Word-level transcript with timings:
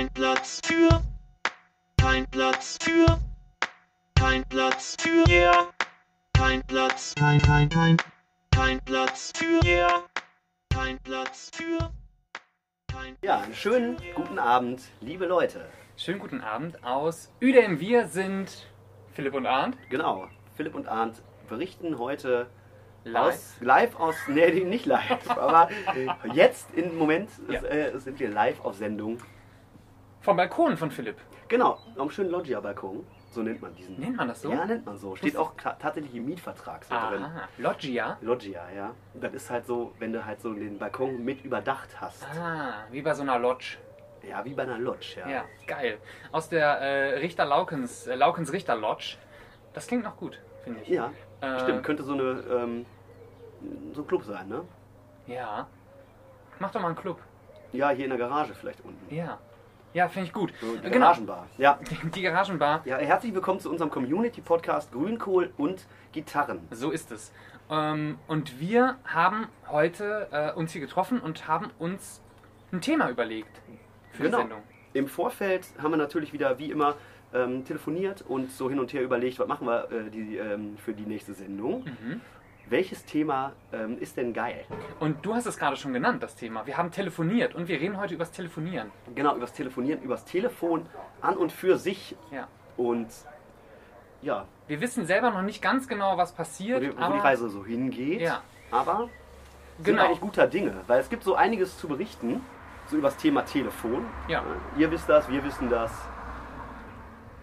kein 0.00 0.08
Platz 0.14 0.62
für, 0.64 1.02
kein 1.98 2.26
Platz 2.30 2.78
für, 2.80 3.18
kein 4.14 4.42
Platz 4.48 4.96
für 4.98 5.28
yeah, 5.28 5.68
kein 6.32 6.62
Platz, 6.62 7.14
kein, 7.18 7.42
kein, 7.42 7.68
kein, 7.68 7.96
kein 8.50 8.80
Platz 8.86 9.30
für 9.36 9.60
yeah, 9.62 10.04
kein 10.72 10.98
Platz 11.00 11.50
für, 11.52 11.90
kein 12.90 13.14
Ja, 13.20 13.40
einen 13.40 13.52
schönen 13.52 13.98
guten 14.14 14.38
Abend, 14.38 14.80
liebe 15.02 15.26
Leute. 15.26 15.66
Schönen 15.98 16.18
guten 16.18 16.40
Abend 16.40 16.82
aus 16.82 17.30
Üdem. 17.38 17.78
Wir 17.78 18.08
sind 18.08 18.68
Philipp 19.12 19.34
und 19.34 19.44
Arndt. 19.44 19.76
Genau, 19.90 20.28
Philipp 20.56 20.76
und 20.76 20.88
Arndt 20.88 21.20
berichten 21.46 21.98
heute 21.98 22.46
Live. 23.04 23.34
Aus, 23.34 23.56
live 23.60 23.96
aus, 24.00 24.16
nee, 24.28 24.64
nicht 24.64 24.86
live, 24.86 25.28
aber 25.28 25.68
jetzt 26.32 26.72
im 26.74 26.96
Moment 26.96 27.28
Ja. 27.50 27.62
äh, 27.64 27.98
sind 27.98 28.18
wir 28.18 28.30
live 28.30 28.64
auf 28.64 28.76
Sendung. 28.76 29.18
Vom 30.20 30.36
Balkon 30.36 30.76
von 30.76 30.90
Philipp. 30.90 31.16
Genau, 31.48 31.78
am 31.96 32.10
schönen 32.10 32.30
Loggia-Balkon, 32.30 33.04
so 33.32 33.42
nennt 33.42 33.60
man 33.62 33.74
diesen. 33.74 33.98
Nennt 33.98 34.16
man 34.16 34.28
das 34.28 34.42
so? 34.42 34.50
Ja, 34.52 34.64
nennt 34.66 34.84
man 34.86 34.96
so. 34.98 35.16
Steht 35.16 35.36
auch 35.36 35.54
ta- 35.56 35.72
tatsächlich 35.80 36.14
im 36.14 36.26
Mietvertrag 36.26 36.84
so 36.84 36.94
drin. 36.94 37.24
Aha. 37.24 37.48
Loggia. 37.58 38.18
Loggia, 38.20 38.62
ja. 38.76 38.90
Das 39.14 39.32
ist 39.32 39.50
halt 39.50 39.66
so, 39.66 39.92
wenn 39.98 40.12
du 40.12 40.24
halt 40.24 40.40
so 40.40 40.52
den 40.52 40.78
Balkon 40.78 41.24
mit 41.24 41.42
überdacht 41.44 42.00
hast. 42.00 42.24
Ah, 42.38 42.84
wie 42.90 43.02
bei 43.02 43.14
so 43.14 43.22
einer 43.22 43.38
Lodge. 43.38 43.78
Ja, 44.22 44.44
wie 44.44 44.52
bei 44.52 44.64
einer 44.64 44.78
Lodge, 44.78 45.16
ja. 45.18 45.28
Ja, 45.28 45.44
geil. 45.66 45.96
Aus 46.30 46.50
der 46.50 46.66
äh, 46.80 47.18
Richter 47.18 47.46
Laukens, 47.46 48.06
äh, 48.06 48.14
Laukens 48.14 48.52
Richter 48.52 48.76
Lodge. 48.76 49.16
Das 49.72 49.86
klingt 49.86 50.04
noch 50.04 50.16
gut, 50.16 50.38
finde 50.62 50.82
ich. 50.82 50.88
Ja, 50.88 51.10
Äh, 51.40 51.60
stimmt. 51.60 51.82
Könnte 51.84 52.02
so 52.02 52.12
eine 52.12 52.22
ähm, 52.52 52.86
so 53.94 54.02
ein 54.02 54.06
Club 54.06 54.24
sein, 54.24 54.46
ne? 54.48 54.62
Ja. 55.26 55.66
Mach 56.58 56.70
doch 56.70 56.80
mal 56.82 56.88
einen 56.88 56.96
Club. 56.96 57.18
Ja, 57.72 57.88
hier 57.90 58.04
in 58.04 58.10
der 58.10 58.18
Garage 58.18 58.54
vielleicht 58.54 58.84
unten. 58.84 59.12
Ja. 59.14 59.38
Ja, 59.92 60.08
finde 60.08 60.28
ich 60.28 60.32
gut. 60.32 60.52
Die 60.62 60.88
genau. 60.90 61.06
Garagenbar. 61.06 61.46
Ja. 61.58 61.78
Die 62.14 62.22
Garagenbar. 62.22 62.82
ja, 62.84 62.96
herzlich 62.98 63.34
willkommen 63.34 63.58
zu 63.58 63.70
unserem 63.70 63.90
Community-Podcast 63.90 64.92
Grünkohl 64.92 65.52
und 65.56 65.84
Gitarren. 66.12 66.60
So 66.70 66.90
ist 66.90 67.10
es. 67.10 67.32
Ähm, 67.68 68.18
und 68.28 68.60
wir 68.60 68.96
haben 69.04 69.48
heute 69.68 70.28
äh, 70.30 70.52
uns 70.52 70.72
hier 70.72 70.80
getroffen 70.80 71.20
und 71.20 71.48
haben 71.48 71.70
uns 71.80 72.20
ein 72.72 72.80
Thema 72.80 73.10
überlegt 73.10 73.60
für 74.12 74.24
Genau. 74.24 74.36
die 74.38 74.42
Sendung. 74.42 74.62
Im 74.92 75.08
Vorfeld 75.08 75.66
haben 75.82 75.90
wir 75.90 75.96
natürlich 75.96 76.32
wieder 76.32 76.58
wie 76.58 76.70
immer 76.70 76.94
ähm, 77.34 77.64
telefoniert 77.64 78.22
und 78.22 78.50
so 78.52 78.70
hin 78.70 78.78
und 78.78 78.92
her 78.92 79.02
überlegt, 79.02 79.38
was 79.40 79.48
machen 79.48 79.66
wir 79.66 79.90
äh, 79.90 80.10
die, 80.10 80.36
ähm, 80.36 80.76
für 80.78 80.92
die 80.92 81.04
nächste 81.06 81.34
Sendung. 81.34 81.84
Mhm. 81.84 82.20
Welches 82.70 83.04
Thema 83.04 83.52
ähm, 83.72 83.98
ist 83.98 84.16
denn 84.16 84.32
geil? 84.32 84.64
Und 85.00 85.26
du 85.26 85.34
hast 85.34 85.46
es 85.46 85.58
gerade 85.58 85.76
schon 85.76 85.92
genannt, 85.92 86.22
das 86.22 86.36
Thema. 86.36 86.64
Wir 86.66 86.76
haben 86.76 86.92
telefoniert 86.92 87.56
und 87.56 87.66
wir 87.66 87.80
reden 87.80 87.98
heute 87.98 88.14
übers 88.14 88.30
Telefonieren. 88.30 88.92
Genau, 89.16 89.34
übers 89.34 89.52
Telefonieren, 89.52 90.00
übers 90.02 90.24
Telefon 90.24 90.86
an 91.20 91.36
und 91.36 91.50
für 91.50 91.78
sich. 91.78 92.14
Ja. 92.30 92.46
Und 92.76 93.08
ja, 94.22 94.46
Wir 94.68 94.80
wissen 94.80 95.04
selber 95.04 95.30
noch 95.32 95.42
nicht 95.42 95.60
ganz 95.60 95.88
genau, 95.88 96.16
was 96.16 96.32
passiert, 96.32 96.96
wo 96.96 97.02
aber 97.02 97.14
die 97.14 97.20
Reise 97.20 97.48
so 97.48 97.64
hingeht. 97.64 98.20
Ja. 98.20 98.40
Aber 98.70 99.08
sind 99.78 99.86
Genau. 99.86 100.04
eigentlich 100.04 100.20
guter 100.20 100.46
Dinge, 100.46 100.74
weil 100.86 101.00
es 101.00 101.10
gibt 101.10 101.24
so 101.24 101.34
einiges 101.34 101.76
zu 101.76 101.88
berichten, 101.88 102.40
so 102.86 102.96
übers 102.98 103.16
Thema 103.16 103.42
Telefon. 103.44 104.06
Ja. 104.28 104.44
Äh, 104.76 104.80
Ihr 104.82 104.90
wisst 104.92 105.08
das, 105.08 105.28
wir 105.28 105.42
wissen 105.42 105.68
das. 105.70 105.90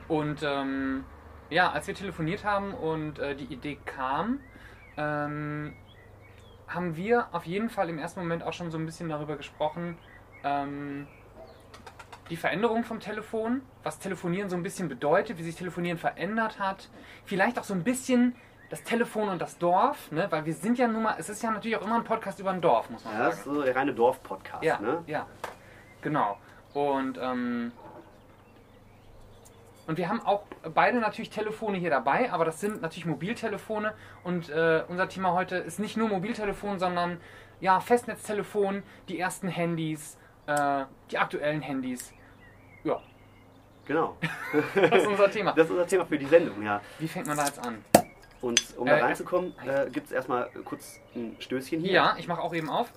Und 0.08 0.42
ähm, 0.42 1.04
ja, 1.50 1.70
als 1.72 1.88
wir 1.88 1.96
telefoniert 1.96 2.46
haben 2.46 2.74
und 2.74 3.20
äh, 3.20 3.36
die 3.36 3.46
Idee 3.54 3.78
kam, 3.86 4.40
ähm, 4.98 5.74
haben 6.68 6.96
wir 6.98 7.28
auf 7.34 7.46
jeden 7.46 7.70
Fall 7.70 7.90
im 7.90 7.98
ersten 8.00 8.20
Moment 8.20 8.44
auch 8.44 8.54
schon 8.54 8.72
so 8.72 8.78
ein 8.78 8.86
bisschen 8.86 9.10
darüber 9.10 9.38
gesprochen, 9.38 9.98
ähm, 10.44 11.08
die 12.30 12.36
Veränderung 12.36 12.84
vom 12.84 13.00
Telefon, 13.00 13.62
was 13.84 14.00
Telefonieren 14.00 14.50
so 14.50 14.58
ein 14.58 14.64
bisschen 14.64 14.90
bedeutet, 14.90 15.38
wie 15.38 15.44
sich 15.44 15.56
Telefonieren 15.56 15.98
verändert 15.98 16.60
hat. 16.60 16.90
Vielleicht 17.26 17.58
auch 17.58 17.64
so 17.64 17.74
ein 17.74 17.84
bisschen 17.84 18.36
das 18.70 18.84
Telefon 18.84 19.30
und 19.30 19.42
das 19.42 19.58
Dorf, 19.58 20.12
ne? 20.12 20.28
weil 20.30 20.46
wir 20.46 20.54
sind 20.54 20.78
ja 20.78 20.90
nun 20.90 21.04
mal, 21.04 21.16
es 21.18 21.30
ist 21.30 21.42
ja 21.42 21.52
natürlich 21.52 21.78
auch 21.78 21.84
immer 21.86 21.96
ein 21.96 22.04
Podcast 22.04 22.40
über 22.42 22.50
ein 22.50 22.60
Dorf, 22.60 22.90
muss 22.90 23.06
man 23.06 23.14
Ja, 23.14 23.20
sagen. 23.20 23.30
das 23.30 23.40
ist 23.40 23.46
so 23.46 23.64
der 23.64 23.76
reine 23.78 23.94
Dorf-Podcast. 23.94 24.62
Ja, 24.64 24.78
Ne? 24.80 25.04
ja, 25.08 25.26
genau. 26.02 26.38
Und, 26.74 27.18
ähm, 27.22 27.72
und 29.88 29.98
wir 29.98 30.10
haben 30.10 30.22
auch 30.22 30.44
beide 30.74 31.00
natürlich 31.00 31.30
Telefone 31.30 31.78
hier 31.78 31.90
dabei, 31.90 32.32
aber 32.32 32.46
das 32.46 32.60
sind 32.60 32.82
natürlich 32.82 33.06
Mobiltelefone. 33.06 33.94
Und 34.24 34.50
äh, 34.50 34.84
unser 34.88 35.08
Thema 35.10 35.34
heute 35.34 35.56
ist 35.58 35.80
nicht 35.80 35.98
nur 35.98 36.10
Mobiltelefon, 36.10 36.78
sondern 36.78 37.20
ja, 37.60 37.80
Festnetztelefon, 37.80 38.84
die 39.08 39.20
ersten 39.20 39.48
Handys, 39.48 40.18
äh, 40.46 40.84
die 41.10 41.18
aktuellen 41.18 41.62
Handys. 41.62 42.14
Ja, 42.84 43.02
Genau. 43.88 44.18
das 44.76 45.02
ist 45.02 45.08
unser 45.08 45.32
Thema. 45.32 45.54
Das 45.54 45.66
ist 45.66 45.72
unser 45.72 45.88
Thema 45.88 46.06
für 46.06 46.18
die 46.18 46.26
Sendung, 46.26 46.62
ja. 46.62 46.82
Wie 47.00 47.08
fängt 47.08 47.26
man 47.26 47.38
da 47.38 47.46
jetzt 47.46 47.66
an? 47.66 47.84
Und 48.42 48.62
um 48.78 48.86
Äh, 48.86 49.00
da 49.00 49.06
reinzukommen, 49.06 49.54
äh, 49.66 49.90
gibt 49.90 50.08
es 50.08 50.12
erstmal 50.12 50.50
kurz 50.66 51.00
ein 51.16 51.38
Stößchen 51.40 51.80
hier. 51.80 51.92
Ja, 51.94 52.16
ich 52.20 52.28
mache 52.28 52.42
auch 52.42 52.54
eben 52.54 52.70
auf. 52.70 52.92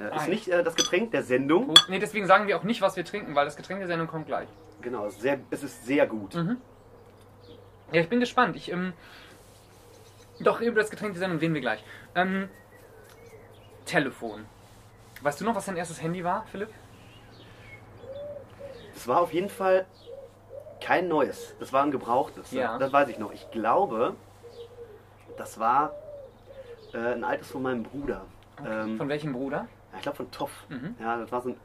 Äh, 0.00 0.16
ist 0.16 0.28
nicht 0.28 0.48
äh, 0.48 0.64
das 0.64 0.74
Getränk 0.74 1.10
der 1.10 1.22
Sendung. 1.22 1.74
Nee, 1.88 1.98
deswegen 1.98 2.26
sagen 2.26 2.46
wir 2.46 2.56
auch 2.56 2.62
nicht, 2.62 2.80
was 2.80 2.96
wir 2.96 3.04
trinken, 3.04 3.34
weil 3.34 3.44
das 3.44 3.56
Getränk 3.56 3.80
der 3.80 3.88
Sendung 3.88 4.08
kommt 4.08 4.26
gleich. 4.26 4.48
Genau, 4.80 5.06
es 5.06 5.14
ist 5.14 5.22
sehr, 5.22 5.40
es 5.50 5.62
ist 5.62 5.84
sehr 5.84 6.06
gut. 6.06 6.34
Mhm. 6.34 6.56
Ja, 7.92 8.00
ich 8.00 8.08
bin 8.08 8.20
gespannt. 8.20 8.56
Ich, 8.56 8.72
ähm, 8.72 8.94
doch, 10.40 10.60
über 10.60 10.80
das 10.80 10.90
Getränk 10.90 11.12
der 11.12 11.20
Sendung 11.20 11.38
reden 11.38 11.52
wir 11.52 11.60
gleich. 11.60 11.84
Ähm, 12.14 12.48
Telefon. 13.84 14.46
Weißt 15.20 15.40
du 15.40 15.44
noch, 15.44 15.54
was 15.54 15.66
dein 15.66 15.76
erstes 15.76 16.00
Handy 16.00 16.24
war, 16.24 16.46
Philipp? 16.46 16.70
Es 18.96 19.06
war 19.06 19.20
auf 19.20 19.34
jeden 19.34 19.50
Fall 19.50 19.84
kein 20.80 21.08
neues. 21.08 21.54
Das 21.60 21.74
war 21.74 21.82
ein 21.82 21.90
gebrauchtes. 21.90 22.52
Ja. 22.52 22.78
Das 22.78 22.90
weiß 22.92 23.08
ich 23.08 23.18
noch. 23.18 23.32
Ich 23.32 23.50
glaube, 23.50 24.14
das 25.36 25.58
war 25.58 25.92
äh, 26.94 26.98
ein 26.98 27.24
altes 27.24 27.50
von 27.50 27.62
meinem 27.62 27.82
Bruder. 27.82 28.24
Ähm, 28.66 28.96
Von 28.96 29.08
welchem 29.08 29.32
Bruder? 29.32 29.68
Ich 29.96 30.02
glaube 30.02 30.16
von 30.16 30.30
Toff. 30.30 30.66
Mhm. 30.68 30.94
Ja, 31.00 31.18
das 31.18 31.30
war 31.32 31.40
so 31.42 31.50
ein, 31.50 31.56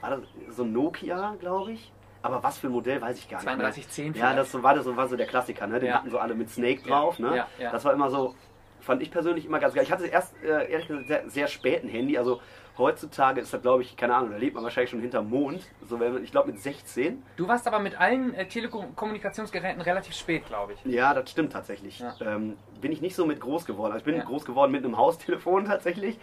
war 0.00 0.10
das 0.10 0.20
so 0.50 0.62
ein 0.64 0.72
Nokia, 0.72 1.36
glaube 1.38 1.72
ich. 1.72 1.92
Aber 2.24 2.42
was 2.42 2.58
für 2.58 2.68
ein 2.68 2.72
Modell, 2.72 3.00
weiß 3.00 3.18
ich 3.18 3.28
gar 3.28 3.38
nicht. 3.38 3.46
mehr. 3.46 3.56
3210 3.56 4.14
Ja, 4.14 4.34
das 4.34 4.52
so, 4.52 4.62
war, 4.62 4.74
das 4.74 4.84
so, 4.84 4.96
war 4.96 5.08
so 5.08 5.16
der 5.16 5.26
Klassiker. 5.26 5.66
Ne? 5.66 5.80
Den 5.80 5.88
Ja. 5.88 5.96
hatten 5.96 6.10
so 6.10 6.18
alle 6.18 6.34
mit 6.34 6.50
Snake 6.50 6.82
Ja, 6.84 6.88
drauf. 7.00 7.18
Ne? 7.18 7.36
ja, 7.36 7.48
ja. 7.58 7.72
Das 7.72 7.84
war 7.84 7.92
immer 7.92 8.10
so, 8.10 8.36
fand 8.80 9.02
ich 9.02 9.10
persönlich 9.10 9.44
immer 9.44 9.58
ganz 9.58 9.74
geil. 9.74 9.82
Ich 9.82 9.90
hatte 9.90 10.06
erst, 10.06 10.34
äh, 10.42 10.70
ehrlich 10.70 10.86
gesagt, 10.86 11.08
sehr, 11.08 11.28
sehr 11.30 11.46
spät 11.48 11.82
ein 11.82 11.88
Handy. 11.88 12.16
Also 12.16 12.40
heutzutage 12.78 13.40
ist 13.40 13.52
das, 13.52 13.60
glaube 13.60 13.82
ich, 13.82 13.96
keine 13.96 14.14
Ahnung, 14.14 14.30
da 14.30 14.36
lebt 14.36 14.54
man 14.54 14.62
wahrscheinlich 14.62 14.90
schon 14.90 15.00
hinterm 15.00 15.28
Mond. 15.30 15.68
So, 15.88 16.00
ich 16.22 16.30
glaube 16.30 16.52
mit 16.52 16.60
16. 16.60 17.22
Du 17.36 17.48
warst 17.48 17.66
aber 17.66 17.80
mit 17.80 17.98
allen 18.00 18.34
äh, 18.34 18.46
Telekommunikationsgeräten 18.46 19.82
relativ 19.82 20.14
spät, 20.14 20.46
glaube 20.46 20.74
ich. 20.74 20.84
Ja, 20.84 21.14
das 21.14 21.30
stimmt 21.30 21.52
tatsächlich. 21.52 22.02
Ähm, 22.20 22.56
bin 22.80 22.92
ich 22.92 23.00
nicht 23.00 23.16
so 23.16 23.26
mit 23.26 23.40
groß 23.40 23.64
geworden. 23.64 23.92
Also 23.92 24.06
ich 24.06 24.12
bin 24.14 24.20
groß 24.24 24.44
geworden 24.44 24.70
mit 24.72 24.84
einem 24.84 24.96
Haustelefon 24.96 25.64
tatsächlich. 25.66 26.18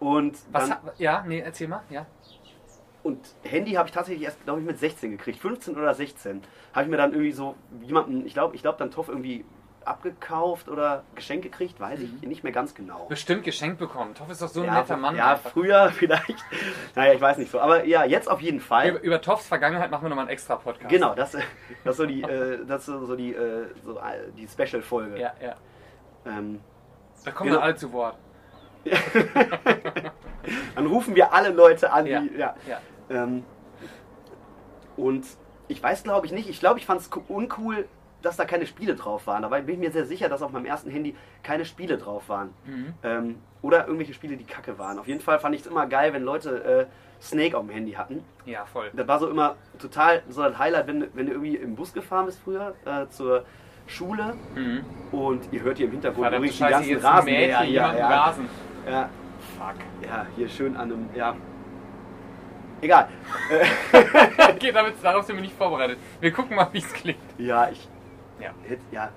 Und, 0.00 0.36
Was 0.52 0.68
dann, 0.68 0.78
ja, 0.98 1.24
nee, 1.26 1.38
erzähl 1.40 1.68
mal. 1.68 1.82
Ja. 1.90 2.06
und 3.02 3.18
Handy 3.42 3.72
habe 3.72 3.88
ich 3.88 3.94
tatsächlich 3.94 4.24
erst, 4.24 4.42
glaube 4.44 4.60
ich, 4.60 4.66
mit 4.66 4.78
16 4.78 5.10
gekriegt. 5.12 5.38
15 5.38 5.76
oder 5.76 5.94
16. 5.94 6.42
Habe 6.72 6.84
ich 6.84 6.90
mir 6.90 6.96
dann 6.96 7.12
irgendwie 7.12 7.32
so 7.32 7.54
jemanden, 7.82 8.26
ich 8.26 8.34
glaube, 8.34 8.54
ich 8.56 8.62
glaube 8.62 8.78
dann 8.78 8.90
Toff 8.90 9.08
irgendwie 9.08 9.44
abgekauft 9.84 10.68
oder 10.70 11.04
geschenkt 11.14 11.42
gekriegt, 11.44 11.78
weiß 11.78 12.00
ich 12.00 12.22
nicht 12.22 12.42
mehr 12.42 12.52
ganz 12.54 12.74
genau. 12.74 13.04
Bestimmt 13.06 13.44
geschenkt 13.44 13.78
bekommen. 13.78 14.14
Toff 14.14 14.30
ist 14.30 14.40
doch 14.40 14.48
so 14.48 14.60
ein 14.62 14.66
ja, 14.66 14.80
netter 14.80 14.96
Mann. 14.96 15.14
Ja, 15.14 15.32
einfach. 15.32 15.50
früher 15.50 15.90
vielleicht. 15.92 16.42
naja, 16.94 17.12
ich 17.12 17.20
weiß 17.20 17.36
nicht 17.36 17.50
so. 17.50 17.60
Aber 17.60 17.84
ja, 17.84 18.04
jetzt 18.04 18.30
auf 18.30 18.40
jeden 18.40 18.60
Fall. 18.60 18.88
Über, 18.88 19.02
über 19.02 19.20
Toffs 19.20 19.46
Vergangenheit 19.46 19.90
machen 19.90 20.04
wir 20.04 20.08
nochmal 20.08 20.24
einen 20.24 20.32
extra 20.32 20.56
Podcast. 20.56 20.88
Genau, 20.88 21.14
das, 21.14 21.32
das 21.84 21.92
ist 21.92 21.96
so 21.98 22.06
die, 22.06 22.22
äh, 22.22 22.64
das 22.66 22.88
ist 22.88 23.06
so 23.06 23.14
die, 23.14 23.34
äh, 23.34 23.66
so, 23.84 23.98
äh, 23.98 24.30
die 24.36 24.48
Special-Folge. 24.48 25.20
Ja, 25.20 25.34
ja. 25.40 25.54
Ähm, 26.24 26.60
Da 27.22 27.30
kommen 27.32 27.50
Genau. 27.50 27.60
alle 27.62 27.74
zu 27.76 27.92
Wort. 27.92 28.16
dann 30.74 30.86
rufen 30.86 31.14
wir 31.14 31.32
alle 31.32 31.50
Leute 31.50 31.92
an, 31.92 32.06
Ja. 32.06 32.20
die. 32.20 32.36
Ja. 32.36 32.54
Ja. 32.68 32.80
Ähm, 33.10 33.44
und 34.96 35.24
ich 35.68 35.82
weiß, 35.82 36.02
glaube 36.04 36.26
ich, 36.26 36.32
nicht. 36.32 36.48
Ich 36.48 36.60
glaube, 36.60 36.78
ich 36.78 36.86
fand 36.86 37.00
es 37.00 37.10
uncool, 37.28 37.86
dass 38.22 38.36
da 38.36 38.44
keine 38.44 38.66
Spiele 38.66 38.94
drauf 38.94 39.26
waren. 39.26 39.42
Dabei 39.42 39.60
bin 39.62 39.74
ich 39.74 39.80
mir 39.80 39.90
sehr 39.90 40.06
sicher, 40.06 40.28
dass 40.28 40.42
auf 40.42 40.52
meinem 40.52 40.66
ersten 40.66 40.90
Handy 40.90 41.14
keine 41.42 41.64
Spiele 41.64 41.98
drauf 41.98 42.28
waren. 42.28 42.54
Mhm. 42.64 42.94
Ähm, 43.02 43.34
oder 43.62 43.84
irgendwelche 43.86 44.14
Spiele, 44.14 44.36
die 44.36 44.44
kacke 44.44 44.78
waren. 44.78 44.98
Auf 44.98 45.08
jeden 45.08 45.20
Fall 45.20 45.38
fand 45.38 45.54
ich 45.54 45.62
es 45.62 45.66
immer 45.66 45.86
geil, 45.86 46.12
wenn 46.12 46.22
Leute 46.22 46.88
äh, 46.90 47.22
Snake 47.22 47.56
auf 47.56 47.64
dem 47.66 47.70
Handy 47.70 47.92
hatten. 47.92 48.22
Ja, 48.44 48.64
voll. 48.66 48.90
Das 48.92 49.08
war 49.08 49.18
so 49.18 49.28
immer 49.28 49.56
total 49.78 50.22
so 50.28 50.42
ein 50.42 50.58
Highlight, 50.58 50.86
wenn, 50.86 51.00
du- 51.00 51.08
wenn 51.14 51.26
du 51.26 51.32
irgendwie 51.32 51.56
im 51.56 51.74
Bus 51.74 51.92
gefahren 51.92 52.26
bist 52.26 52.40
früher 52.44 52.74
äh, 52.84 53.08
zur 53.08 53.44
Schule 53.86 54.34
Mhm. 54.54 54.84
und 55.12 55.48
ihr 55.52 55.62
hört 55.62 55.76
hier 55.78 55.86
im 55.86 55.92
Hintergrund 55.92 56.26
übrigens 56.32 56.56
die 56.56 56.62
ganzen 56.62 56.96
Rasenmäher 56.98 57.58
Mädchen, 57.60 57.72
jemanden 57.74 57.98
Ja, 57.98 58.08
rasen. 58.08 58.48
Ja, 58.88 59.08
Fuck. 59.58 59.74
ja, 60.06 60.26
hier 60.36 60.48
schön 60.48 60.76
an 60.76 60.92
einem, 60.92 61.08
ja. 61.14 61.34
Egal. 62.80 63.08
Okay, 64.54 64.72
damit, 64.72 64.94
darauf 65.02 65.24
sind 65.24 65.36
wir 65.36 65.42
nicht 65.42 65.56
vorbereitet. 65.56 65.98
Wir 66.20 66.32
gucken 66.32 66.56
mal, 66.56 66.68
wie 66.72 66.78
es 66.78 66.92
klingt. 66.92 67.18
Ja, 67.38 67.68
ich 67.70 67.88
Ja. 68.40 68.50
hätte, 68.62 68.82
ja, 68.92 69.10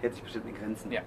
hätte 0.00 0.14
sich 0.14 0.22
bestimmt 0.22 0.46
in 0.46 0.54
Grenzen. 0.54 0.90
Ja. 0.92 1.00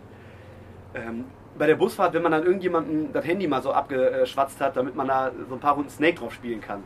Ähm, 0.94 1.26
bei 1.58 1.68
der 1.68 1.76
Busfahrt, 1.76 2.14
wenn 2.14 2.22
man 2.22 2.32
dann 2.32 2.44
irgendjemandem 2.44 3.14
das 3.14 3.26
Handy 3.26 3.48
mal 3.48 3.62
so 3.62 3.72
abgeschwatzt 3.72 4.60
hat, 4.62 4.76
damit 4.78 4.96
man 4.96 5.08
da 5.08 5.32
so 5.48 5.56
ein 5.56 5.60
paar 5.60 5.76
Runden 5.76 5.90
Snake 5.90 6.16
drauf 6.16 6.34
spielen 6.34 6.60
kann. 6.62 6.84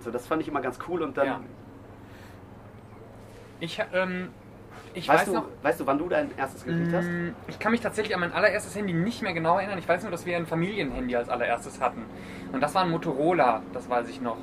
So, 0.00 0.10
das 0.10 0.26
fand 0.26 0.42
ich 0.42 0.48
immer 0.48 0.60
ganz 0.60 0.78
cool 0.88 1.02
und 1.02 1.16
dann. 1.16 1.26
Ja. 1.26 1.40
Ich, 3.60 3.80
ähm, 3.92 4.28
ich 4.94 5.08
weißt, 5.08 5.20
weiß 5.20 5.24
du, 5.26 5.32
noch, 5.32 5.46
weißt 5.62 5.80
du, 5.80 5.86
wann 5.86 5.98
du 5.98 6.08
dein 6.08 6.36
erstes 6.36 6.64
gekriegt 6.64 6.92
hast? 6.92 7.10
Mm, 7.10 7.28
Ich 7.46 7.58
kann 7.58 7.72
mich 7.72 7.80
tatsächlich 7.80 8.14
an 8.14 8.20
mein 8.20 8.32
allererstes 8.32 8.74
Handy 8.76 8.92
nicht 8.92 9.22
mehr 9.22 9.32
genau 9.32 9.58
erinnern. 9.58 9.78
Ich 9.78 9.88
weiß 9.88 10.02
nur, 10.02 10.10
dass 10.10 10.26
wir 10.26 10.36
ein 10.36 10.46
Familienhandy 10.46 11.14
als 11.16 11.28
allererstes 11.28 11.80
hatten. 11.80 12.04
Und 12.52 12.60
das 12.60 12.74
war 12.74 12.82
ein 12.82 12.90
Motorola, 12.90 13.62
das 13.72 13.88
weiß 13.88 14.08
ich 14.08 14.20
noch. 14.20 14.38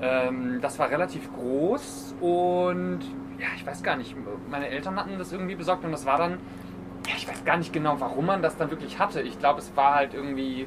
Ähm, 0.00 0.60
das 0.62 0.78
war 0.78 0.90
relativ 0.90 1.30
groß 1.32 2.14
und 2.20 3.00
ja, 3.38 3.48
ich 3.56 3.66
weiß 3.66 3.82
gar 3.82 3.96
nicht. 3.96 4.14
Meine 4.48 4.68
Eltern 4.68 4.96
hatten 4.96 5.18
das 5.18 5.32
irgendwie 5.32 5.54
besorgt 5.54 5.84
und 5.84 5.92
das 5.92 6.06
war 6.06 6.18
dann, 6.18 6.38
ja, 7.06 7.14
ich 7.16 7.28
weiß 7.28 7.44
gar 7.44 7.56
nicht 7.58 7.72
genau, 7.72 8.00
warum 8.00 8.26
man 8.26 8.42
das 8.42 8.56
dann 8.56 8.70
wirklich 8.70 8.98
hatte. 8.98 9.20
Ich 9.22 9.38
glaube, 9.38 9.60
es 9.60 9.76
war 9.76 9.94
halt 9.94 10.14
irgendwie. 10.14 10.66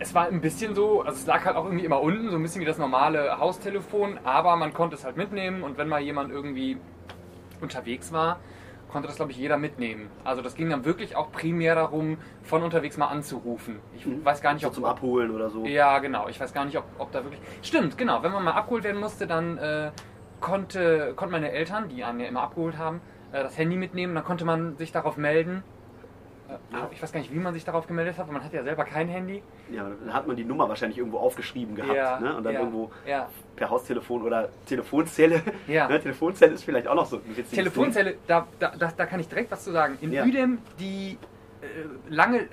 Es 0.00 0.14
war 0.14 0.28
ein 0.28 0.40
bisschen 0.40 0.76
so, 0.76 1.00
also 1.02 1.18
es 1.18 1.26
lag 1.26 1.44
halt 1.44 1.56
auch 1.56 1.64
irgendwie 1.64 1.84
immer 1.84 2.00
unten, 2.00 2.30
so 2.30 2.36
ein 2.36 2.42
bisschen 2.42 2.60
wie 2.60 2.64
das 2.66 2.78
normale 2.78 3.38
Haustelefon, 3.38 4.18
aber 4.22 4.54
man 4.54 4.72
konnte 4.72 4.94
es 4.94 5.04
halt 5.04 5.16
mitnehmen 5.16 5.64
und 5.64 5.76
wenn 5.76 5.88
mal 5.88 6.00
jemand 6.00 6.30
irgendwie 6.30 6.76
unterwegs 7.60 8.12
war, 8.12 8.38
konnte 8.90 9.06
das, 9.08 9.16
glaube 9.16 9.32
ich, 9.32 9.38
jeder 9.38 9.58
mitnehmen. 9.58 10.08
Also 10.24 10.40
das 10.42 10.54
ging 10.54 10.70
dann 10.70 10.84
wirklich 10.84 11.14
auch 11.14 11.30
primär 11.30 11.74
darum, 11.74 12.16
von 12.42 12.62
unterwegs 12.62 12.96
mal 12.96 13.06
anzurufen. 13.08 13.80
Ich 13.94 14.06
Mhm. 14.06 14.24
weiß 14.24 14.40
gar 14.40 14.54
nicht, 14.54 14.62
So 14.62 14.68
ob 14.68 14.74
zum 14.74 14.84
Abholen 14.86 15.30
oder 15.30 15.50
so. 15.50 15.64
Ja, 15.66 15.98
genau. 15.98 16.28
Ich 16.28 16.40
weiß 16.40 16.52
gar 16.54 16.64
nicht, 16.64 16.76
ob, 16.78 16.84
ob 16.98 17.12
da 17.12 17.22
wirklich... 17.22 17.40
Stimmt, 17.62 17.98
genau. 17.98 18.22
Wenn 18.22 18.32
man 18.32 18.44
mal 18.44 18.52
abgeholt 18.52 18.84
werden 18.84 19.00
musste, 19.00 19.26
dann 19.26 19.58
äh, 19.58 19.90
konnte, 20.40 21.12
konnten 21.16 21.32
meine 21.32 21.52
Eltern, 21.52 21.88
die 21.88 22.02
einen 22.04 22.20
ja 22.20 22.26
immer 22.26 22.42
abgeholt 22.42 22.78
haben, 22.78 23.00
äh, 23.32 23.42
das 23.42 23.58
Handy 23.58 23.76
mitnehmen. 23.76 24.14
Dann 24.14 24.24
konnte 24.24 24.44
man 24.46 24.76
sich 24.76 24.90
darauf 24.92 25.16
melden. 25.18 25.62
Äh. 26.48 26.54
Ich 26.92 27.02
weiß 27.02 27.12
gar 27.12 27.20
nicht, 27.20 27.32
wie 27.32 27.38
man 27.38 27.52
sich 27.54 27.64
darauf 27.64 27.86
gemeldet 27.86 28.16
hat, 28.18 28.26
weil 28.26 28.34
man 28.34 28.44
hat 28.44 28.52
ja 28.52 28.62
selber 28.62 28.84
kein 28.84 29.08
Handy. 29.08 29.42
Ja, 29.70 29.84
dann 29.84 30.14
hat 30.14 30.26
man 30.26 30.36
die 30.36 30.44
Nummer 30.44 30.68
wahrscheinlich 30.68 30.98
irgendwo 30.98 31.18
aufgeschrieben 31.18 31.74
gehabt. 31.74 31.94
ja, 31.94 32.18
ne? 32.20 32.36
Und 32.36 32.44
dann 32.44 32.54
ja, 32.54 32.60
irgendwo 32.60 32.90
Ja. 33.06 33.28
per 33.56 33.70
Haustelefon 33.70 34.22
oder 34.22 34.48
Telefonzelle. 34.66 35.42
Ja. 35.66 35.88
Ne? 35.88 36.00
Telefonzelle 36.00 36.54
ist 36.54 36.64
vielleicht 36.64 36.88
auch 36.88 36.94
noch 36.94 37.06
so 37.06 37.16
ein 37.16 37.22
witziges 37.28 37.50
Telefonzelle, 37.50 38.14
da, 38.26 38.46
da, 38.58 38.70
da, 38.70 39.06
kann 39.06 39.20
ich 39.20 39.28
direkt 39.28 39.50
was 39.50 39.64
zu 39.64 39.72
sagen. 39.72 39.98
In 40.00 40.12
Ja. 40.12 40.24
Udem, 40.24 40.58
die 40.78 41.18
äh, 41.60 41.66
lange, 42.08 42.40
äh, 42.40 42.46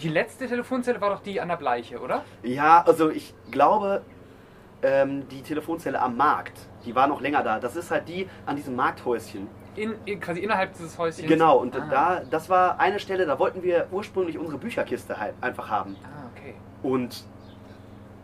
die 0.00 0.08
letzte 0.08 0.46
Telefonzelle 0.46 1.00
war 1.00 1.10
doch 1.10 1.22
die 1.22 1.40
an 1.40 1.48
der 1.48 1.56
Bleiche, 1.56 1.98
oder? 2.00 2.24
Ja, 2.42 2.84
also 2.86 3.10
ich 3.10 3.34
glaube, 3.50 4.02
ähm, 4.82 5.26
die 5.28 5.42
Telefonzelle 5.42 6.00
am 6.00 6.16
Markt, 6.16 6.58
die 6.84 6.94
war 6.94 7.06
noch 7.08 7.20
länger 7.20 7.42
da. 7.42 7.58
Das 7.58 7.74
ist 7.76 7.90
halt 7.90 8.08
die 8.08 8.28
an 8.44 8.56
diesem 8.56 8.76
Markthäuschen. 8.76 9.48
In, 9.76 9.94
in, 10.04 10.20
quasi 10.20 10.40
innerhalb 10.40 10.72
dieses 10.72 10.98
Häuschens. 10.98 11.28
Genau, 11.28 11.58
und 11.58 11.76
ah. 11.76 11.86
da, 11.90 12.22
das 12.30 12.48
war 12.48 12.80
eine 12.80 12.98
Stelle, 12.98 13.26
da 13.26 13.38
wollten 13.38 13.62
wir 13.62 13.86
ursprünglich 13.90 14.38
unsere 14.38 14.58
Bücherkiste 14.58 15.18
halt 15.18 15.34
einfach 15.40 15.68
haben. 15.68 15.96
Ah, 16.02 16.28
okay. 16.34 16.54
Und 16.82 17.24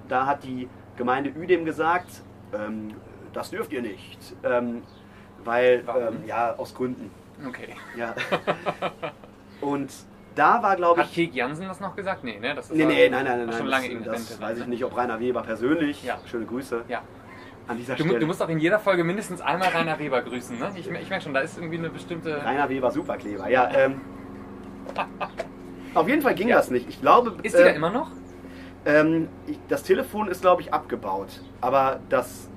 da 0.08 0.26
hat 0.26 0.44
die 0.44 0.68
Gemeinde 0.96 1.32
Uedem 1.38 1.64
gesagt, 1.64 2.22
ähm, 2.52 2.94
das 3.32 3.50
dürft 3.50 3.72
ihr 3.72 3.82
nicht. 3.82 4.34
Ähm, 4.42 4.82
weil, 5.44 5.84
ähm, 5.88 6.24
ja, 6.26 6.54
aus 6.56 6.74
Gründen. 6.74 7.10
Okay. 7.46 7.74
Ja. 7.96 8.14
Und 9.60 9.92
da 10.34 10.62
war, 10.62 10.76
glaube 10.76 11.00
Hat 11.00 11.08
ich. 11.08 11.14
Kek 11.14 11.34
Jansen 11.34 11.66
das 11.66 11.80
noch 11.80 11.96
gesagt? 11.96 12.24
Nee, 12.24 12.38
ne? 12.38 12.54
Das 12.54 12.70
ist 12.70 12.76
Nee, 12.76 12.84
nee, 12.84 13.08
nein, 13.08 13.24
nein, 13.24 13.38
nein, 13.38 13.46
nein. 13.46 13.58
schon 13.58 13.66
lange 13.66 13.88
das, 13.88 13.96
in 13.96 14.04
das 14.04 14.30
Rente. 14.30 14.42
weiß 14.42 14.58
ich 14.58 14.64
ne? 14.64 14.70
nicht, 14.70 14.84
ob 14.84 14.96
Rainer 14.96 15.20
Weber 15.20 15.42
persönlich. 15.42 16.02
Ja. 16.04 16.18
Schöne 16.26 16.46
Grüße 16.46 16.84
Ja. 16.88 17.02
An 17.68 17.76
dieser 17.76 17.94
Du, 17.94 18.04
Stelle. 18.04 18.18
du 18.20 18.26
musst 18.26 18.42
auch 18.42 18.48
in 18.48 18.58
jeder 18.58 18.78
Folge 18.78 19.04
mindestens 19.04 19.40
einmal 19.40 19.68
Rainer 19.68 19.98
Weber 19.98 20.20
grüßen, 20.22 20.58
ne? 20.58 20.70
Ich, 20.74 20.88
ich 20.90 21.08
merke 21.08 21.20
schon, 21.22 21.34
da 21.34 21.40
ist 21.40 21.56
irgendwie 21.58 21.78
eine 21.78 21.90
bestimmte. 21.90 22.44
Rainer 22.44 22.68
Weber 22.68 22.90
Superkleber. 22.90 23.48
Ja, 23.48 23.70
ähm, 23.74 24.00
auf 25.94 26.08
jeden 26.08 26.22
Fall 26.22 26.34
ging 26.34 26.48
Ja. 26.48 26.56
das 26.56 26.70
nicht. 26.70 26.88
Ich 26.88 27.00
glaube, 27.00 27.34
Ist 27.42 27.56
die 27.56 27.62
da 27.62 27.68
äh, 27.68 27.76
immer 27.76 27.90
noch? 27.90 28.10
ähm, 28.84 29.28
ich, 29.46 29.58
das 29.68 29.82
Telefon 29.82 30.28
ist, 30.28 30.40
glaube 30.42 30.62
ich, 30.62 30.72
abgebaut. 30.72 31.40
Aber 31.60 32.00
das 32.08 32.48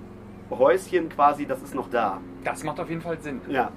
Häuschen 0.49 1.09
quasi, 1.09 1.45
das 1.45 1.61
ist 1.61 1.75
noch 1.75 1.89
da. 1.89 2.19
Das 2.43 2.63
macht 2.63 2.79
auf 2.79 2.89
jeden 2.89 3.01
Fall 3.01 3.19
Sinn. 3.19 3.41
Ja. 3.49 3.71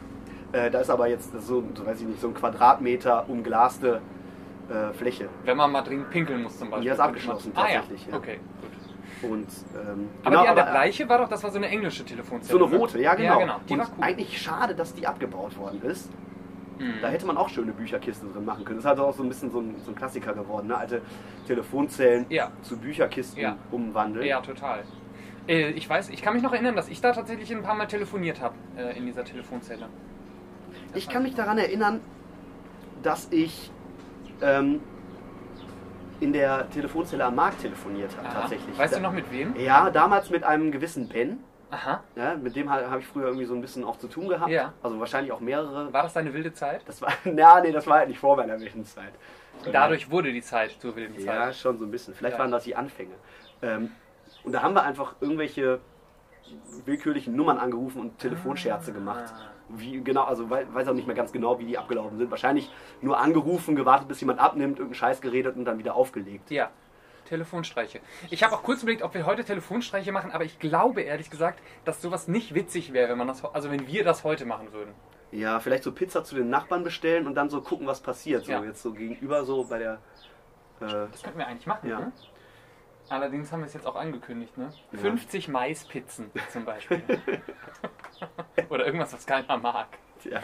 Äh, 0.53 0.71
da 0.71 0.81
ist 0.81 0.89
aber 0.91 1.09
jetzt 1.09 1.33
so, 1.33 1.63
so, 1.75 1.87
weiß 1.87 2.01
ich 2.01 2.07
nicht, 2.07 2.21
so 2.21 2.29
ein 2.29 2.35
Quadratmeter 2.35 3.29
umglaste 3.29 4.01
äh, 4.71 4.93
Fläche. 4.95 5.29
Wenn 5.45 5.57
man 5.59 5.71
mal 5.73 5.83
dringend 5.83 6.11
pinkeln 6.11 6.43
muss 6.43 6.59
zum 6.59 6.71
Beispiel. 6.71 6.89
Die 6.89 6.95
ist 6.95 7.01
abgeschlossen, 7.01 7.53
tatsächlich, 7.55 8.03
Ah, 8.07 8.11
ja. 8.11 8.13
ja. 8.13 8.19
Okay, 8.19 8.41
gut. 8.63 8.71
Und, 9.23 9.47
ähm, 9.75 10.09
Aber 10.23 10.31
genau, 10.31 10.43
die 10.43 10.49
an 10.49 10.57
der 10.57 10.63
Bleiche 10.65 11.09
war 11.09 11.19
doch, 11.19 11.29
das 11.29 11.43
war 11.43 11.51
so 11.51 11.57
eine 11.57 11.69
englische 11.69 12.03
So 12.03 12.09
Telefonzelle. 12.09 12.65
eine 12.65 12.77
rote, 12.77 13.01
ja 13.01 13.15
genau. 13.15 13.33
Ja, 13.35 13.39
genau. 13.39 13.61
Die 13.69 13.73
und 13.75 13.79
war 13.81 13.87
cool. 13.99 14.05
eigentlich 14.05 14.41
schade, 14.41 14.75
dass 14.75 14.95
die 14.95 15.07
abgebaut 15.07 15.57
worden 15.59 15.83
ist. 15.83 16.11
Mhm. 16.79 16.95
Da 17.03 17.09
hätte 17.09 17.27
man 17.27 17.37
auch 17.37 17.49
schöne 17.49 17.73
Bücherkisten 17.73 18.33
drin 18.33 18.45
machen 18.45 18.65
können. 18.65 18.77
Das 18.79 18.85
ist 18.85 18.89
halt 18.89 19.01
auch 19.01 19.13
so 19.15 19.25
ein 19.25 19.29
bisschen 19.29 19.51
so 19.51 19.61
ein, 19.61 19.75
so 19.85 19.91
ein 19.91 19.97
Klassiker 19.97 20.33
geworden, 20.35 20.69
ne? 20.69 20.77
Alte 20.79 21.03
Telefonzellen 21.47 22.27
Ja. 22.29 22.53
zu 22.63 22.77
Bücherkisten 22.77 23.41
Ja. 23.43 23.57
umwandeln. 23.73 24.25
Ja, 24.27 24.41
total. 24.41 24.85
Äh, 25.49 25.71
Ich 25.71 25.89
weiß, 25.89 26.11
ich 26.11 26.23
kann 26.23 26.35
mich 26.35 26.43
noch 26.45 26.53
erinnern, 26.53 26.77
dass 26.77 26.89
ich 26.89 27.01
da 27.01 27.13
tatsächlich 27.13 27.51
ein 27.53 27.63
paar 27.63 27.75
Mal 27.75 27.87
telefoniert 27.87 28.41
habe 28.41 28.55
äh, 28.77 28.97
in 28.97 29.07
dieser 29.07 29.25
Telefonzelle. 29.25 29.89
Das 30.93 30.99
Ich 30.99 31.09
kann 31.09 31.25
mich 31.25 31.35
daran 31.35 31.59
erinnern, 31.59 32.01
dass 33.03 33.27
ich 33.33 33.73
ähm, 34.41 34.81
in 36.21 36.33
der 36.33 36.69
Telefonzelle 36.71 37.25
am 37.25 37.35
Markt 37.37 37.61
telefoniert 37.63 38.17
habe, 38.17 38.29
Aha. 38.29 38.41
tatsächlich. 38.41 38.77
Weißt 38.79 38.97
du 38.97 39.01
noch 39.01 39.13
mit 39.13 39.31
wem? 39.31 39.55
Ja, 39.57 39.91
damals 39.91 40.31
mit 40.31 40.45
einem 40.45 40.71
gewissen 40.73 41.09
Ben. 41.09 41.39
Aha. 41.71 42.03
Ja, 42.17 42.35
mit 42.35 42.57
dem 42.57 42.71
ha- 42.73 42.89
habe 42.91 43.01
ich 43.01 43.07
früher 43.07 43.27
irgendwie 43.27 43.45
so 43.45 43.55
ein 43.55 43.61
bisschen 43.61 43.85
auch 43.85 43.99
zu 43.99 44.09
tun 44.09 44.29
gehabt. 44.29 44.51
Ja. 44.51 44.73
Also 44.83 44.99
wahrscheinlich 44.99 45.33
auch 45.33 45.41
mehrere. 45.41 45.93
War 45.93 46.03
das 46.03 46.15
deine 46.15 46.33
wilde 46.33 46.53
Zeit? 46.53 46.81
Das 46.87 47.01
war, 47.03 47.13
na, 47.25 47.61
nee, 47.61 47.73
das 47.73 47.87
war 47.87 47.99
halt 47.99 48.09
nicht 48.09 48.19
vor 48.19 48.37
meiner 48.37 48.57
Zwischenzeit. 48.59 49.13
Dadurch 49.71 50.11
wurde 50.11 50.33
die 50.33 50.41
Zeit 50.43 50.71
zur 50.81 50.97
wilden 50.97 51.19
Ja, 51.21 51.33
Zeit. 51.47 51.57
schon 51.57 51.79
so 51.79 51.85
ein 51.85 51.91
bisschen. 51.91 52.15
Vielleicht 52.15 52.37
Ja. 52.37 52.41
waren 52.43 52.51
das 52.51 52.65
die 52.65 52.75
Anfänge. 52.77 53.15
Ähm, 53.61 53.91
und 54.45 54.53
da 54.53 54.63
haben 54.63 54.75
wir 54.75 54.83
einfach 54.83 55.15
irgendwelche 55.21 55.81
willkürlichen 56.87 57.37
Nummern 57.37 57.59
angerufen 57.59 58.01
und 58.01 58.19
Telefonscherze 58.19 58.93
gemacht. 58.93 59.25
Wie 59.69 60.01
genau, 60.03 60.25
also 60.25 60.49
wei- 60.51 60.67
weiß 60.73 60.89
auch 60.89 60.95
nicht 60.95 61.07
mehr 61.07 61.17
ganz 61.17 61.31
genau, 61.33 61.59
wie 61.59 61.65
die 61.67 61.77
abgelaufen 61.79 62.17
sind. 62.19 62.31
Wahrscheinlich 62.31 62.71
nur 63.03 63.19
angerufen, 63.19 63.77
gewartet, 63.77 64.09
bis 64.09 64.21
jemand 64.21 64.41
abnimmt, 64.41 64.79
irgendeinen 64.79 64.95
Scheiß 64.95 65.21
geredet 65.21 65.57
und 65.57 65.65
dann 65.67 65.79
wieder 65.79 65.95
aufgelegt. 65.95 66.51
Ja, 66.51 66.71
Telefonstreiche. 67.27 68.01
Ich 68.31 68.43
habe 68.43 68.55
auch 68.55 68.63
kurz 68.63 68.83
überlegt, 68.83 69.03
ob 69.03 69.13
wir 69.13 69.27
heute 69.27 69.45
Telefonstreiche 69.45 70.13
machen, 70.13 70.31
aber 70.33 70.45
ich 70.45 70.59
glaube 70.59 71.03
ehrlich 71.03 71.29
gesagt, 71.31 71.61
dass 71.85 72.01
sowas 72.01 72.27
nicht 72.29 72.55
witzig 72.55 72.93
wäre, 72.95 73.11
wenn 73.11 73.19
man 73.19 73.27
das, 73.29 73.45
also 73.45 73.71
wenn 73.71 73.87
wir 73.87 74.05
das 74.05 74.25
heute 74.25 74.47
machen 74.47 74.73
würden. 74.73 74.95
Ja, 75.31 75.61
vielleicht 75.61 75.83
so 75.85 75.93
Pizza 75.93 76.25
zu 76.25 76.35
den 76.37 76.49
Nachbarn 76.49 76.83
bestellen 76.85 77.27
und 77.27 77.35
dann 77.35 77.51
so 77.51 77.61
gucken, 77.61 77.87
was 77.87 78.01
passiert. 78.01 78.47
So 78.47 78.53
Ja. 78.53 78.65
jetzt 78.65 78.81
so 78.83 78.93
gegenüber 78.95 79.45
so 79.45 79.65
bei 79.65 79.79
der. 79.79 79.93
Äh, 80.81 81.09
Das 81.13 81.23
könnten 81.23 81.39
wir 81.39 81.47
eigentlich 81.47 81.67
machen. 81.67 81.87
Ja. 81.87 82.01
Ne? 82.01 82.13
Allerdings 83.11 83.51
haben 83.53 83.61
wir 83.61 83.67
es 83.67 83.75
jetzt 83.75 83.87
auch 83.87 83.97
angekündigt, 83.97 84.57
ne? 84.59 84.71
Ja. 84.93 84.99
50 84.99 85.49
Maispizzen 85.49 86.31
zum 86.53 86.65
Beispiel. 86.65 87.03
Oder 88.69 88.87
irgendwas, 88.87 89.13
was 89.13 89.27
keiner 89.27 89.57
mag. 89.57 89.89
ja. 90.25 90.41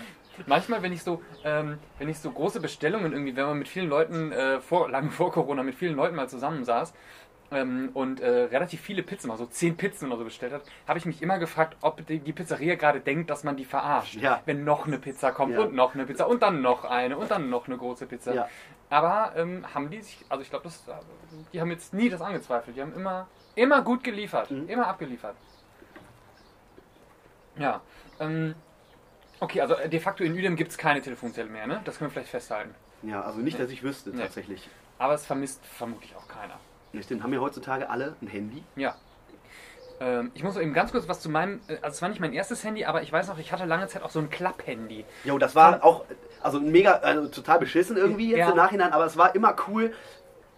Manchmal, 0.46 0.82
wenn 0.82 0.92
ich 0.92 1.02
so, 1.04 1.22
ähm, 1.44 1.78
wenn 1.98 2.08
ich 2.08 2.18
so 2.18 2.28
große 2.30 2.58
Bestellungen 2.60 3.12
irgendwie, 3.12 3.36
wenn 3.36 3.46
man 3.46 3.58
mit 3.58 3.68
vielen 3.68 3.88
Leuten, 3.88 4.32
äh, 4.32 4.60
vor, 4.60 4.90
lange 4.90 5.10
vor 5.10 5.30
Corona, 5.30 5.62
mit 5.62 5.76
vielen 5.76 5.94
Leuten 5.94 6.16
mal 6.16 6.28
zusammensaß 6.28 6.92
ähm, 7.52 7.90
und 7.94 8.18
äh, 8.20 8.28
relativ 8.28 8.80
viele 8.80 9.04
Pizzen, 9.04 9.28
mal 9.28 9.36
so 9.36 9.46
10 9.46 9.76
Pizzen 9.76 10.08
oder 10.08 10.18
so 10.18 10.24
bestellt 10.24 10.52
hat, 10.52 10.62
habe 10.88 10.98
ich 10.98 11.06
mich 11.06 11.22
immer 11.22 11.38
gefragt, 11.38 11.76
ob 11.82 12.04
die, 12.08 12.18
die 12.18 12.32
Pizzeria 12.32 12.74
gerade 12.74 12.98
denkt, 12.98 13.30
dass 13.30 13.44
man 13.44 13.56
die 13.56 13.64
verarscht. 13.64 14.16
Ja. 14.16 14.40
Wenn 14.44 14.64
noch 14.64 14.88
eine 14.88 14.98
Pizza 14.98 15.30
kommt 15.30 15.52
Ja. 15.54 15.60
und 15.60 15.72
noch 15.74 15.94
eine 15.94 16.04
Pizza 16.04 16.26
und 16.28 16.42
dann 16.42 16.62
noch 16.62 16.84
eine 16.84 17.16
und 17.16 17.30
dann 17.30 17.48
noch 17.48 17.68
eine 17.68 17.76
große 17.76 18.06
Pizza. 18.06 18.48
Aber 18.94 19.32
ähm, 19.36 19.66
haben 19.74 19.90
die 19.90 20.00
sich, 20.00 20.24
also 20.28 20.40
ich 20.42 20.50
glaube, 20.50 20.62
das, 20.64 20.80
die 21.52 21.60
haben 21.60 21.70
jetzt 21.72 21.92
nie 21.94 22.08
das 22.08 22.20
angezweifelt. 22.20 22.76
Die 22.76 22.80
haben 22.80 22.94
immer, 22.94 23.26
immer 23.56 23.82
gut 23.82 24.04
geliefert, 24.04 24.52
Mhm. 24.52 24.68
immer 24.68 24.86
abgeliefert. 24.86 25.34
Ja. 27.56 27.80
Ähm, 28.20 28.54
okay, 29.40 29.60
also 29.60 29.74
de 29.74 29.98
facto 29.98 30.22
in 30.22 30.32
Udem 30.32 30.54
gibt 30.54 30.70
es 30.70 30.78
keine 30.78 31.02
Telefonzelle 31.02 31.48
mehr, 31.48 31.66
ne? 31.66 31.80
Das 31.84 31.98
können 31.98 32.10
wir 32.10 32.12
vielleicht 32.12 32.30
festhalten. 32.30 32.72
ja, 33.02 33.20
also 33.22 33.40
nicht, 33.40 33.58
dass 33.58 33.70
ich 33.70 33.82
wüsste 33.82 34.10
Nee. 34.10 34.22
tatsächlich. 34.22 34.68
Aber 34.98 35.14
es 35.14 35.26
vermisst 35.26 35.64
vermutlich 35.66 36.14
auch 36.16 36.28
keiner. 36.28 36.58
Nicht, 36.92 37.10
denn 37.10 37.22
haben 37.24 37.32
ja 37.32 37.40
heutzutage 37.40 37.90
alle 37.90 38.14
ein 38.22 38.28
Handy. 38.28 38.62
Ja. 38.76 38.94
Ähm, 40.00 40.30
ich 40.34 40.44
muss 40.44 40.56
eben 40.56 40.72
ganz 40.72 40.92
kurz 40.92 41.08
was 41.08 41.20
zu 41.20 41.28
meinem, 41.28 41.60
äh, 41.66 41.74
also 41.82 41.88
es 41.96 42.02
war 42.02 42.08
nicht 42.08 42.20
mein 42.20 42.32
erstes 42.32 42.62
Handy, 42.62 42.84
aber 42.84 43.02
ich 43.02 43.12
weiß 43.12 43.26
noch, 43.26 43.38
ich 43.38 43.50
hatte 43.52 43.64
lange 43.64 43.88
Zeit 43.88 44.02
auch 44.04 44.10
so 44.10 44.20
ein 44.20 44.30
Klapp-Handy. 44.30 45.04
Jo, 45.24 45.38
das 45.38 45.54
war 45.56 45.82
auch, 45.84 46.04
also 46.44 46.60
mega, 46.60 46.92
also 47.02 47.28
total 47.28 47.58
beschissen 47.58 47.96
irgendwie 47.96 48.30
jetzt 48.30 48.38
Ja. 48.38 48.50
im 48.50 48.56
Nachhinein, 48.56 48.92
aber 48.92 49.06
es 49.06 49.16
war 49.16 49.34
immer 49.34 49.56
cool, 49.68 49.92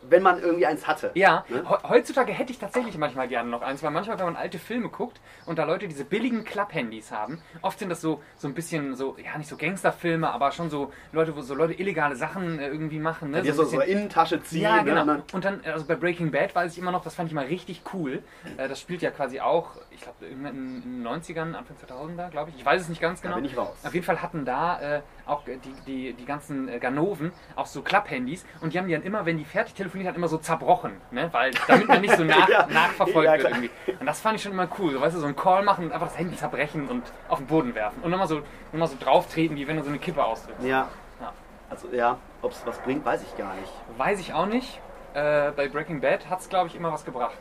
wenn 0.02 0.22
man 0.22 0.40
irgendwie 0.40 0.66
eins 0.66 0.86
hatte. 0.86 1.10
Ja, 1.14 1.44
Ne? 1.48 1.64
he- 1.68 1.88
heutzutage 1.88 2.32
hätte 2.32 2.52
ich 2.52 2.58
tatsächlich 2.58 2.96
manchmal 2.96 3.26
gerne 3.28 3.50
noch 3.50 3.62
eins, 3.62 3.82
weil 3.82 3.90
manchmal, 3.90 4.18
wenn 4.18 4.26
man 4.26 4.36
alte 4.36 4.58
Filme 4.58 4.88
guckt 4.88 5.20
und 5.46 5.58
da 5.58 5.64
Leute 5.64 5.88
diese 5.88 6.04
billigen 6.04 6.44
Klapp-Handys 6.44 7.10
haben, 7.10 7.40
oft 7.62 7.78
sind 7.78 7.88
das 7.88 8.00
so, 8.00 8.22
so 8.36 8.46
ein 8.46 8.54
bisschen 8.54 8.94
so, 8.94 9.16
ja, 9.22 9.36
nicht 9.36 9.48
so 9.48 9.56
Gangsterfilme, 9.56 10.30
aber 10.30 10.52
schon 10.52 10.70
so 10.70 10.92
Leute, 11.12 11.34
wo 11.36 11.40
so 11.40 11.54
Leute 11.54 11.74
illegale 11.74 12.14
Sachen 12.14 12.58
äh, 12.60 12.68
irgendwie 12.68 12.98
machen. 13.00 13.30
Ne? 13.32 13.42
Die 13.42 13.50
so, 13.50 13.64
so 13.64 13.80
eine 13.80 13.90
Innentasche 13.90 14.40
ziehen. 14.42 14.62
Ja, 14.62 14.76
ne, 14.76 14.84
genau. 14.84 15.00
und 15.02 15.06
dann- 15.08 15.22
Und 15.32 15.44
dann, 15.44 15.60
also 15.64 15.84
bei 15.86 15.96
Breaking 15.96 16.30
Bad 16.30 16.54
weiß 16.54 16.72
ich 16.72 16.78
immer 16.78 16.92
noch, 16.92 17.02
das 17.02 17.14
fand 17.14 17.28
ich 17.28 17.34
mal 17.34 17.46
richtig 17.46 17.82
cool. 17.92 18.22
Äh, 18.58 18.68
Das 18.68 18.80
spielt 18.80 19.02
ja 19.02 19.10
quasi 19.10 19.40
auch, 19.40 19.70
ich 19.90 20.00
glaube, 20.02 20.26
irgendwann 20.26 20.54
in 20.54 20.82
den 20.82 21.02
90ern, 21.06 21.54
Anfang 21.54 21.76
2000er, 21.76 22.30
glaube 22.30 22.50
ich. 22.50 22.56
Ich 22.56 22.64
weiß 22.64 22.82
es 22.82 22.88
nicht 22.88 23.00
ganz 23.00 23.20
Da 23.22 23.28
genau. 23.28 23.36
bin 23.40 23.44
ich 23.46 23.56
raus. 23.56 23.76
Auf 23.84 23.92
jeden 23.94 24.06
Fall 24.06 24.22
hatten 24.22 24.44
da 24.44 24.80
äh, 24.98 25.00
auch 25.26 25.42
die, 25.44 25.58
die, 25.86 26.12
die 26.12 26.24
ganzen 26.26 26.68
äh, 26.68 26.78
Ganoven 26.78 27.32
auch 27.56 27.66
so 27.66 27.82
Klapphandys 27.82 28.44
und 28.60 28.72
die 28.72 28.78
haben 28.78 28.86
die 28.86 28.92
dann 28.94 29.02
immer, 29.02 29.26
wenn 29.26 29.38
die 29.38 29.44
fertig 29.44 29.74
telefoniert 29.86 30.08
hat, 30.08 30.16
immer 30.16 30.28
so 30.28 30.38
zerbrochen, 30.38 31.00
ne? 31.10 31.28
Weil, 31.32 31.52
damit 31.68 31.88
man 31.88 32.00
nicht 32.00 32.16
so 32.16 32.24
nach, 32.24 32.48
Ja. 32.56 32.66
nachverfolgt 32.66 33.26
Ja, 33.26 33.32
wird 33.38 33.48
irgendwie. 33.50 33.70
Und 33.98 34.06
das 34.06 34.20
fand 34.20 34.36
ich 34.36 34.42
schon 34.42 34.52
immer 34.52 34.68
cool. 34.78 34.92
So, 34.92 35.00
weißt 35.00 35.16
du, 35.16 35.20
so 35.20 35.26
einen 35.26 35.36
Call 35.36 35.62
machen 35.62 35.86
und 35.86 35.92
einfach 35.92 36.08
das 36.08 36.18
Handy 36.18 36.36
zerbrechen 36.36 36.88
und 36.88 37.02
auf 37.28 37.38
den 37.38 37.46
Boden 37.46 37.74
werfen. 37.74 38.02
Und 38.02 38.10
nochmal 38.10 38.28
so, 38.28 38.42
nochmal 38.72 38.88
so 38.88 38.96
drauf 38.98 39.26
treten, 39.32 39.54
wie 39.56 39.66
wenn 39.66 39.76
du 39.76 39.82
so 39.82 39.88
eine 39.88 39.98
Kippe 39.98 40.22
austrittst. 40.24 40.64
Ja. 40.64 40.88
Ja. 41.20 41.32
Also 41.70 41.88
ja, 41.92 42.18
ob 42.42 42.52
es 42.52 42.62
was 42.66 42.78
bringt, 42.78 43.04
weiß 43.04 43.22
ich 43.22 43.36
gar 43.36 43.54
nicht. 43.54 43.72
Weiß 43.96 44.20
ich 44.20 44.34
auch 44.34 44.46
nicht. 44.46 44.80
Äh, 45.14 45.52
bei 45.52 45.68
Breaking 45.68 46.00
Bad 46.00 46.28
hat 46.28 46.40
es, 46.40 46.48
glaube 46.48 46.68
ich, 46.68 46.74
immer 46.76 46.92
was 46.92 47.04
gebracht. 47.04 47.38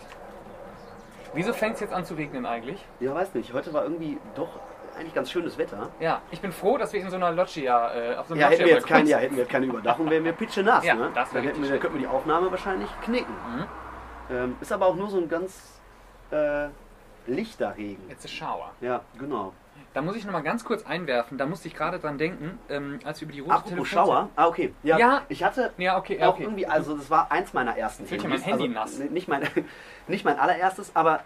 Wieso 1.33 1.51
fängt 1.51 1.75
es 1.75 1.81
jetzt 1.81 1.93
an 1.93 2.05
zu 2.05 2.13
regnen 2.13 2.45
eigentlich? 2.45 2.83
Ja, 3.01 3.13
weiß 3.13 3.33
nicht. 3.33 3.53
Heute 3.53 3.73
war 3.73 3.83
irgendwie 3.83 4.17
doch 4.35 4.59
eigentlich 4.95 5.13
ganz 5.13 5.31
schönes 5.31 5.57
Wetter. 5.57 5.89
Ja, 5.99 6.21
ich 6.31 6.41
bin 6.41 6.51
froh, 6.51 6.77
dass 6.77 6.93
wir 6.93 7.01
in 7.01 7.09
so 7.09 7.15
einer 7.15 7.31
Loggia, 7.31 7.93
äh, 7.93 8.15
auf 8.15 8.27
so 8.27 8.33
einem 8.33 8.41
Ja, 8.41 8.49
hätten 8.49 8.65
wir 8.65 8.73
jetzt 8.73 8.87
kein, 8.87 9.07
ja, 9.07 9.17
hätten 9.17 9.35
wir 9.35 9.43
jetzt 9.43 9.51
keine 9.51 9.65
Überdachung, 9.65 10.09
wären 10.09 10.23
wir 10.23 10.33
pitche 10.33 10.63
nass. 10.63 10.85
Ja, 10.85 10.95
ne? 10.95 11.11
das 11.13 11.31
dann, 11.31 11.43
wär 11.43 11.49
hätten 11.49 11.61
wir, 11.61 11.69
dann 11.69 11.79
könnten 11.79 11.95
wir 11.99 12.07
die 12.07 12.13
Aufnahme 12.13 12.51
wahrscheinlich 12.51 12.89
knicken. 13.01 13.33
Mhm. 13.33 13.65
Ähm, 14.35 14.55
ist 14.59 14.71
aber 14.71 14.87
auch 14.87 14.95
nur 14.95 15.09
so 15.09 15.17
ein 15.17 15.29
ganz 15.29 15.79
äh, 16.31 16.67
lichter 17.27 17.75
Regen. 17.77 18.09
It's 18.09 18.25
a 18.25 18.27
shower. 18.27 18.71
Ja, 18.81 19.01
genau. 19.19 19.53
Da 19.93 20.01
muss 20.01 20.15
ich 20.17 20.25
nochmal 20.25 20.43
ganz 20.43 20.65
kurz 20.65 20.85
einwerfen, 20.85 21.37
da 21.37 21.45
musste 21.45 21.69
ich 21.69 21.73
gerade 21.73 21.99
dran 21.99 22.17
denken, 22.17 22.59
ähm, 22.69 22.99
als 23.05 23.21
wir 23.21 23.27
über 23.27 23.33
die 23.33 23.39
rote 23.39 23.53
Apropos 23.53 23.87
Schauer. 23.87 24.29
Ah, 24.35 24.47
okay. 24.47 24.73
Ja, 24.83 24.97
Ja. 24.97 25.21
ich 25.29 25.43
hatte 25.43 25.71
Ja, 25.77 25.97
okay, 25.97 26.17
ja, 26.19 26.27
auch 26.27 26.33
okay. 26.33 26.43
irgendwie, 26.43 26.67
also 26.67 26.97
das 26.97 27.09
war 27.09 27.31
eins 27.31 27.53
meiner 27.53 27.77
ersten 27.77 28.05
ja 28.05 28.27
mein 28.27 28.41
Handy 28.41 28.67
nass. 28.67 28.99
Also, 28.99 29.13
nicht, 29.13 29.29
mein, 29.29 29.47
nicht 30.07 30.25
mein 30.25 30.37
allererstes, 30.37 30.93
aber 30.95 31.21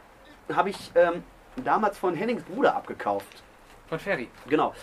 habe 0.53 0.69
ich 0.69 0.91
ähm, 0.93 1.23
damals 1.63 1.97
von 1.97 2.13
Hennings 2.13 2.43
Bruder 2.43 2.75
abgekauft. 2.75 3.43
Von 3.89 3.99
Ferry. 3.99 4.29
Genau. 4.47 4.73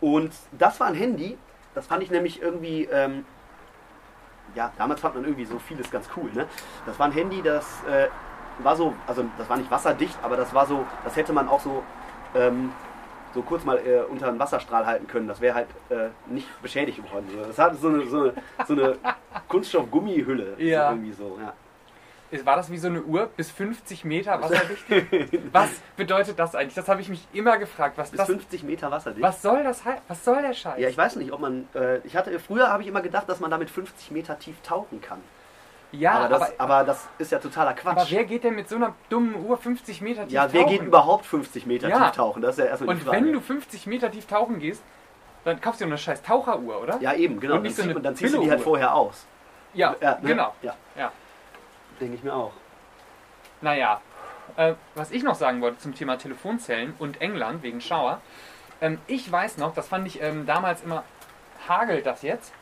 Und 0.00 0.32
das 0.58 0.78
war 0.80 0.88
ein 0.88 0.94
Handy, 0.94 1.38
das 1.74 1.86
fand 1.86 2.02
ich 2.02 2.10
nämlich 2.10 2.42
irgendwie, 2.42 2.84
ähm, 2.84 3.24
ja, 4.54 4.72
damals 4.76 5.00
fand 5.00 5.14
man 5.14 5.24
irgendwie 5.24 5.44
so 5.44 5.58
vieles 5.58 5.90
ganz 5.90 6.08
cool, 6.16 6.30
ne? 6.34 6.46
Das 6.84 6.98
war 6.98 7.06
ein 7.06 7.12
Handy, 7.12 7.42
das 7.42 7.64
äh, 7.84 8.08
war 8.58 8.76
so, 8.76 8.94
also 9.06 9.24
das 9.38 9.48
war 9.48 9.56
nicht 9.56 9.70
wasserdicht, 9.70 10.18
aber 10.22 10.36
das 10.36 10.52
war 10.52 10.66
so, 10.66 10.84
das 11.04 11.16
hätte 11.16 11.32
man 11.32 11.48
auch 11.48 11.60
so, 11.60 11.82
ähm, 12.34 12.72
so 13.34 13.42
kurz 13.42 13.64
mal 13.64 13.78
äh, 13.78 14.00
unter 14.10 14.28
einen 14.28 14.38
Wasserstrahl 14.38 14.86
halten 14.86 15.06
können. 15.06 15.28
Das 15.28 15.40
wäre 15.40 15.54
halt 15.54 15.68
äh, 15.90 16.08
nicht 16.26 16.48
beschädigt 16.62 17.02
worden. 17.12 17.28
Das 17.46 17.58
hatte 17.58 17.76
so 17.76 17.88
eine, 17.88 18.06
so 18.06 18.20
eine, 18.20 18.34
so 18.66 18.72
eine 18.72 18.96
Kunststoff-Gummihülle. 19.48 20.54
Ja. 20.58 20.90
Irgendwie 20.90 21.12
so, 21.12 21.38
ja. 21.40 21.52
War 22.44 22.56
das 22.56 22.70
wie 22.70 22.78
so 22.78 22.88
eine 22.88 23.02
Uhr 23.02 23.26
bis 23.36 23.50
50 23.50 24.04
Meter 24.04 24.40
wasserdicht? 24.42 24.84
was 25.52 25.70
bedeutet 25.96 26.38
das 26.38 26.54
eigentlich? 26.54 26.74
Das 26.74 26.88
habe 26.88 27.00
ich 27.00 27.08
mich 27.08 27.26
immer 27.32 27.56
gefragt. 27.58 27.96
Was, 27.98 28.10
Bis 28.10 28.18
das, 28.18 28.26
50 28.26 28.64
Meter 28.64 28.90
wasserdicht. 28.90 29.22
was 29.22 29.40
soll 29.42 29.62
das? 29.62 29.82
Was 30.08 30.24
soll 30.24 30.42
der 30.42 30.52
Scheiß? 30.52 30.78
Ja, 30.78 30.88
ich 30.88 30.98
weiß 30.98 31.16
nicht, 31.16 31.32
ob 31.32 31.40
man. 31.40 31.68
Äh, 31.74 31.98
ich 31.98 32.16
hatte 32.16 32.38
früher 32.40 32.68
habe 32.68 32.82
ich 32.82 32.88
immer 32.88 33.00
gedacht, 33.00 33.28
dass 33.28 33.38
man 33.40 33.50
damit 33.50 33.70
50 33.70 34.10
Meter 34.10 34.38
tief 34.38 34.56
tauchen 34.62 35.00
kann. 35.00 35.20
Ja, 35.92 36.12
aber, 36.14 36.28
das, 36.28 36.58
aber, 36.58 36.74
aber, 36.74 36.84
das 36.84 37.08
ist 37.18 37.30
ja 37.30 37.38
totaler 37.38 37.70
aber 37.70 37.78
Quatsch. 37.94 38.10
wer 38.10 38.24
geht 38.24 38.42
denn 38.44 38.56
mit 38.56 38.68
so 38.68 38.74
einer 38.76 38.94
dummen 39.08 39.36
Uhr 39.46 39.56
50 39.56 40.00
Meter 40.00 40.24
tief 40.24 40.32
ja, 40.32 40.52
wer 40.52 40.62
tauchen? 40.62 40.72
geht 40.78 40.82
überhaupt 40.82 41.26
50 41.26 41.64
Meter 41.66 41.88
Ja. 41.88 42.06
tief 42.06 42.16
tauchen? 42.16 42.42
Das 42.42 42.58
ist 42.58 42.64
ja 42.64 42.70
erstmal 42.70 42.96
die 42.96 43.00
Und 43.02 43.06
Frage. 43.08 43.24
wenn 43.24 43.32
du 43.32 43.40
50 43.40 43.86
Meter 43.86 44.10
tief 44.10 44.26
tauchen 44.26 44.58
gehst, 44.58 44.82
dann 45.44 45.60
kaufst 45.60 45.80
du 45.80 45.84
dir 45.84 45.90
eine 45.90 45.98
scheiß 45.98 46.22
Taucheruhr, 46.22 46.82
oder? 46.82 46.98
ja, 47.00 47.14
eben, 47.14 47.38
genau. 47.38 47.54
Und 47.56 47.64
Dann, 47.64 47.72
so 47.72 48.12
ziehst 48.14 48.34
du 48.34 48.40
die 48.40 48.50
halt 48.50 48.60
vorher 48.60 48.94
aus. 48.94 49.24
Ja, 49.74 49.94
Ja, 50.00 50.12
ne? 50.20 50.28
genau. 50.28 50.54
Ja, 50.60 50.74
Ja. 50.96 51.12
Denke 52.00 52.16
ich 52.16 52.22
mir 52.22 52.34
auch. 52.34 52.52
Naja, 53.60 54.00
äh, 54.56 54.74
was 54.94 55.10
ich 55.10 55.22
noch 55.22 55.34
sagen 55.34 55.60
wollte 55.60 55.78
zum 55.78 55.94
Thema 55.94 56.16
Telefonzellen 56.18 56.94
und 56.98 57.20
England 57.20 57.62
wegen 57.62 57.80
Schauer. 57.80 58.20
Ähm, 58.80 58.98
ich 59.06 59.30
weiß 59.30 59.58
noch, 59.58 59.74
das 59.74 59.88
fand 59.88 60.06
ich 60.06 60.20
ähm, 60.20 60.46
damals 60.46 60.82
immer, 60.82 61.04
hagelt 61.68 62.06
das 62.06 62.22
jetzt? 62.22 62.52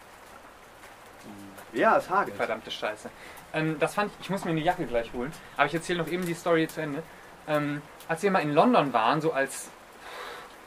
Ja, 1.73 1.97
es 1.97 2.09
hagelt. 2.09 2.37
Verdammte 2.37 2.71
Scheiße. 2.71 3.11
Ähm, 3.53 3.77
das 3.79 3.95
fand 3.95 4.13
ich, 4.13 4.27
ich 4.27 4.31
muss 4.31 4.45
mir 4.45 4.53
eine 4.53 4.61
Jacke 4.61 4.87
gleich 4.87 5.13
holen, 5.13 5.33
aber 5.57 5.67
ich 5.67 5.75
erzähle 5.75 6.03
noch 6.03 6.09
eben 6.09 6.25
die 6.25 6.35
Story 6.35 6.69
zu 6.69 6.81
Ende. 6.81 7.03
Ähm, 7.47 7.83
als 8.09 8.23
wir 8.23 8.31
mal 8.31 8.41
in 8.41 8.55
London 8.55 8.93
waren, 8.93 9.21
so 9.21 9.33
als 9.33 9.71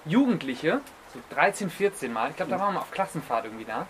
Jugendliche, 0.05 0.81
so 1.13 1.19
13, 1.35 1.69
14 1.69 2.11
Mal, 2.11 2.29
ich 2.29 2.35
glaube, 2.35 2.51
da 2.51 2.59
waren 2.59 2.73
wir 2.73 2.81
auf 2.81 2.91
Klassenfahrt 2.91 3.45
irgendwie 3.45 3.65
da. 3.65 3.87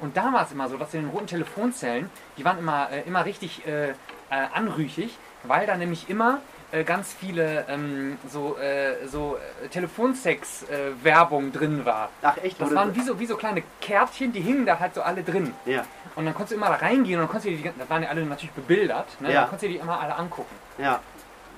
Und 0.00 0.16
da 0.16 0.32
war 0.32 0.44
es 0.44 0.52
immer 0.52 0.68
so, 0.68 0.76
dass 0.76 0.92
in 0.92 1.02
den 1.02 1.10
roten 1.10 1.26
Telefonzellen, 1.26 2.10
die 2.36 2.44
waren 2.44 2.58
immer, 2.58 2.90
äh, 2.90 3.02
immer 3.02 3.24
richtig 3.24 3.66
äh, 3.66 3.94
äh, 4.30 4.46
anrüchig, 4.54 5.16
weil 5.44 5.66
da 5.66 5.76
nämlich 5.76 6.08
immer 6.10 6.40
äh, 6.72 6.82
ganz 6.84 7.12
viele 7.12 7.64
ähm, 7.68 8.18
so, 8.28 8.56
äh, 8.58 9.06
so 9.06 9.38
äh, 9.64 9.68
Telefonsex-Werbung 9.68 11.52
drin 11.52 11.84
war. 11.84 12.10
Ach, 12.22 12.36
echt? 12.38 12.60
Das 12.60 12.74
waren 12.74 12.94
wie 12.94 13.02
so, 13.02 13.18
wie 13.20 13.26
so 13.26 13.36
kleine 13.36 13.62
Kärtchen, 13.80 14.32
die 14.32 14.40
hingen 14.40 14.66
da 14.66 14.78
halt 14.78 14.94
so 14.94 15.02
alle 15.02 15.22
drin. 15.22 15.54
Ja, 15.64 15.84
Und 16.16 16.24
dann 16.24 16.34
konntest 16.34 16.52
du 16.52 16.56
immer 16.56 16.68
da 16.68 16.76
reingehen 16.76 17.20
und 17.20 17.26
dann 17.26 17.30
konntest 17.30 17.46
du 17.46 17.50
die, 17.62 17.70
da 17.78 17.88
waren 17.88 18.02
ja 18.02 18.08
alle 18.08 18.24
natürlich 18.24 18.52
bebildert, 18.52 19.06
ne? 19.20 19.28
Ja. 19.32 19.40
dann 19.42 19.50
konntest 19.50 19.62
du 19.64 19.68
die 19.68 19.76
immer 19.76 20.00
alle 20.00 20.14
angucken. 20.16 20.54
ja. 20.78 21.00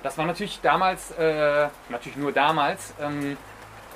Das 0.00 0.16
war 0.16 0.26
natürlich 0.26 0.60
damals, 0.60 1.10
äh, 1.18 1.66
natürlich 1.88 2.16
nur 2.16 2.30
damals, 2.30 2.94
ähm, 3.00 3.36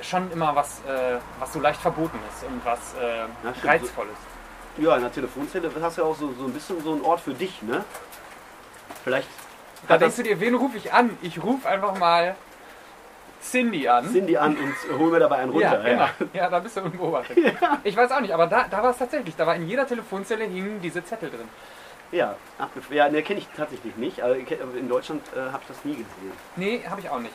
schon 0.00 0.32
immer 0.32 0.52
was, 0.56 0.80
äh, 0.80 1.18
was 1.38 1.52
so 1.52 1.60
leicht 1.60 1.80
verboten 1.80 2.18
ist 2.28 2.42
und 2.42 2.60
was 2.64 2.94
äh, 2.94 3.64
reizvoll 3.64 4.06
ist. 4.06 4.82
Ja, 4.84 4.96
in 4.96 5.02
der 5.02 5.12
Telefonzelle 5.12 5.70
hast 5.80 5.98
du 5.98 6.02
ja 6.02 6.08
auch 6.08 6.16
so, 6.16 6.32
so 6.36 6.46
ein 6.46 6.52
bisschen 6.52 6.82
so 6.82 6.90
einen 6.94 7.02
Ort 7.02 7.20
für 7.20 7.34
dich, 7.34 7.62
ne? 7.62 7.84
Vielleicht 9.04 9.28
Da 9.88 9.99
denkst 9.99 10.16
du 10.16 10.23
dir, 10.23 10.40
wen 10.40 10.54
rufe 10.54 10.76
ich 10.76 10.92
an? 10.92 11.16
Ich 11.23 11.42
rufe 11.42 11.68
einfach 11.68 11.99
mal 11.99 12.35
Cindy 13.42 13.88
an. 13.88 14.09
Cindy 14.11 14.37
an 14.37 14.56
und 14.56 14.99
hol 14.99 15.11
mir 15.11 15.18
dabei 15.18 15.38
einen 15.38 15.59
ja, 15.59 15.71
runter. 15.73 15.85
genau. 15.90 16.09
ja, 16.32 16.49
da 16.49 16.61
bist 16.61 16.76
du 16.76 16.82
unbeobachtet. 16.82 17.37
Ich 17.85 17.97
weiß 17.97 18.12
auch 18.12 18.21
nicht, 18.21 18.32
aber 18.32 18.47
da, 18.47 18.66
da 18.71 18.82
war 18.82 18.90
es 18.90 18.99
tatsächlich. 18.99 19.35
Da 19.35 19.47
war 19.47 19.56
in 19.56 19.68
jeder 19.68 19.87
Telefonzelle 19.87 20.44
hingen 20.44 20.80
diese 20.80 21.04
Zettel 21.04 21.30
drin. 21.30 21.49
Ja, 22.12 22.37
abgef- 22.61 22.94
ja 22.94 23.09
ne, 23.09 23.23
kenne 23.23 23.40
ich 23.40 23.49
tatsächlich 23.56 23.97
nicht. 23.97 24.23
Aber 24.23 24.35
aber 24.35 24.76
in 24.78 24.88
Deutschland 24.88 25.23
äh, 25.35 25.40
habe 25.50 25.59
ich 25.62 25.68
das 25.68 25.85
nie 25.85 25.92
gesehen. 25.94 26.32
Nee, 26.56 26.85
habe 26.88 27.00
ich 27.00 27.11
auch 27.11 27.18
nicht. 27.18 27.35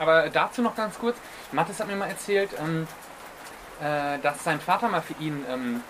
Aber 0.00 0.28
dazu 0.30 0.62
noch 0.62 0.74
ganz 0.74 0.98
kurz. 0.98 1.16
Mathis 1.52 1.78
hat 1.78 1.86
mir 1.86 1.96
mal 1.96 2.08
erzählt, 2.08 2.50
ähm, 2.58 2.88
äh, 3.80 4.18
dass 4.22 4.42
sein 4.42 4.58
Vater 4.58 4.88
mal 4.88 5.02
für 5.02 5.14
ihn 5.22 5.44
ähm, 5.48 5.82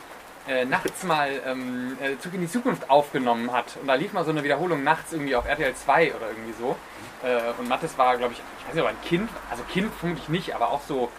äh, 0.49 0.64
nachts 0.64 1.04
mal 1.04 1.30
ähm, 1.47 1.97
äh, 2.00 2.18
Zurück 2.18 2.35
in 2.35 2.40
die 2.40 2.49
Zukunft 2.49 2.88
aufgenommen 2.90 3.52
hat. 3.52 3.76
Und 3.80 3.87
da 3.87 3.94
lief 3.94 4.12
mal 4.12 4.25
so 4.25 4.30
eine 4.30 4.42
Wiederholung 4.42 4.82
nachts 4.82 5.12
irgendwie 5.12 5.37
auf 5.37 5.47
RTL 5.47 5.75
2 5.75 6.14
oder 6.14 6.28
irgendwie 6.28 6.52
so. 6.59 6.76
Äh, 7.23 7.52
und 7.59 7.68
Mathis 7.68 7.97
war, 7.99 8.16
glaube 8.16 8.32
ich, 8.32 8.40
ich 8.59 8.66
weiß 8.66 8.75
nicht, 8.75 8.82
ob 8.82 8.88
er 8.88 8.94
ein 8.94 9.02
Kind, 9.02 9.30
also 9.50 9.62
Kind 9.64 9.92
vermutlich 9.94 10.28
nicht, 10.28 10.54
aber 10.54 10.70
auch 10.70 10.80
so 10.87 11.11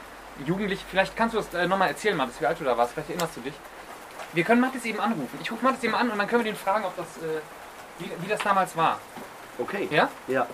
jugendlich. 0.46 0.84
Vielleicht 0.90 1.16
kannst 1.16 1.36
du 1.36 1.40
das 1.40 1.54
äh, 1.54 1.68
nochmal 1.68 1.90
erzählen, 1.90 2.18
Mathis, 2.18 2.42
wie 2.42 2.46
alt 2.46 2.60
du 2.60 2.64
da 2.64 2.78
warst. 2.78 2.94
Vielleicht 2.94 3.10
erinnerst 3.10 3.38
du 3.38 3.42
dich. 3.42 3.54
Wir 4.34 4.44
können 4.44 4.62
Mathis 4.62 4.86
eben 4.86 5.00
anrufen. 5.00 5.38
Ich 5.42 5.52
rufe 5.52 5.64
Mathis 5.64 5.84
eben 5.84 5.96
an 5.96 6.10
und 6.10 6.18
dann 6.18 6.28
können 6.28 6.44
wir 6.44 6.52
den 6.52 6.60
fragen, 6.60 6.86
ob 6.86 6.96
das, 6.96 7.06
äh, 7.18 7.42
wie, 8.00 8.12
wie 8.22 8.28
das 8.28 8.40
damals 8.40 8.76
war. 8.76 9.00
Okay. 9.58 9.88
Ja? 9.92 10.10
Ja. 10.28 10.48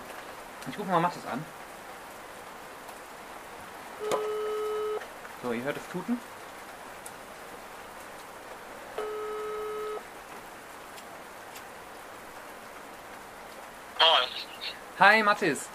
Ich 0.70 0.78
rufe 0.78 0.90
mal 0.90 1.00
Mathis 1.00 1.22
an. 1.30 1.44
So, 5.42 5.52
ihr 5.52 5.62
hört 5.62 5.76
es 5.76 5.88
tuten. 5.92 6.18
Moin. 13.98 14.28
Hi 15.00 15.22
Mathis. 15.22 15.68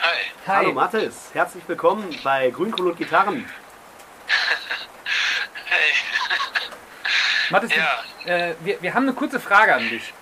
Hi. 0.00 0.16
Hi. 0.46 0.56
Hallo 0.56 0.72
Mathis, 0.72 1.30
herzlich 1.32 1.64
willkommen 1.66 2.16
bei 2.22 2.50
Grünkohl 2.50 2.90
und 2.90 2.98
Gitarren. 2.98 3.48
Hey. 5.66 5.90
Mathis, 7.50 7.72
Ja. 7.74 8.32
äh, 8.32 8.54
wir, 8.60 8.80
wir 8.82 8.94
haben 8.94 9.04
eine 9.04 9.14
kurze 9.14 9.40
Frage 9.40 9.74
an 9.74 9.88
dich. 9.88 10.12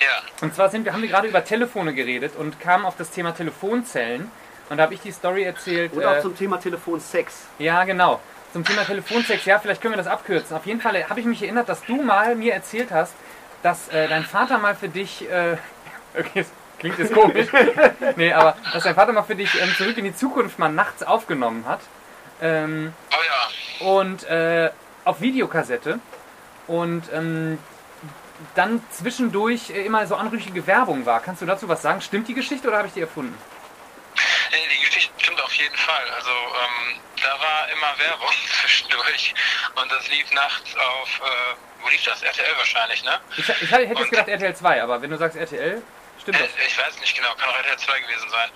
Ja. 0.00 0.22
Und 0.42 0.54
zwar 0.54 0.68
sind 0.68 0.84
wir, 0.84 0.92
haben 0.92 1.02
wir 1.02 1.08
gerade 1.08 1.28
über 1.28 1.42
Telefone 1.44 1.94
geredet 1.94 2.36
und 2.36 2.60
kamen 2.60 2.84
auf 2.84 2.96
das 2.96 3.10
Thema 3.10 3.32
Telefonzellen. 3.34 4.30
Und 4.68 4.76
da 4.76 4.82
habe 4.84 4.94
ich 4.94 5.00
die 5.00 5.12
Story 5.12 5.44
erzählt. 5.44 5.92
Und 5.94 6.04
auch 6.04 6.16
äh, 6.16 6.20
zum 6.22 6.36
Thema 6.36 6.58
Telefonsex. 6.60 7.46
Ja, 7.58 7.84
genau. 7.84 8.20
Zum 8.52 8.64
Thema 8.64 8.84
Telefonsex, 8.84 9.44
ja, 9.46 9.58
vielleicht 9.58 9.80
können 9.80 9.94
wir 9.94 9.98
das 10.02 10.06
abkürzen. 10.06 10.56
Auf 10.56 10.66
jeden 10.66 10.80
Fall 10.80 11.08
habe 11.08 11.20
ich 11.20 11.26
mich 11.26 11.42
erinnert, 11.42 11.68
dass 11.68 11.82
du 11.84 12.02
mal 12.02 12.34
mir 12.34 12.52
erzählt 12.52 12.90
hast, 12.90 13.14
dass 13.62 13.88
äh, 13.88 14.08
dein 14.08 14.24
Vater 14.24 14.58
mal 14.58 14.74
für 14.74 14.88
dich, 14.88 15.28
äh, 15.30 15.56
okay, 16.18 16.30
das 16.42 16.50
klingt 16.78 16.98
jetzt 16.98 17.12
komisch, 17.12 17.48
nee, 18.16 18.32
aber 18.32 18.56
dass 18.72 18.84
dein 18.84 18.94
Vater 18.94 19.12
mal 19.12 19.22
für 19.22 19.34
dich 19.34 19.60
ähm, 19.60 19.74
zurück 19.76 19.96
in 19.98 20.04
die 20.04 20.14
Zukunft 20.14 20.58
mal 20.58 20.68
nachts 20.68 21.02
aufgenommen 21.02 21.64
hat. 21.66 21.80
Ähm, 22.40 22.92
Oh 23.12 23.16
ja. 23.82 23.86
und 23.88 24.24
äh, 24.24 24.70
auf 25.04 25.20
Videokassette 25.20 25.98
und 26.68 27.02
ähm, 27.12 27.58
dann 28.54 28.80
zwischendurch 28.92 29.70
äh, 29.70 29.84
immer 29.84 30.06
so 30.06 30.14
anrüchige 30.14 30.64
Werbung 30.68 31.04
war. 31.06 31.20
Kannst 31.20 31.42
du 31.42 31.46
dazu 31.46 31.68
was 31.68 31.82
sagen? 31.82 32.00
Stimmt 32.00 32.28
die 32.28 32.34
Geschichte 32.34 32.68
oder 32.68 32.78
habe 32.78 32.86
ich 32.86 32.94
die 32.94 33.00
erfunden? 33.00 33.36
Nee, 34.52 34.56
die 34.72 34.84
Geschichte 34.84 35.12
stimmt 35.18 35.40
auf 35.42 35.52
jeden 35.54 35.74
Fall. 35.76 36.04
Also 36.16 36.30
ähm, 36.30 37.00
da 37.16 37.30
war 37.40 37.68
immer 37.72 37.98
Werbung 37.98 38.30
zwischendurch 38.60 39.34
und 39.82 39.90
das 39.90 40.08
lief 40.08 40.30
nachts 40.32 40.76
auf, 40.76 41.20
äh, 41.24 41.82
wo 41.82 41.88
lief 41.88 42.04
das? 42.04 42.22
RTL 42.22 42.56
wahrscheinlich, 42.56 43.02
ne? 43.04 43.18
Ich, 43.36 43.48
ich 43.48 43.70
hätte 43.70 43.82
jetzt 43.94 44.10
gedacht 44.10 44.28
RTL 44.28 44.54
2, 44.54 44.82
aber 44.82 45.02
wenn 45.02 45.10
du 45.10 45.16
sagst 45.16 45.36
RTL, 45.36 45.82
stimmt 46.28 46.40
das. 46.40 46.62
Äh, 46.62 46.66
Ich 46.66 46.78
weiß 46.78 47.00
nicht 47.00 47.16
genau, 47.16 47.34
kann 47.34 47.48
auch 47.48 47.56
RTL 47.56 47.78
2 47.78 48.00
gewesen 48.00 48.30
sein. 48.30 48.50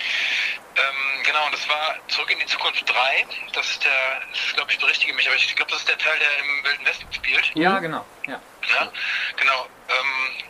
Ähm, 0.77 1.23
genau, 1.25 1.47
und 1.47 1.55
das 1.55 1.69
war 1.69 1.97
Zurück 2.09 2.31
in 2.31 2.39
die 2.39 2.47
Zukunft 2.47 2.89
3. 2.89 3.27
Das 3.53 3.71
ist 3.71 3.85
der, 3.85 4.21
das 4.31 4.55
glaube 4.55 4.73
ich, 4.73 4.79
berichtige 4.79 5.13
mich, 5.15 5.27
aber 5.27 5.37
ich 5.37 5.55
glaube, 5.57 5.71
das 5.71 5.81
ist 5.81 5.89
der 5.89 5.99
Teil, 5.99 6.19
der 6.19 6.39
im 6.39 6.65
Wilden 6.65 6.87
Westen 6.87 7.13
spielt. 7.13 7.51
Ja, 7.55 7.79
genau. 7.79 8.07
Ja. 8.27 8.41
Ja, 8.69 8.93
genau. 9.37 9.69
Ähm, 9.89 10.45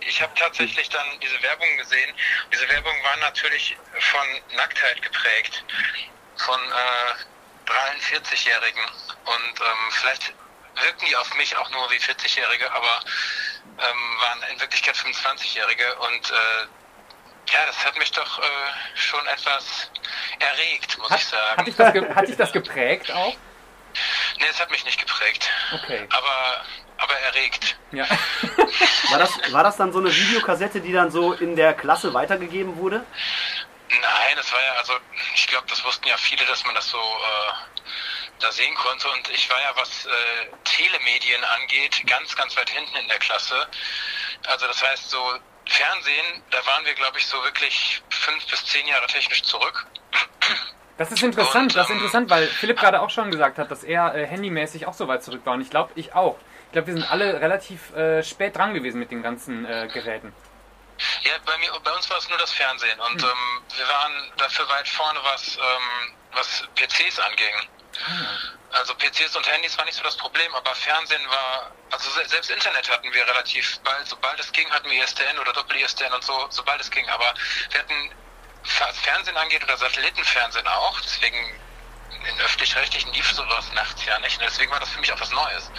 ich 0.00 0.20
habe 0.20 0.32
tatsächlich 0.34 0.88
dann 0.88 1.06
diese 1.20 1.40
Werbung 1.42 1.76
gesehen. 1.76 2.14
Diese 2.52 2.68
Werbung 2.68 2.94
war 3.04 3.16
natürlich 3.18 3.76
von 3.98 4.56
Nacktheit 4.56 5.00
geprägt. 5.00 5.64
Von 6.36 6.60
äh, 6.60 7.70
43-Jährigen. 7.70 8.84
Und 9.24 9.60
ähm, 9.60 9.90
vielleicht 9.92 10.34
wirken 10.80 11.06
die 11.06 11.16
auf 11.16 11.34
mich 11.36 11.56
auch 11.56 11.70
nur 11.70 11.90
wie 11.90 11.98
40-Jährige, 11.98 12.70
aber 12.72 13.00
ähm, 13.78 14.20
waren 14.20 14.42
in 14.52 14.60
Wirklichkeit 14.60 14.94
25-Jährige. 14.96 15.94
Und 15.96 16.30
äh, 16.30 17.52
ja, 17.52 17.66
das 17.66 17.84
hat 17.84 17.96
mich 17.98 18.10
doch 18.12 18.38
äh, 18.38 18.42
schon 18.94 19.26
etwas 19.26 19.90
erregt, 20.38 20.98
muss 20.98 21.10
Hat, 21.10 21.18
ich 21.18 21.26
sagen. 21.26 21.58
hat, 21.58 21.66
dich 21.66 21.76
das 21.76 21.94
hat 22.16 22.28
dich 22.28 22.36
das 22.36 22.52
geprägt 22.52 23.10
auch? 23.12 23.34
Nee, 24.40 24.46
es 24.50 24.58
hat 24.58 24.70
mich 24.70 24.86
nicht 24.86 24.98
geprägt. 24.98 25.50
Okay. 25.74 26.08
Aber, 26.10 26.64
aber 26.96 27.14
erregt. 27.18 27.76
Ja. 27.92 28.06
War 29.10 29.18
das, 29.18 29.52
war 29.52 29.62
das 29.62 29.76
dann 29.76 29.92
so 29.92 29.98
eine 29.98 30.10
Videokassette, 30.10 30.80
die 30.80 30.92
dann 30.92 31.10
so 31.10 31.34
in 31.34 31.54
der 31.56 31.74
Klasse 31.74 32.14
weitergegeben 32.14 32.78
wurde? 32.78 33.04
Nein, 33.90 34.36
das 34.36 34.50
war 34.50 34.62
ja, 34.62 34.72
also 34.78 34.94
ich 35.34 35.46
glaube, 35.48 35.66
das 35.68 35.84
wussten 35.84 36.08
ja 36.08 36.16
viele, 36.16 36.46
dass 36.46 36.64
man 36.64 36.74
das 36.74 36.88
so 36.88 36.96
äh, 36.96 37.80
da 38.42 38.52
sehen 38.52 38.74
konnte. 38.74 39.08
Und 39.10 39.28
ich 39.30 39.48
war 39.50 39.60
ja, 39.60 39.72
was 39.76 40.06
äh, 40.06 40.10
Telemedien 40.64 41.42
angeht, 41.44 42.02
ganz, 42.06 42.34
ganz 42.36 42.56
weit 42.56 42.70
hinten 42.70 42.96
in 42.96 43.08
der 43.08 43.18
Klasse. 43.18 43.66
Also 44.46 44.66
das 44.66 44.82
heißt, 44.82 45.10
so 45.10 45.18
Fernsehen, 45.66 46.42
da 46.50 46.64
waren 46.66 46.84
wir, 46.84 46.94
glaube 46.94 47.18
ich, 47.18 47.26
so 47.26 47.42
wirklich 47.44 48.02
fünf 48.10 48.46
bis 48.46 48.64
zehn 48.66 48.86
Jahre 48.86 49.06
technisch 49.06 49.42
zurück. 49.42 49.86
Das 50.98 51.10
ist 51.10 51.22
interessant, 51.22 51.72
Und, 51.72 51.76
das 51.76 51.86
ist 51.86 51.90
ähm, 51.90 51.96
interessant, 51.96 52.30
weil 52.30 52.46
Philipp 52.46 52.78
gerade 52.78 53.00
auch 53.00 53.10
schon 53.10 53.30
gesagt 53.30 53.58
hat, 53.58 53.70
dass 53.70 53.82
er 53.82 54.14
äh, 54.14 54.26
handymäßig 54.26 54.86
auch 54.86 54.92
so 54.92 55.08
weit 55.08 55.24
zurück 55.24 55.40
war. 55.44 55.54
Und 55.54 55.62
ich 55.62 55.70
glaube, 55.70 55.92
ich 55.94 56.14
auch. 56.14 56.36
Ich 56.66 56.72
glaube, 56.72 56.88
wir 56.88 56.94
sind 56.94 57.10
alle 57.10 57.40
relativ 57.40 57.94
äh, 57.94 58.22
spät 58.22 58.56
dran 58.56 58.74
gewesen 58.74 58.98
mit 58.98 59.10
den 59.10 59.22
ganzen 59.22 59.64
äh, 59.64 59.88
Geräten. 59.92 60.32
Ja, 61.22 61.32
bei 61.44 61.56
mir, 61.58 61.72
bei 61.82 61.92
uns 61.92 62.08
war 62.10 62.18
es 62.18 62.28
nur 62.28 62.38
das 62.38 62.52
Fernsehen 62.52 62.98
und 63.00 63.22
ähm, 63.22 63.62
wir 63.76 63.88
waren 63.88 64.32
dafür 64.36 64.68
weit 64.68 64.88
vorne, 64.88 65.18
was, 65.24 65.56
ähm, 65.56 66.14
was 66.32 66.64
PCs 66.76 67.18
anging. 67.18 67.54
Also 68.70 68.94
PCs 68.94 69.36
und 69.36 69.46
Handys 69.46 69.76
war 69.76 69.84
nicht 69.84 69.96
so 69.96 70.02
das 70.02 70.16
Problem, 70.16 70.54
aber 70.54 70.74
Fernsehen 70.74 71.28
war, 71.28 71.70
also 71.90 72.10
se- 72.10 72.26
selbst 72.28 72.50
Internet 72.50 72.88
hatten 72.90 73.12
wir 73.12 73.26
relativ 73.26 73.78
bald, 73.82 74.06
sobald 74.08 74.40
es 74.40 74.50
ging, 74.52 74.70
hatten 74.70 74.90
wir 74.90 75.02
ISDN 75.04 75.38
oder 75.38 75.52
Doppel-ISDN 75.52 76.12
und 76.12 76.24
so, 76.24 76.46
sobald 76.50 76.80
es 76.80 76.90
ging. 76.90 77.06
Aber 77.10 77.34
wir 77.70 77.80
hatten, 77.80 78.14
was 78.78 78.98
Fernsehen 78.98 79.36
angeht 79.36 79.62
oder 79.62 79.76
Satellitenfernsehen 79.76 80.66
auch, 80.68 81.00
deswegen 81.02 81.60
in 82.28 82.40
öffentlich-rechtlichen 82.40 83.12
lief 83.12 83.30
sowas 83.32 83.72
nachts 83.72 84.04
ja 84.06 84.18
nicht. 84.20 84.38
Und 84.38 84.46
deswegen 84.46 84.70
war 84.72 84.80
das 84.80 84.90
für 84.90 85.00
mich 85.00 85.12
auch 85.12 85.20
was 85.20 85.30
Neues. 85.32 85.70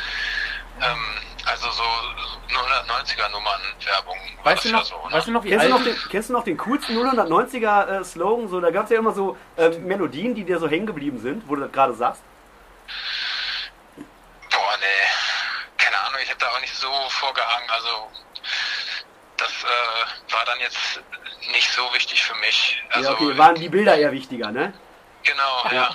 Ähm, 0.81 1.32
also 1.45 1.69
so 1.71 1.83
190er 1.83 3.29
Nummern 3.29 3.61
Werbung. 3.83 4.17
war 4.43 4.53
Weißt 4.53 4.57
das 4.57 4.63
du 4.63 4.69
ja 4.69 4.77
noch, 4.77 4.85
so, 4.85 4.95
ne? 5.07 5.13
weißt 5.13 5.27
du 5.27 5.31
noch 5.31 5.43
wie 5.43 5.49
Kennst 5.49 5.65
du, 5.65 5.69
noch 5.69 5.83
den, 5.83 5.97
kennst 6.09 6.29
du 6.29 6.33
noch 6.33 6.43
den 6.43 6.57
coolsten 6.57 6.97
090er 6.97 7.99
äh, 7.99 8.03
Slogan? 8.03 8.47
So, 8.47 8.61
da 8.61 8.71
gab 8.71 8.85
es 8.85 8.91
ja 8.91 8.99
immer 8.99 9.11
so 9.13 9.37
äh, 9.57 9.69
Melodien, 9.69 10.35
die 10.35 10.43
dir 10.43 10.59
so 10.59 10.67
hängen 10.69 10.85
geblieben 10.85 11.19
sind, 11.19 11.47
wo 11.47 11.55
du 11.55 11.61
das 11.63 11.71
gerade 11.71 11.93
sagst. 11.93 12.21
Boah, 14.51 14.77
nee. 14.79 14.85
Keine 15.77 15.99
Ahnung, 15.99 16.19
ich 16.23 16.29
habe 16.29 16.39
da 16.39 16.47
auch 16.49 16.61
nicht 16.61 16.75
so 16.75 16.89
vorgehangen. 17.09 17.69
Also 17.69 18.07
das 19.37 19.49
äh, 19.49 20.33
war 20.33 20.45
dann 20.45 20.59
jetzt 20.59 21.01
nicht 21.51 21.69
so 21.71 21.81
wichtig 21.93 22.23
für 22.23 22.35
mich. 22.35 22.81
Also 22.91 23.09
ja, 23.09 23.15
okay, 23.15 23.37
waren 23.37 23.55
die 23.55 23.69
Bilder 23.69 23.97
eher 23.97 24.11
wichtiger, 24.11 24.51
ne? 24.51 24.73
genau, 25.23 25.65
ja. 25.71 25.89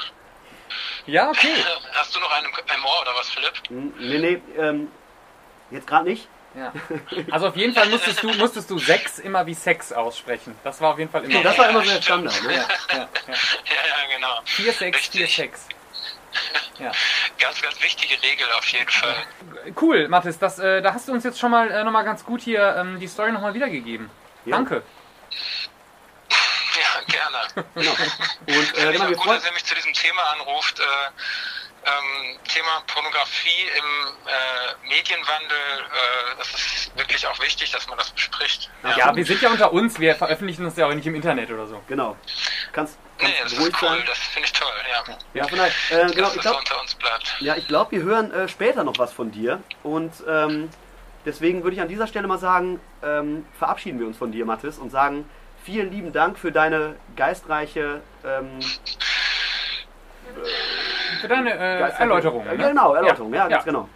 Ja, 1.07 1.29
okay. 1.31 1.55
Hast 1.95 2.15
du 2.15 2.21
noch 2.21 2.31
einen 2.33 2.47
im 2.47 2.85
Ohr 2.85 3.01
oder 3.03 3.15
was, 3.15 3.31
Philipp? 3.31 3.55
Hm, 3.69 3.95
Nee, 3.99 4.19
nee, 4.19 4.43
ähm, 4.59 4.91
jetzt 5.71 5.87
gerade 5.87 6.09
nicht. 6.09 6.29
Ja. 6.55 6.73
Also 7.31 7.49
auf 7.49 7.57
jeden 7.57 7.75
Fall 7.75 7.89
musstest 7.89 8.23
du, 8.23 8.33
musstest 8.35 8.71
du 8.71 8.79
Sex 8.79 9.19
immer 9.19 9.47
wie 9.47 9.55
Sex 9.55 9.93
aussprechen. 9.93 10.57
Das 10.65 10.81
war 10.81 10.93
auf 10.93 10.99
jeden 10.99 11.11
Fall 11.11 11.25
immer... 11.25 11.43
Das 11.43 11.59
war 11.59 11.69
immer 11.71 11.85
so 11.85 11.91
der 11.91 12.03
Standard, 12.03 12.43
ne? 12.43 12.55
ja, 12.55 12.59
ja, 12.59 12.69
ja. 12.97 13.09
Ja, 13.27 13.29
ja, 13.29 14.17
genau. 14.17 14.41
Vier 14.45 14.73
Sex, 14.73 15.09
vier 15.09 15.25
Richtig. 15.25 15.37
Sex. 15.37 15.69
Ja. 16.79 16.93
Ganz, 17.41 17.61
ganz 17.61 17.83
wichtige 17.83 18.23
Regel 18.23 18.47
auf 18.57 18.65
jeden 18.67 18.89
Fall. 18.89 19.17
Cool, 19.81 20.07
Mathis, 20.07 20.39
das, 20.39 20.61
äh, 20.61 20.81
da 20.81 20.95
hast 20.95 21.09
du 21.09 21.13
uns 21.13 21.25
jetzt 21.25 21.41
schon 21.41 21.51
mal 21.51 21.69
äh, 21.73 21.83
nochmal 21.83 22.05
ganz 22.05 22.25
gut 22.25 22.41
hier 22.41 22.77
ähm, 22.77 23.01
die 23.01 23.09
Story 23.09 23.33
nochmal 23.33 23.53
wiedergegeben. 23.55 24.09
Ja. 24.45 24.57
Danke. 24.57 24.83
Ja, 26.79 27.01
gerne. 27.09 27.65
Genau. 27.75 27.91
Und 28.47 28.79
äh, 28.79 28.93
genau, 28.93 29.11
gut, 29.11 29.27
dass 29.27 29.45
er 29.45 29.53
mich 29.53 29.65
zu 29.65 29.75
diesem 29.75 29.93
Thema 29.93 30.23
anruft. 30.35 30.79
Äh, 30.79 30.85
ähm, 31.89 32.39
Thema 32.49 32.83
Pornografie 32.87 33.65
im 33.77 34.07
äh, 34.27 34.89
Medienwandel, 34.89 35.57
äh, 35.57 36.37
das 36.39 36.49
ist 36.55 36.99
wirklich 36.99 37.27
auch 37.27 37.39
wichtig, 37.41 37.71
dass 37.71 37.87
man 37.89 37.99
das 37.99 38.11
bespricht. 38.11 38.71
Ja, 38.97 39.15
wir 39.15 39.25
sind 39.25 39.41
ja 39.43 39.51
unter 39.51 39.73
uns, 39.73 39.99
wir 39.99 40.15
veröffentlichen 40.15 40.65
uns 40.65 40.77
ja 40.77 40.87
auch 40.87 40.95
nicht 40.95 41.07
im 41.07 41.15
Internet 41.15 41.51
oder 41.51 41.67
so. 41.67 41.83
Genau. 41.89 42.17
Kannst, 42.73 42.99
Nee, 43.21 43.33
kannst 43.39 43.55
das 43.55 43.61
ruhig 43.61 43.75
ist 43.75 43.83
cool, 43.83 43.89
sein. 43.89 44.05
das 44.07 44.19
finde 44.19 44.47
ich 44.47 44.53
toll, 44.53 44.73
ja. 44.93 45.15
Ja, 45.35 45.49
von 45.49 45.59
daher, 45.59 45.73
äh, 45.91 46.07
genau, 46.13 46.29
dass 46.29 46.29
ich 46.31 46.35
das 46.37 46.43
glaube, 46.43 46.59
unter 46.59 46.81
uns 46.81 46.95
bleibt. 46.95 47.37
ja, 47.41 47.57
ich 47.57 47.67
glaub, 47.67 47.91
wir 47.91 48.03
hören 48.03 48.33
äh, 48.33 48.49
später 48.49 48.85
noch 48.85 48.99
was 48.99 49.13
von 49.13 49.33
dir. 49.33 49.61
Und 49.83 50.13
ähm, 50.29 50.71
deswegen 51.27 51.65
würde 51.65 51.75
ich 51.75 51.83
an 51.83 51.89
dieser 51.89 52.07
Stelle 52.07 52.29
mal 52.29 52.39
sagen, 52.39 52.81
ähm, 53.03 53.45
verabschieden 53.59 53.99
wir 53.99 54.07
uns 54.07 54.17
von 54.17 54.31
dir, 54.31 54.45
Mathis, 54.45 54.79
und 54.79 54.91
sagen 54.91 55.29
vielen 55.65 55.91
lieben 55.91 56.13
Dank 56.13 56.39
für 56.39 56.53
deine 56.53 56.95
geistreiche 57.17 58.01
ähm, 58.25 58.61
Für 61.21 61.29
deine 61.29 61.53
äh, 61.53 61.81
Erläuterung. 61.99 62.45
Ja, 62.47 62.53
Ne? 62.55 62.69
Genau, 62.69 62.95
Erläuterung, 62.95 63.33
ja, 63.35 63.43
Ja. 63.45 63.49
ganz 63.49 63.65
genau. 63.65 63.89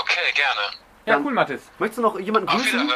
Okay, 0.00 0.32
gerne. 0.34 0.60
Ja, 1.06 1.14
Dann- 1.14 1.24
cool, 1.26 1.32
Mathis. 1.32 1.70
Möchtest 1.78 1.98
du 1.98 2.02
noch 2.02 2.18
jemanden 2.18 2.48
Auf 2.48 2.54
grüßen? 2.56 2.90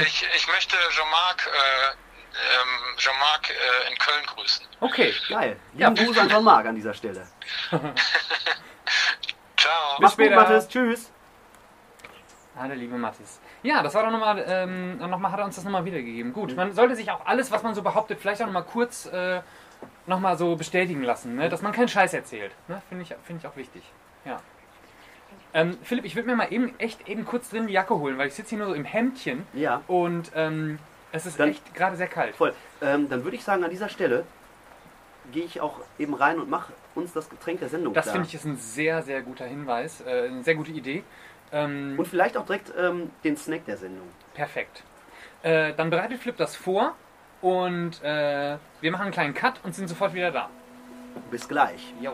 Ich, 0.00 0.26
ich 0.36 0.48
möchte 0.48 0.76
Jean-Marc 0.90 1.46
äh, 1.46 1.50
ähm, 1.90 2.96
Jean-Marc 2.98 3.50
äh, 3.50 3.90
in 3.90 3.98
Köln 3.98 4.26
grüßen. 4.26 4.66
Okay. 4.80 5.14
Geil. 5.28 5.56
Ja. 5.74 5.88
Lieben 5.88 6.06
Gruß 6.06 6.18
an 6.18 6.28
John 6.28 6.44
Mark 6.44 6.66
an 6.66 6.74
dieser 6.74 6.92
Stelle. 6.94 7.26
Ciao. 9.56 9.96
Mach's 10.00 10.16
gut, 10.16 10.24
später. 10.26 10.36
Mathis. 10.36 10.68
Tschüss. 10.68 11.10
Ah, 12.56 12.66
der 12.66 12.76
liebe 12.76 12.96
Mathis. 12.96 13.40
Ja, 13.62 13.82
das 13.82 13.94
war 13.94 14.02
doch 14.04 14.10
nochmal, 14.10 14.44
ähm, 14.48 14.98
noch 14.98 15.18
mal, 15.18 15.30
hat 15.30 15.38
er 15.38 15.44
uns 15.44 15.54
das 15.56 15.64
nochmal 15.64 15.84
wiedergegeben. 15.84 16.32
Gut, 16.32 16.54
man 16.56 16.72
sollte 16.72 16.96
sich 16.96 17.10
auch 17.10 17.24
alles, 17.24 17.50
was 17.52 17.62
man 17.62 17.74
so 17.74 17.82
behauptet, 17.82 18.18
vielleicht 18.20 18.40
auch 18.42 18.46
nochmal 18.46 18.64
kurz 18.64 19.06
äh, 19.06 19.40
nochmal 20.06 20.36
so 20.38 20.56
bestätigen 20.56 21.02
lassen, 21.02 21.36
ne? 21.36 21.48
dass 21.48 21.62
man 21.62 21.72
keinen 21.72 21.88
Scheiß 21.88 22.14
erzählt. 22.14 22.52
Ne? 22.68 22.80
Finde 22.88 23.02
ich, 23.04 23.14
find 23.24 23.40
ich 23.40 23.46
auch 23.46 23.56
wichtig. 23.56 23.82
Ja. 24.24 24.40
Ähm, 25.54 25.78
Philipp, 25.82 26.04
ich 26.04 26.14
würde 26.14 26.28
mir 26.28 26.36
mal 26.36 26.52
eben 26.52 26.78
echt 26.78 27.08
eben 27.08 27.24
kurz 27.24 27.50
drin 27.50 27.66
die 27.66 27.72
Jacke 27.72 27.94
holen, 27.98 28.18
weil 28.18 28.28
ich 28.28 28.34
sitze 28.34 28.50
hier 28.50 28.58
nur 28.58 28.68
so 28.68 28.74
im 28.74 28.84
Hemdchen 28.84 29.46
Ja, 29.54 29.82
und 29.86 30.30
ähm, 30.34 30.78
es 31.12 31.26
ist 31.26 31.40
Dann- 31.40 31.50
echt 31.50 31.74
gerade 31.74 31.96
sehr 31.96 32.06
kalt. 32.06 32.36
voll. 32.36 32.54
Ähm, 32.82 33.08
dann 33.08 33.24
würde 33.24 33.36
ich 33.36 33.44
sagen, 33.44 33.64
an 33.64 33.70
dieser 33.70 33.88
Stelle 33.88 34.24
gehe 35.32 35.44
ich 35.44 35.60
auch 35.60 35.80
eben 35.98 36.14
rein 36.14 36.38
und 36.38 36.48
mache 36.50 36.72
uns 36.94 37.12
das 37.12 37.28
Getränk 37.28 37.60
der 37.60 37.68
Sendung 37.68 37.94
Das 37.94 38.10
finde 38.10 38.26
ich 38.26 38.34
ist 38.34 38.44
ein 38.44 38.56
sehr, 38.56 39.02
sehr 39.02 39.22
guter 39.22 39.44
Hinweis, 39.46 40.00
äh, 40.02 40.28
eine 40.28 40.42
sehr 40.42 40.54
gute 40.54 40.70
Idee. 40.70 41.02
Ähm, 41.52 41.94
Und 41.98 42.06
vielleicht 42.08 42.36
auch 42.36 42.44
direkt 42.44 42.72
ähm, 42.78 43.10
den 43.24 43.36
Snack 43.36 43.64
der 43.66 43.76
Sendung. 43.78 44.08
Perfekt. 44.34 44.82
Äh, 45.42 45.72
dann 45.74 45.88
bereitet 45.90 46.18
Flip 46.20 46.36
das 46.36 46.56
vor 46.56 46.94
und 47.40 48.02
äh, 48.02 48.56
wir 48.80 48.90
machen 48.90 49.02
einen 49.02 49.12
kleinen 49.12 49.34
Cut 49.34 49.54
und 49.64 49.74
sind 49.74 49.88
sofort 49.88 50.14
wieder 50.14 50.30
da. 50.30 50.48
Bis 51.30 51.48
gleich. 51.48 51.94
Jo. 52.00 52.12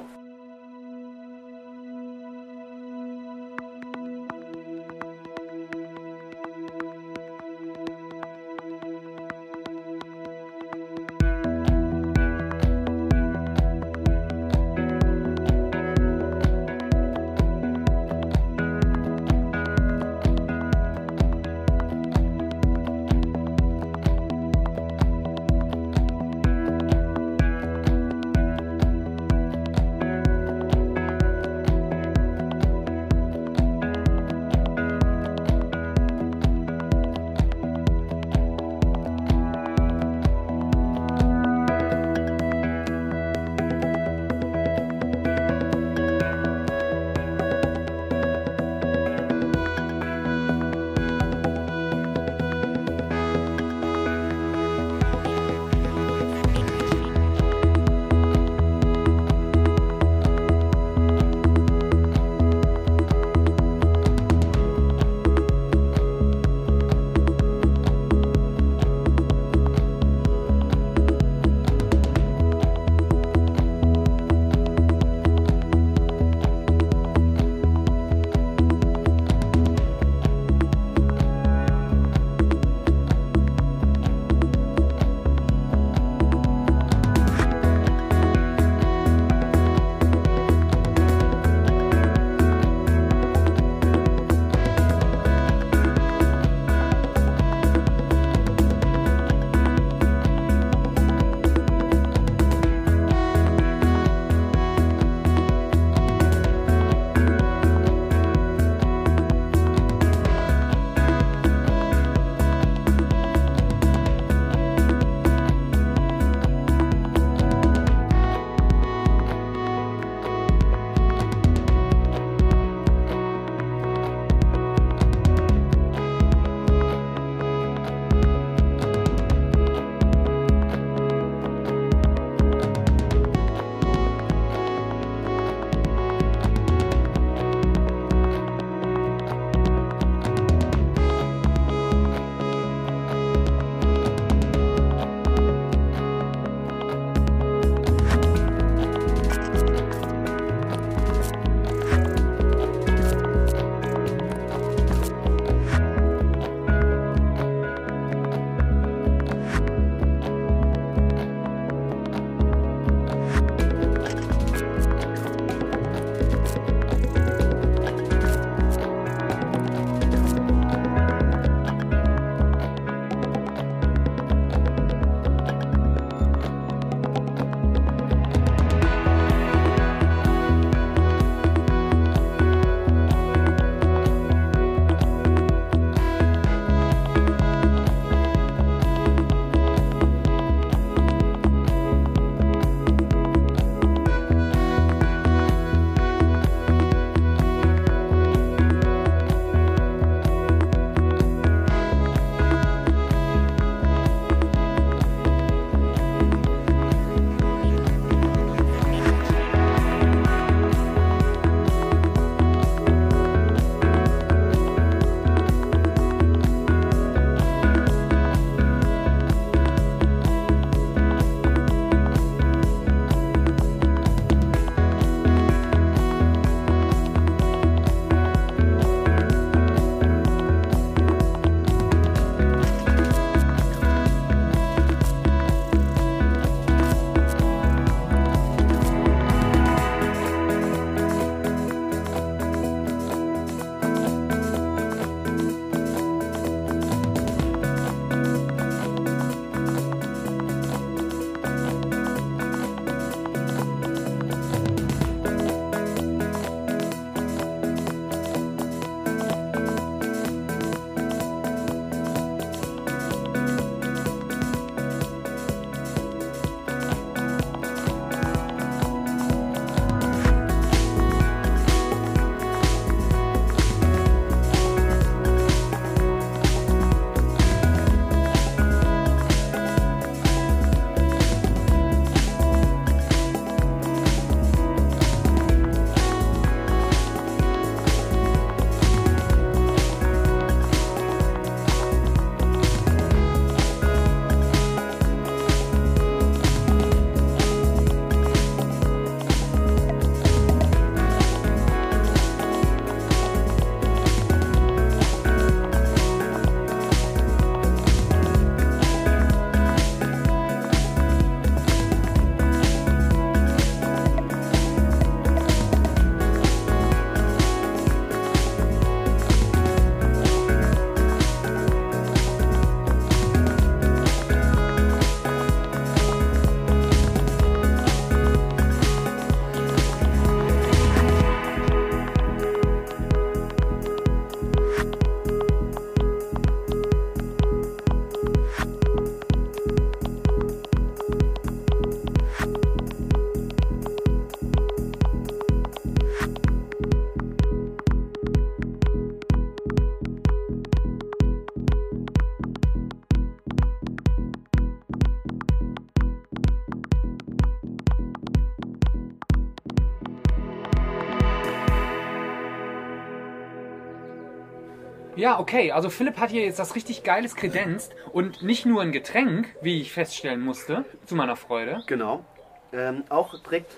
Ja, 365.25 365.41
okay, 365.41 365.73
also 365.73 365.89
Philipp 365.89 366.19
hat 366.19 366.29
hier 366.29 366.45
jetzt 366.45 366.59
das 366.59 366.75
richtig 366.75 367.03
geiles 367.03 367.35
kredenzt 367.35 367.95
und 368.13 368.43
nicht 368.43 368.67
nur 368.67 368.83
ein 368.83 368.93
Getränk, 368.93 369.57
wie 369.63 369.81
ich 369.81 369.91
feststellen 369.91 370.43
musste, 370.43 370.85
zu 371.07 371.15
meiner 371.15 371.35
Freude. 371.35 371.83
Genau. 371.87 372.27
Ähm, 372.75 373.05
auch 373.09 373.41
direkt 373.41 373.75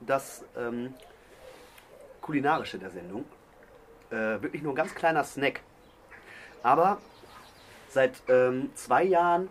das 0.00 0.44
ähm, 0.54 0.92
Kulinarische 2.20 2.78
der 2.78 2.90
Sendung. 2.90 3.24
Äh, 4.10 4.42
wirklich 4.42 4.60
nur 4.60 4.74
ein 4.74 4.76
ganz 4.76 4.94
kleiner 4.94 5.24
Snack. 5.24 5.62
Aber 6.62 6.98
seit 7.88 8.22
ähm, 8.28 8.70
zwei 8.74 9.04
Jahren, 9.04 9.48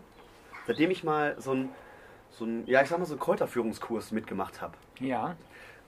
seitdem 0.68 0.92
ich 0.92 1.04
mal 1.04 1.36
so 1.40 1.54
ein, 1.54 1.70
so 2.30 2.46
ein, 2.46 2.68
ja 2.68 2.84
ich 2.84 2.90
sag 2.90 3.00
mal 3.00 3.06
so 3.06 3.14
einen 3.14 3.20
Kräuterführungskurs 3.20 4.12
mitgemacht 4.12 4.62
habe, 4.62 4.76
Ja, 5.00 5.36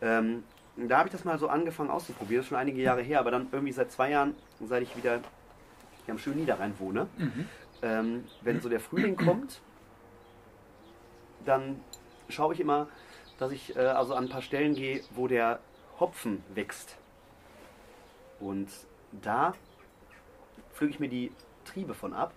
ähm, 0.01 0.43
da 0.75 0.97
habe 0.97 1.07
ich 1.07 1.12
das 1.12 1.23
mal 1.23 1.38
so 1.38 1.47
angefangen 1.47 1.89
auszuprobieren, 1.89 2.39
das 2.39 2.45
ist 2.45 2.49
schon 2.49 2.57
einige 2.57 2.81
Jahre 2.81 3.01
her, 3.01 3.19
aber 3.19 3.31
dann 3.31 3.47
irgendwie 3.51 3.73
seit 3.73 3.91
zwei 3.91 4.09
Jahren, 4.09 4.36
seit 4.59 4.83
ich 4.83 4.95
wieder 4.97 5.19
hier 6.05 6.13
am 6.13 6.17
schönen 6.17 6.39
Niederrhein 6.39 6.73
wohne, 6.79 7.07
ähm, 7.81 8.25
wenn 8.41 8.59
so 8.59 8.69
der 8.69 8.79
Frühling 8.79 9.15
kommt, 9.15 9.62
dann 11.45 11.79
schaue 12.29 12.53
ich 12.53 12.59
immer, 12.59 12.88
dass 13.38 13.51
ich 13.51 13.75
äh, 13.75 13.79
also 13.79 14.15
an 14.15 14.25
ein 14.25 14.29
paar 14.29 14.41
Stellen 14.41 14.75
gehe, 14.75 15.01
wo 15.12 15.27
der 15.27 15.59
Hopfen 15.99 16.43
wächst. 16.53 16.97
Und 18.39 18.69
da 19.12 19.53
pflüge 20.73 20.93
ich 20.93 20.99
mir 20.99 21.09
die 21.09 21.31
Triebe 21.65 21.93
von 21.93 22.13
ab. 22.13 22.33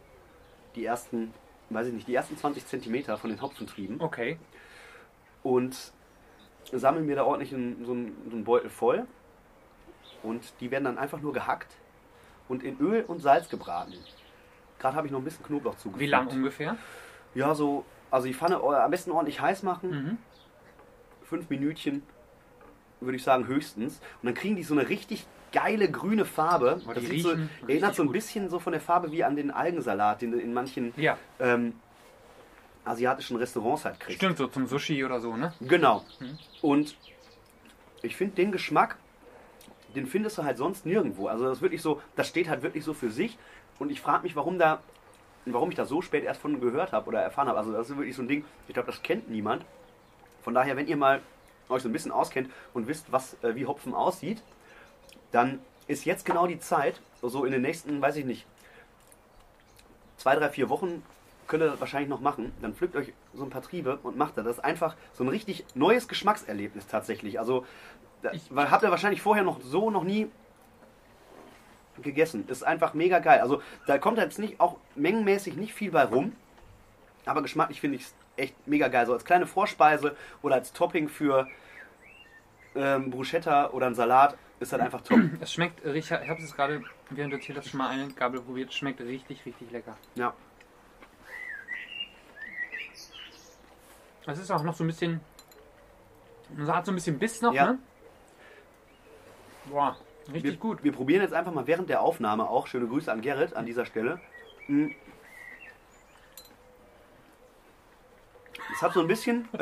Die 0.75 0.85
ersten, 0.85 1.33
weiß 1.71 1.89
ich 1.89 1.95
nicht, 1.95 2.09
die 2.09 2.15
ersten 2.15 2.37
20 2.37 2.67
Zentimeter 2.67 3.17
von 3.17 3.31
den 3.31 3.41
Hopfentrieben 3.41 4.01
okay. 4.01 4.39
und 5.43 5.93
sammle 6.73 7.03
mir 7.03 7.17
da 7.17 7.25
ordentlich 7.25 7.55
einen, 7.55 7.85
so, 7.85 7.93
einen, 7.93 8.17
so 8.29 8.37
einen 8.37 8.45
Beutel 8.45 8.71
voll. 8.71 9.07
Und 10.23 10.43
die 10.61 10.71
werden 10.71 10.85
dann 10.85 10.99
einfach 10.99 11.21
nur 11.21 11.33
gehackt 11.33 11.77
und 12.49 12.63
in 12.63 12.79
Öl 12.81 13.05
und 13.07 13.21
Salz 13.21 13.49
gebraten. 13.49 13.95
Gerade 14.79 14.97
habe 14.97 15.07
ich 15.07 15.13
noch 15.13 15.21
ein 15.21 15.25
bisschen 15.25 15.45
Knoblauch 15.45 15.77
zugefügt. 15.77 16.01
Wie 16.01 16.07
lang 16.07 16.29
ungefähr? 16.29 16.77
Ja, 17.35 17.55
so, 17.55 17.85
also 18.11 18.27
die 18.27 18.35
Pfanne 18.35 18.57
äh, 18.57 18.75
am 18.77 18.91
besten 18.91 19.11
ordentlich 19.11 19.41
heiß 19.41 19.63
machen. 19.63 19.91
Mhm. 19.91 20.19
Fünf 21.25 21.51
Minütchen, 21.51 22.03
würde 23.01 23.17
ich 23.17 23.23
sagen, 23.23 23.47
höchstens. 23.47 24.01
Und 24.23 24.27
dann 24.27 24.35
kriegen 24.35 24.57
die 24.57 24.63
so 24.63 24.75
eine 24.75 24.89
richtig 24.89 25.27
geile 25.53 25.91
grüne 25.91 26.25
Farbe. 26.25 26.81
Oh, 26.87 26.93
das 26.93 27.05
so, 27.05 27.35
erinnert 27.67 27.95
so 27.95 28.03
ein 28.03 28.13
bisschen 28.13 28.49
so 28.49 28.59
von 28.59 28.73
der 28.73 28.81
Farbe 28.81 29.13
wie 29.13 29.25
an 29.25 29.37
den 29.37 29.51
Algensalat, 29.51 30.23
den 30.23 30.39
in 30.39 30.53
manchen 30.53 30.93
Ja, 30.97 31.17
ähm, 31.41 31.75
asiatischen 32.87 33.37
Restaurants 33.37 33.85
halt 33.85 34.01
kriegst. 34.01 34.17
stimmt, 34.17 34.39
so 34.39 34.47
zum 34.47 34.67
Sushi 34.67 35.05
oder 35.05 35.21
so, 35.21 35.37
ne? 35.37 35.53
Genau. 35.61 36.05
Mhm. 36.21 36.39
Und 36.63 36.97
ich 38.03 38.17
finde 38.17 38.37
den 38.37 38.53
Geschmack, 38.53 38.97
den 39.95 40.07
findest 40.07 40.39
du 40.39 40.45
halt 40.45 40.59
sonst 40.59 40.87
nirgendwo. 40.87 41.29
Also 41.29 41.45
das 41.45 41.59
ist 41.59 41.63
wirklich 41.63 41.83
so, 41.83 42.01
das 42.15 42.29
steht 42.29 42.49
halt 42.49 42.63
wirklich 42.63 42.85
so 42.85 42.95
für 42.95 43.11
sich. 43.11 43.39
Und 43.79 43.91
ich 43.91 44.01
frage 44.01 44.23
mich, 44.23 44.37
warum 44.37 44.59
da, 44.59 44.81
warum 45.47 45.71
ich 45.71 45.77
da 45.77 45.85
so 45.85 46.03
spät 46.03 46.25
erst 46.25 46.41
von 46.41 46.61
gehört 46.61 46.93
habe 46.93 47.09
oder 47.09 47.21
erfahren 47.21 47.49
habe. 47.49 47.59
Also 47.59 47.73
das 47.73 47.91
ist 47.91 47.97
wirklich 47.97 48.17
so 48.17 48.23
ein 48.23 48.29
Ding, 48.29 48.45
ich 48.69 48.75
glaube, 48.75 48.87
das 48.91 49.03
kennt 49.03 49.29
niemand. 49.31 49.65
Von 50.43 50.55
daher, 50.55 50.77
wenn 50.77 50.87
ihr 50.87 50.97
mal 50.97 51.21
euch 51.69 51.83
so 51.83 51.89
ein 51.89 51.93
bisschen 51.93 52.13
auskennt 52.13 52.51
und 52.75 52.87
wisst, 52.87 53.11
was, 53.11 53.37
äh, 53.43 53.55
wie 53.55 53.67
Hopfen 53.67 53.95
aussieht, 53.95 54.43
dann 55.33 55.61
ist 55.89 56.05
jetzt 56.05 56.25
genau 56.25 56.47
die 56.47 56.61
Zeit, 56.61 57.01
so 57.23 57.45
in 57.45 57.53
den 57.53 57.63
nächsten, 57.63 58.01
weiß 58.01 58.17
ich 58.17 58.25
nicht, 58.25 58.47
zwei, 60.17 60.37
drei, 60.37 60.49
vier 60.49 60.69
Wochen 60.69 61.03
könnt 61.47 61.63
ihr 61.63 61.71
das 61.71 61.81
wahrscheinlich 61.81 62.09
noch 62.09 62.21
machen. 62.21 62.53
Dann 62.63 62.75
pflückt 62.75 62.97
euch 62.97 63.13
so 63.35 63.45
ein 63.45 63.51
paar 63.51 63.63
Triebe 63.63 63.99
und 64.03 64.17
macht 64.17 64.37
das. 64.37 64.45
Das 64.45 64.57
ist 64.59 64.65
einfach 64.65 64.97
so 65.13 65.25
ein 65.25 65.29
richtig 65.29 65.65
neues 65.75 66.09
Geschmackserlebnis 66.09 66.87
tatsächlich. 66.87 67.39
Also 67.39 67.65
Ich- 68.33 68.51
habt 68.55 68.83
ihr 68.83 68.91
wahrscheinlich 68.91 69.23
vorher 69.23 69.45
noch 69.45 69.61
so 69.61 69.91
noch 69.91 70.03
nie 70.05 70.29
gegessen. 72.03 72.47
Ist 72.49 72.63
einfach 72.65 72.95
mega 72.95 73.19
geil. 73.21 73.41
Also 73.41 73.63
da 73.87 73.99
kommt 73.99 74.19
jetzt 74.19 74.39
nicht 74.39 74.61
auch 74.61 74.77
mengenmäßig 74.97 75.57
nicht 75.57 75.73
viel 75.75 75.91
bei 75.91 76.05
rum, 76.05 76.33
aber 77.25 77.43
geschmacklich 77.43 77.81
finde 77.81 77.97
ich 77.97 78.03
es 78.05 78.15
echt 78.37 78.67
mega 78.67 78.89
geil. 78.89 79.07
So 79.07 79.13
als 79.13 79.25
kleine 79.25 79.47
Vorspeise 79.47 80.17
oder 80.43 80.57
als 80.57 80.73
Topping 80.73 81.09
für 81.09 81.47
ähm, 82.75 83.11
Bruschetta 83.11 83.71
oder 83.71 83.87
einen 83.87 83.95
Salat 83.95 84.37
ist 84.61 84.73
halt 84.73 84.83
einfach 84.83 85.01
top. 85.03 85.19
Es 85.41 85.53
schmeckt, 85.53 85.85
äh, 85.85 85.95
ich 85.95 86.11
habe 86.13 86.43
es 86.43 86.55
gerade, 86.55 86.83
während 87.11 87.33
du 87.33 87.37
erzählt 87.39 87.59
hast, 87.59 87.69
schon 87.71 87.79
mal 87.79 87.89
eine 87.89 88.09
Gabel 88.13 88.41
probiert. 88.41 88.73
Schmeckt 88.75 89.01
richtig, 89.01 89.45
richtig 89.47 89.71
lecker. 89.71 89.97
Ja. 90.17 90.35
Es 94.27 94.39
ist 94.39 94.51
auch 94.51 94.63
noch 94.63 94.75
so 94.75 94.85
ein 94.85 94.89
bisschen, 94.89 95.21
es 96.61 96.69
hat 96.69 96.85
so 96.87 96.93
ein 96.93 96.97
bisschen 96.97 97.19
Biss 97.19 97.41
noch, 97.43 97.55
Ja. 97.55 97.73
ne? 97.73 97.79
Boah, 99.67 99.97
richtig 100.33 100.53
wir, 100.53 100.57
gut. 100.59 100.85
Wir 100.85 100.93
probieren 100.93 101.23
jetzt 101.23 101.35
einfach 101.35 101.53
mal 101.53 101.67
während 101.67 101.89
der 101.89 102.01
Aufnahme 102.01 102.49
auch. 102.49 102.67
Schöne 102.67 102.87
Grüße 102.87 103.11
an 103.11 103.21
Gerrit 103.21 103.55
an 103.55 103.67
dieser 103.67 103.85
Stelle. 103.87 104.21
Mm. 104.69 104.89
Es 108.75 108.83
hat 108.83 108.93
so 108.93 109.01
ein 109.01 109.09
bisschen, 109.09 109.49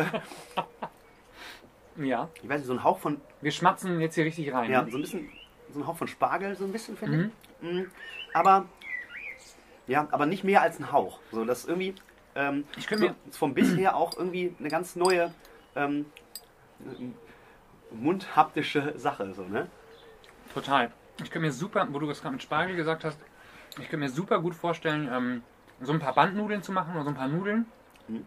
Ja, 1.96 2.28
ich 2.42 2.48
weiß 2.48 2.58
nicht, 2.58 2.66
so 2.66 2.72
einen 2.72 2.82
Hauch 2.82 2.98
von, 2.98 3.20
wir 3.40 3.52
schmatzen 3.52 4.00
jetzt 4.00 4.16
hier 4.16 4.24
richtig 4.24 4.52
rein. 4.52 4.68
ja, 4.70 4.82
ne? 4.82 4.90
so 4.90 4.98
ein 4.98 5.02
bisschen, 5.02 5.30
so 5.70 5.78
einen 5.78 5.86
Hauch 5.86 5.96
von 5.96 6.08
Spargel, 6.08 6.56
so 6.56 6.64
ein 6.64 6.72
bisschen, 6.72 6.96
finde 6.96 7.16
Mhm. 7.16 7.32
ich. 7.62 7.72
Mm. 7.86 7.90
Aber, 8.32 8.66
ja, 9.86 10.08
aber 10.10 10.26
nicht 10.26 10.42
mehr 10.42 10.60
als 10.62 10.80
ein 10.80 10.90
Hauch. 10.90 11.20
So, 11.30 11.44
das 11.44 11.60
ist 11.60 11.68
irgendwie, 11.68 11.94
ähm, 12.34 12.64
Ich 12.76 12.86
könnte 12.86 13.04
mir- 13.10 13.14
vom 13.30 13.54
Biss 13.54 13.76
her 13.76 13.96
auch 13.96 14.16
irgendwie 14.16 14.54
eine 14.58 14.68
ganz 14.68 14.96
neue, 14.96 15.32
ähm, 15.76 16.06
mundhaptische 17.90 18.94
Sache, 18.98 19.32
so, 19.34 19.44
ne? 19.44 19.68
Total. 20.52 20.90
Ich 21.18 21.30
könnte 21.30 21.46
mir 21.46 21.52
super, 21.52 21.86
wo 21.90 21.98
du 21.98 22.06
das 22.06 22.20
gerade 22.20 22.32
mit 22.32 22.42
Spargel 22.42 22.76
gesagt 22.76 23.04
hast, 23.04 23.18
ich 23.70 23.88
könnte 23.88 23.98
mir 23.98 24.08
super 24.08 24.40
gut 24.40 24.54
vorstellen, 24.54 25.08
ähm, 25.12 25.42
so 25.80 25.92
ein 25.92 25.98
paar 25.98 26.14
Bandnudeln 26.14 26.62
zu 26.62 26.72
machen 26.72 26.94
oder 26.94 27.04
so 27.04 27.10
ein 27.10 27.16
paar 27.16 27.28
Nudeln. 27.28 27.66
Mhm. 28.08 28.26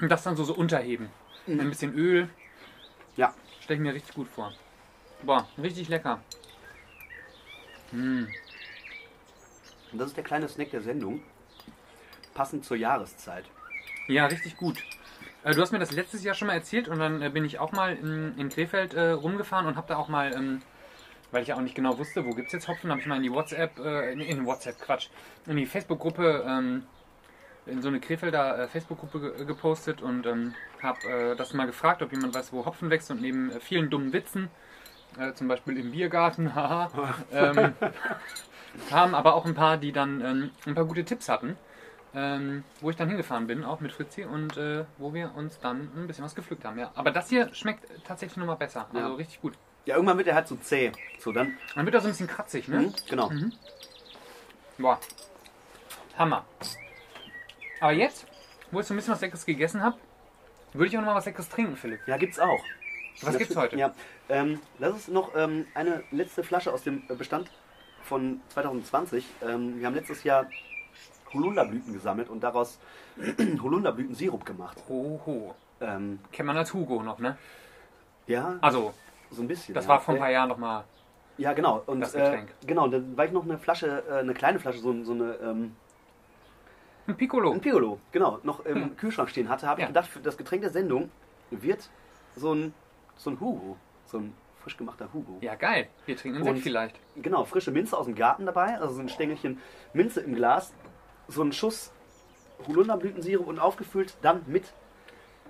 Und 0.00 0.08
das 0.08 0.22
dann 0.22 0.36
so, 0.36 0.44
so 0.44 0.54
unterheben. 0.54 1.10
Mit 1.46 1.60
ein 1.60 1.68
bisschen 1.68 1.94
Öl. 1.94 2.28
Ja. 3.16 3.34
Stelle 3.60 3.78
ich 3.78 3.82
mir 3.82 3.94
richtig 3.94 4.14
gut 4.14 4.28
vor. 4.28 4.52
Boah, 5.22 5.48
richtig 5.60 5.88
lecker. 5.88 6.20
Mm. 7.90 8.24
Und 9.92 9.98
das 9.98 10.08
ist 10.08 10.16
der 10.16 10.24
kleine 10.24 10.46
Snack 10.48 10.70
der 10.70 10.82
Sendung. 10.82 11.22
Passend 12.38 12.64
zur 12.64 12.76
Jahreszeit. 12.76 13.46
Ja, 14.06 14.26
richtig 14.26 14.56
gut. 14.56 14.78
Äh, 15.42 15.54
du 15.54 15.60
hast 15.60 15.72
mir 15.72 15.80
das 15.80 15.90
letztes 15.90 16.22
Jahr 16.22 16.36
schon 16.36 16.46
mal 16.46 16.54
erzählt 16.54 16.86
und 16.86 17.00
dann 17.00 17.20
äh, 17.20 17.30
bin 17.30 17.44
ich 17.44 17.58
auch 17.58 17.72
mal 17.72 17.96
in, 17.96 18.38
in 18.38 18.48
Krefeld 18.48 18.94
äh, 18.94 19.10
rumgefahren 19.10 19.66
und 19.66 19.74
habe 19.74 19.88
da 19.88 19.96
auch 19.96 20.06
mal, 20.06 20.32
ähm, 20.32 20.62
weil 21.32 21.42
ich 21.42 21.48
ja 21.48 21.56
auch 21.56 21.60
nicht 21.60 21.74
genau 21.74 21.98
wusste, 21.98 22.24
wo 22.24 22.30
gibt's 22.30 22.52
jetzt 22.52 22.68
Hopfen, 22.68 22.90
habe 22.92 23.00
ich 23.00 23.08
mal 23.08 23.16
in 23.16 23.24
die 23.24 23.32
WhatsApp, 23.32 23.76
äh, 23.80 24.12
in, 24.12 24.20
in 24.20 24.46
WhatsApp, 24.46 24.78
Quatsch, 24.80 25.08
in 25.46 25.56
die 25.56 25.66
Facebook-Gruppe, 25.66 26.44
ähm, 26.46 26.84
in 27.66 27.82
so 27.82 27.88
eine 27.88 27.98
Krefelder 27.98 28.56
äh, 28.56 28.68
Facebook-Gruppe 28.68 29.18
ge 29.18 29.44
gepostet 29.44 30.00
und 30.00 30.24
ähm, 30.24 30.54
habe 30.80 31.08
äh, 31.08 31.34
das 31.34 31.54
mal 31.54 31.66
gefragt, 31.66 32.02
ob 32.02 32.12
jemand 32.12 32.36
weiß, 32.36 32.52
wo 32.52 32.64
Hopfen 32.64 32.88
wächst 32.88 33.10
und 33.10 33.20
neben 33.20 33.50
vielen 33.60 33.90
dummen 33.90 34.12
Witzen, 34.12 34.48
zum 35.34 35.48
Beispiel 35.48 35.76
im 35.76 35.90
Biergarten, 35.90 36.54
haha, 36.54 37.16
ähm, 37.32 37.74
kamen 38.90 39.16
aber 39.16 39.34
auch 39.34 39.44
ein 39.44 39.54
paar, 39.54 39.76
die 39.76 39.90
dann 39.90 40.20
ähm, 40.20 40.50
ein 40.66 40.76
paar 40.76 40.84
gute 40.84 41.04
Tipps 41.04 41.28
hatten 41.28 41.56
ähm, 42.14 42.64
wo 42.80 42.90
ich 42.90 42.96
dann 42.96 43.08
hingefahren 43.08 43.46
bin, 43.46 43.64
auch 43.64 43.80
mit 43.80 43.92
Fritzi 43.92 44.24
und 44.24 44.56
äh, 44.56 44.84
wo 44.98 45.12
wir 45.14 45.34
uns 45.34 45.58
dann 45.60 45.90
ein 45.96 46.06
bisschen 46.06 46.24
was 46.24 46.34
gepflückt 46.34 46.64
haben. 46.64 46.78
Ja. 46.78 46.90
Aber 46.94 47.10
das 47.10 47.28
hier 47.28 47.52
schmeckt 47.54 47.84
tatsächlich 48.06 48.36
nochmal 48.36 48.56
besser. 48.56 48.86
Also 48.92 49.08
Ja. 49.10 49.14
richtig 49.14 49.40
gut. 49.40 49.54
Ja, 49.84 49.94
irgendwann 49.96 50.18
wird 50.18 50.28
er 50.28 50.34
halt 50.34 50.48
so 50.48 50.56
zäh. 50.56 50.92
So, 51.18 51.32
dann, 51.32 51.56
Dann 51.74 51.84
wird 51.86 51.94
er 51.94 52.00
so 52.00 52.08
ein 52.08 52.10
bisschen 52.12 52.26
kratzig, 52.26 52.68
ne? 52.68 52.80
mhm, 52.80 52.94
genau. 53.08 53.30
Boah. 54.78 54.98
Hammer. 56.18 56.44
Aber 57.80 57.92
jetzt, 57.92 58.26
wo 58.70 58.80
ich 58.80 58.86
so 58.86 58.94
ein 58.94 58.96
bisschen 58.96 59.12
was 59.14 59.20
Leckeres 59.20 59.46
gegessen 59.46 59.82
habe, 59.82 59.96
würde 60.72 60.86
ich 60.88 60.96
auch 60.96 61.00
nochmal 61.00 61.14
was 61.16 61.26
Leckeres 61.26 61.48
trinken, 61.48 61.76
Philipp. 61.76 62.00
Ja, 62.06 62.16
gibt's 62.16 62.38
auch. 62.38 62.60
Was 63.22 63.30
Das- 63.32 63.38
gibt's 63.38 63.56
heute? 63.56 63.76
Ja, 63.76 63.94
ähm, 64.28 64.60
das 64.78 64.96
ist 64.96 65.08
noch 65.08 65.34
ähm, 65.34 65.66
eine 65.74 66.02
letzte 66.10 66.42
Flasche 66.44 66.72
aus 66.72 66.82
dem 66.82 67.02
äh, 67.08 67.14
Bestand 67.14 67.50
von 68.02 68.40
2020. 68.50 69.24
Ähm, 69.42 69.78
wir 69.80 69.86
haben 69.86 69.94
letztes 69.94 70.22
Jahr 70.24 70.46
Holunderblüten 71.32 71.92
gesammelt 71.92 72.28
und 72.28 72.40
daraus 72.40 72.78
Holunderblütensirup 73.62 74.44
gemacht. 74.44 74.82
Hoho. 74.88 75.54
Ähm, 75.80 76.18
Kennt 76.32 76.46
man 76.46 76.56
als 76.56 76.72
Hugo 76.74 77.02
noch, 77.02 77.18
ne? 77.18 77.36
ja, 78.26 78.56
Also, 78.60 78.92
so 79.30 79.42
ein 79.42 79.48
bisschen. 79.48 79.74
das 79.74 79.84
ja. 79.84 79.90
war 79.90 80.00
vor 80.00 80.14
ein 80.14 80.18
Äh, 80.18 80.20
paar 80.20 80.30
Jahren 80.30 80.48
nochmal. 80.48 80.84
Ja, 81.36 81.52
genau. 81.52 81.82
Und 81.86 82.00
das 82.00 82.14
äh, 82.14 82.18
Getränk. 82.20 82.48
genau, 82.66 82.88
dann 82.88 83.16
war 83.16 83.24
ich 83.24 83.32
noch 83.32 83.44
eine 83.44 83.58
Flasche, 83.58 84.02
äh, 84.10 84.14
eine 84.14 84.34
kleine 84.34 84.58
Flasche, 84.58 84.78
so, 84.80 85.04
so 85.04 85.12
eine 85.12 85.34
ähm, 85.42 85.76
Ein 87.06 87.16
Piccolo. 87.16 87.52
ein 87.52 87.60
Piccolo, 87.60 88.00
genau, 88.12 88.38
noch 88.42 88.64
im 88.66 88.82
Hm. 88.82 88.96
Kühlschrank 88.96 89.30
stehen 89.30 89.48
hatte, 89.48 89.66
habe 89.66 89.80
Ja. 89.80 89.86
ich 89.86 89.88
gedacht, 89.94 90.08
für 90.08 90.18
das 90.20 90.36
Getränk 90.36 90.62
der 90.62 90.70
Sendung 90.72 91.10
wird 91.50 91.88
so 92.36 92.52
ein 92.54 92.74
so 93.16 93.30
ein 93.30 93.40
Hugo, 93.40 93.76
so 94.06 94.18
ein 94.18 94.32
frisch 94.62 94.76
gemachter 94.76 95.08
Hugo. 95.12 95.38
Ja, 95.40 95.54
geil. 95.54 95.88
Wir 96.06 96.16
trinken 96.16 96.38
einen 96.38 96.46
Sekt 96.56 96.62
vielleicht. 96.64 96.96
Genau, 97.16 97.44
frische 97.44 97.70
Minze 97.70 97.96
aus 97.96 98.06
dem 98.06 98.14
Garten 98.14 98.44
dabei, 98.46 98.78
also 98.80 98.94
so 98.94 99.00
ein 99.00 99.08
Stängelchen 99.08 99.60
Minze 99.92 100.20
im 100.20 100.34
Glas, 100.34 100.72
so 101.28 101.42
ein 101.42 101.52
Schuss 101.52 101.92
Holunderblütensirup 102.66 103.46
und 103.46 103.58
aufgefüllt 103.58 104.14
dann 104.22 104.42
mit 104.46 104.64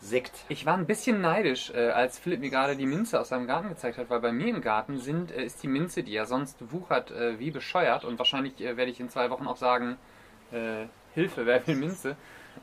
Sekt. 0.01 0.45
Ich 0.49 0.65
war 0.65 0.77
ein 0.77 0.87
bisschen 0.87 1.21
neidisch, 1.21 1.71
äh, 1.71 1.91
als 1.91 2.19
Philipp 2.19 2.41
mir 2.41 2.51
gerade 2.51 2.77
die 2.77 2.87
Minze 2.87 3.21
aus 3.21 3.31
seinem 3.31 3.47
Garten 3.47 3.69
gezeigt 3.69 3.99
hat, 3.99 4.11
weil 4.11 4.21
bei 4.21 4.31
mir 4.31 4.49
im 4.49 4.61
Garten 4.61 4.99
sind, 4.99 5.33
äh, 5.33 5.45
ist 5.45 5.63
die 5.63 5.69
Minze, 5.69 6.03
die 6.03 6.13
ja 6.13 6.25
sonst 6.25 6.73
wuchert, 6.73 7.11
äh, 7.11 7.39
wie 7.39 7.51
bescheuert. 7.51 8.05
Und 8.05 8.19
wahrscheinlich 8.19 8.59
werde 8.59 8.87
ich 8.87 9.01
in 9.01 9.09
zwei 9.09 9.31
Wochen 9.31 9.47
auch 9.47 9.57
sagen, 9.57 9.97
Hilfe, 11.15 11.45
wer 11.45 11.67
will 11.67 11.77
Minze? 11.77 12.17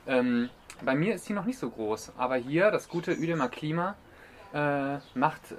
Ähm, 0.08 0.49
bei 0.84 0.95
mir 0.95 1.13
ist 1.13 1.30
die 1.30 1.34
noch 1.34 1.45
nicht 1.45 1.60
so 1.60 1.69
groß. 1.69 2.13
Aber 2.17 2.36
hier, 2.36 2.71
das 2.71 2.89
gute 2.89 3.12
Üdemer 3.12 3.47
Klima, 3.47 3.95
macht, 5.13 5.54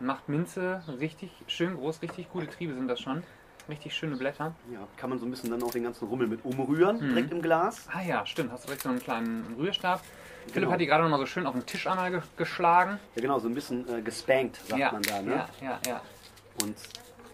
macht 0.00 0.28
Minze 0.28 0.82
richtig 0.98 1.30
schön 1.46 1.76
groß, 1.76 2.02
richtig 2.02 2.28
gute 2.32 2.48
Triebe 2.48 2.74
sind 2.74 2.88
das 2.88 2.98
schon. 2.98 3.22
Richtig 3.70 3.94
schöne 3.94 4.16
Blätter. 4.16 4.52
Ja, 4.72 4.80
kann 4.96 5.10
man 5.10 5.18
so 5.20 5.26
ein 5.26 5.30
bisschen 5.30 5.50
dann 5.50 5.62
auch 5.62 5.70
den 5.70 5.84
ganzen 5.84 6.06
Rummel 6.08 6.26
mit 6.26 6.44
umrühren, 6.44 6.96
Mhm. 6.96 7.08
direkt 7.10 7.30
im 7.32 7.40
Glas. 7.40 7.86
Ah 7.92 8.02
ja, 8.02 8.26
stimmt, 8.26 8.50
hast 8.52 8.64
du 8.64 8.66
direkt 8.66 8.82
so 8.82 8.88
einen 8.88 8.98
kleinen 8.98 9.54
Rührstab. 9.58 10.02
Philipp 10.46 10.54
Genau. 10.54 10.70
hat 10.72 10.80
die 10.80 10.86
gerade 10.86 11.02
noch 11.04 11.10
mal 11.10 11.18
so 11.18 11.26
schön 11.26 11.46
auf 11.46 11.52
den 11.54 11.64
Tisch 11.66 11.86
einmal 11.86 12.10
ge 12.10 12.20
geschlagen. 12.36 12.98
Ja, 13.14 13.22
genau, 13.22 13.38
so 13.38 13.48
ein 13.48 13.54
bisschen 13.54 13.88
äh, 13.88 14.02
gespankt, 14.02 14.56
sagt 14.66 14.80
ja, 14.80 14.90
man 14.90 15.02
da. 15.02 15.22
Ne? 15.22 15.30
ja, 15.32 15.48
ja, 15.62 15.78
ja. 15.86 16.00
Und 16.62 16.76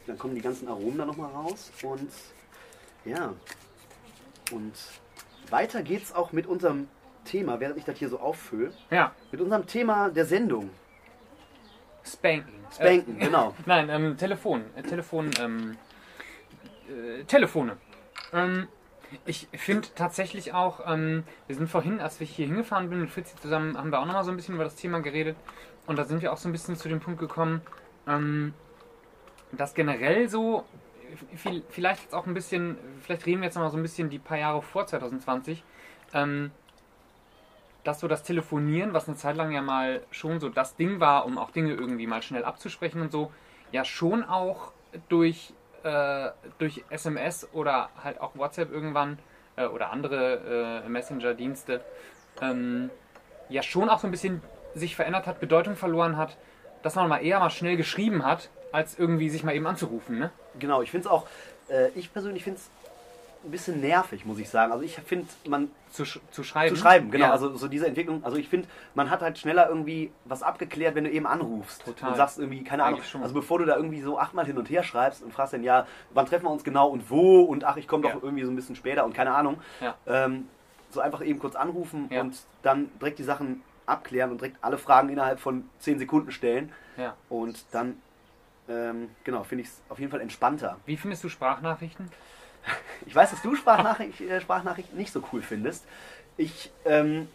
dann 0.07 0.19
kommen 0.19 0.35
die 0.35 0.41
ganzen 0.43 0.69
Aromen 0.69 0.99
da 0.99 1.07
nochmal 1.07 1.31
raus. 1.33 1.71
Und 1.83 2.11
ja, 3.05 3.33
und 4.53 4.75
weiter 5.51 5.83
geht's 5.83 6.15
auch 6.15 6.33
mit 6.33 6.47
unserem 6.47 6.89
Thema, 7.25 7.59
während 7.61 7.79
ich 7.79 7.85
das 7.85 7.99
hier 7.99 8.09
so 8.09 8.19
auffülle, 8.21 8.73
Ja, 8.91 9.13
mit 9.33 9.41
unserem 9.41 9.67
Thema 9.67 10.11
der 10.11 10.27
Sendung. 10.27 10.69
Spanken. 12.05 12.53
Spanken, 12.75 13.17
Äh, 13.21 13.25
genau. 13.25 13.55
Nein, 13.67 13.89
ähm, 13.89 14.17
Telefon. 14.17 14.65
Äh, 14.77 14.83
Telefon, 14.83 15.31
ähm, 15.41 15.77
äh, 16.89 17.25
Telefone. 17.25 17.77
Ähm, 18.33 18.69
ich 19.25 19.49
finde 19.53 19.89
tatsächlich 19.95 20.53
auch, 20.53 20.81
ähm, 20.87 21.25
wir 21.47 21.57
sind 21.57 21.69
vorhin, 21.69 22.01
als 22.01 22.19
wir 22.21 22.27
hier 22.27 22.47
hingefahren 22.47 22.89
sind 22.89 23.01
mit 23.01 23.11
Fritzi 23.11 23.37
zusammen, 23.37 23.79
haben 23.79 23.91
wir 23.91 24.01
auch 24.01 24.07
nochmal 24.07 24.25
so 24.25 24.31
ein 24.31 24.37
bisschen 24.37 24.55
über 24.55 24.65
das 24.65 24.75
Thema 24.75 25.01
geredet. 25.01 25.37
Und 25.87 25.97
da 25.97 26.05
sind 26.05 26.23
wir 26.23 26.33
auch 26.33 26.37
so 26.37 26.49
ein 26.49 26.53
bisschen 26.53 26.77
zu 26.77 26.89
dem 26.89 27.01
Punkt 27.01 27.21
gekommen, 27.21 27.63
ähm, 28.09 28.53
dass 29.53 29.75
generell 29.75 30.29
so, 30.29 30.65
viel, 31.37 31.63
vielleicht 31.71 32.03
jetzt 32.03 32.15
auch 32.15 32.27
ein 32.27 32.35
bisschen, 32.35 32.77
vielleicht 33.03 33.27
reden 33.27 33.41
wir 33.41 33.47
jetzt 33.47 33.55
nochmal 33.55 33.71
so 33.71 33.77
ein 33.77 33.83
bisschen 33.83 34.11
die 34.11 34.19
paar 34.19 34.39
Jahre 34.39 34.63
vor 34.63 34.87
2020, 34.87 35.63
ähm, 36.13 36.51
dass 37.85 38.01
so 38.01 38.09
das 38.09 38.25
Telefonieren, 38.25 38.93
was 38.93 39.07
eine 39.07 39.17
Zeit 39.17 39.37
lang 39.37 39.53
ja 39.53 39.63
mal 39.63 40.03
schon 40.11 40.41
so 40.41 40.49
das 40.49 40.75
Ding 40.75 40.99
war, 40.99 41.25
um 41.25 41.39
auch 41.39 41.53
Dinge 41.53 41.73
irgendwie 41.73 42.09
mal 42.09 42.23
schnell 42.23 42.45
abzusprechen 42.45 43.01
und 43.01 43.13
so, 43.13 43.31
ja 43.71 43.85
schon 43.85 44.25
auch 44.25 44.73
durch, 45.09 45.53
äh, 45.83 46.31
durch 46.59 46.85
SMS 46.91 47.49
oder 47.53 47.91
halt 48.03 48.21
auch 48.21 48.37
WhatsApp 48.37 48.71
irgendwann 48.73 49.19
äh, 49.57 49.67
oder 49.67 49.91
andere 49.91 50.83
äh, 50.85 50.89
Messenger-Dienste 50.89 51.81
ähm, 52.41 52.91
ja 53.49 53.63
schon 53.63 53.89
auch 53.89 53.99
so 53.99 54.07
ein 54.07 54.11
bisschen 54.11 54.43
sich 54.75 54.97
verändert 54.97 55.27
hat, 55.27 55.41
Bedeutung 55.41 55.77
verloren 55.77 56.17
hat, 56.17 56.37
dass 56.83 56.95
man 56.95 57.09
mal 57.09 57.25
eher 57.25 57.39
mal 57.39 57.51
schnell 57.51 57.77
geschrieben 57.77 58.25
hat, 58.25 58.51
als 58.73 58.99
irgendwie 58.99 59.31
sich 59.31 59.43
mal 59.43 59.55
eben 59.55 59.67
anzurufen, 59.67 60.19
ne? 60.19 60.31
Genau, 60.59 60.83
ich 60.83 60.91
finde 60.91 61.07
es 61.07 61.13
auch, 61.13 61.27
äh, 61.69 61.89
ich 61.95 62.13
persönlich 62.13 62.45
finde 62.45 62.61
es 62.61 62.71
ein 63.45 63.51
bisschen 63.51 63.81
nervig, 63.81 64.25
muss 64.25 64.39
ich 64.39 64.49
sagen. 64.49 64.73
Also 64.73 64.85
ich 64.85 64.97
finde, 64.97 65.29
man 65.49 65.71
Zu, 65.91 66.05
sch 66.05 66.21
zu 66.33 66.43
schreiben. 66.43 66.75
zu 66.75 66.81
schreiben, 66.81 67.11
genau. 67.11 67.27
Ja. 67.27 67.33
Also 67.33 67.55
so 67.57 67.69
diese 67.69 67.87
Entwicklung. 67.87 68.25
Also 68.25 68.37
ich 68.39 68.49
finde, 68.49 68.67
man 68.95 69.09
hat 69.11 69.21
halt 69.21 69.39
schneller 69.39 69.69
irgendwie 69.69 70.11
was 70.25 70.43
abgeklärt, 70.43 70.95
wenn 70.97 71.05
du 71.05 71.11
eben 71.11 71.27
anrufst 71.27 71.85
Total. 71.85 72.11
und 72.11 72.17
sagst 72.17 72.39
irgendwie, 72.39 72.65
keine 72.65 72.85
Ahnung. 72.85 73.01
Also 73.23 73.35
bevor 73.35 73.59
du 73.61 73.65
da 73.65 73.77
irgendwie 73.77 74.01
so 74.01 74.19
achtmal 74.19 74.47
hin 74.47 74.59
und 74.59 74.69
her 74.69 74.83
schreibst 74.83 75.23
und 75.23 75.33
fragst 75.33 75.53
dann, 75.53 75.63
ja, 75.63 75.87
wann 76.13 76.27
treffen 76.27 76.45
wir 76.47 76.51
uns 76.51 76.65
genau 76.65 76.89
und 76.89 77.09
wo 77.11 77.43
und 77.43 77.63
ach, 77.65 77.77
ich 77.77 77.87
komme 77.87 78.03
doch 78.03 78.11
Ja. 78.15 78.19
irgendwie 78.23 78.45
so 78.45 78.51
ein 78.51 78.57
bisschen 78.57 78.75
später 78.77 79.05
und 79.05 79.15
keine 79.15 79.33
Ahnung. 79.35 79.59
Ja. 79.81 79.95
Ähm, 80.07 80.49
so 80.91 81.01
einfach 81.01 81.23
eben 81.25 81.39
kurz 81.39 81.55
anrufen 81.57 82.09
und 82.21 82.37
dann 82.63 82.91
direkt 83.01 83.19
die 83.19 83.25
Sachen 83.25 83.63
abklären 83.87 84.31
und 84.33 84.41
direkt 84.41 84.57
alle 84.63 84.79
Fragen 84.79 85.09
innerhalb 85.09 85.39
von 85.39 85.69
10 85.79 85.99
Sekunden 85.99 86.33
stellen. 86.33 86.73
Und 87.29 87.65
dann, 87.73 88.01
ähm, 88.69 89.11
genau, 89.23 89.45
finde 89.45 89.63
ich 89.63 89.69
es 89.69 89.83
auf 89.89 89.99
jeden 90.01 90.11
Fall 90.11 90.21
entspannter. 90.21 90.79
Wie 90.87 90.97
findest 90.97 91.23
du 91.23 91.29
Sprachnachrichten? 91.29 92.11
Ich 93.07 93.15
weiß, 93.15 93.31
dass 93.31 93.43
du 93.43 93.55
Sprachnachricht, 93.55 94.21
äh, 94.21 94.41
Sprachnachrichten 94.41 94.97
nicht 94.99 95.13
so 95.13 95.23
cool 95.33 95.43
findest. 95.43 95.85
Ich, 96.37 96.71
ähm, 96.85 97.29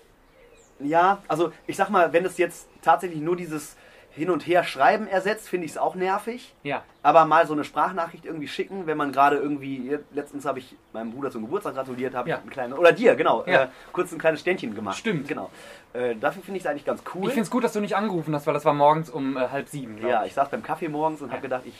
ja, 0.79 1.19
also 1.27 1.51
ich 1.67 1.75
sag 1.77 1.89
mal, 1.89 2.13
wenn 2.13 2.25
es 2.25 2.37
jetzt 2.37 2.67
tatsächlich 2.81 3.21
nur 3.21 3.35
dieses 3.35 3.75
Hin- 4.13 4.29
und 4.29 4.45
Her 4.45 4.63
schreiben 4.65 5.07
ersetzt, 5.07 5.47
finde 5.47 5.65
ich 5.65 5.71
es 5.71 5.77
auch 5.77 5.95
nervig. 5.95 6.53
Ja. 6.63 6.83
Aber 7.01 7.23
mal 7.25 7.47
so 7.47 7.53
eine 7.53 7.63
Sprachnachricht 7.63 8.25
irgendwie 8.25 8.47
schicken, 8.49 8.85
wenn 8.85 8.97
man 8.97 9.13
gerade 9.13 9.37
irgendwie, 9.37 9.97
letztens 10.11 10.43
habe 10.45 10.59
ich 10.59 10.75
meinem 10.91 11.11
Bruder 11.11 11.31
zum 11.31 11.43
Geburtstag 11.43 11.75
gratuliert, 11.75 12.13
habe 12.13 12.29
Ja. 12.29 12.35
ich 12.35 12.41
einen 12.41 12.49
kleinen, 12.49 12.73
oder 12.73 12.91
dir, 12.91 13.15
genau, 13.15 13.45
Ja. 13.47 13.63
äh, 13.63 13.67
kurz 13.93 14.11
ein 14.11 14.17
kleines 14.19 14.41
Ständchen 14.41 14.75
gemacht. 14.75 14.97
Stimmt. 14.97 15.29
Genau. 15.29 15.49
Äh, 15.93 16.15
dafür 16.15 16.43
finde 16.43 16.57
ich 16.57 16.65
es 16.65 16.69
eigentlich 16.69 16.83
ganz 16.85 17.03
cool. 17.15 17.23
Ich 17.27 17.29
finde 17.33 17.43
es 17.43 17.49
gut, 17.51 17.63
dass 17.63 17.71
du 17.73 17.79
nicht 17.79 17.95
angerufen 17.95 18.35
hast, 18.35 18.45
weil 18.47 18.53
das 18.53 18.65
war 18.65 18.73
morgens 18.73 19.09
um 19.09 19.37
äh, 19.37 19.47
halb 19.47 19.69
sieben. 19.69 19.97
ja, 20.05 20.21
ich. 20.23 20.27
ich 20.29 20.33
saß 20.33 20.49
beim 20.49 20.61
Kaffee 20.63 20.89
morgens 20.89 21.21
und 21.21 21.29
Ja. 21.29 21.33
habe 21.35 21.41
gedacht, 21.43 21.63
ich 21.65 21.75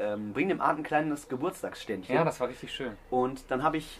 ähm, 0.00 0.32
bringe 0.32 0.54
dem 0.54 0.60
Arndt 0.60 0.80
ein 0.80 0.82
kleines 0.84 1.28
Geburtstagsständchen. 1.28 2.14
ja, 2.14 2.24
das 2.24 2.40
war 2.40 2.48
richtig 2.48 2.72
schön. 2.72 2.92
Und 3.10 3.50
dann 3.50 3.62
habe 3.62 3.76
ich 3.76 3.98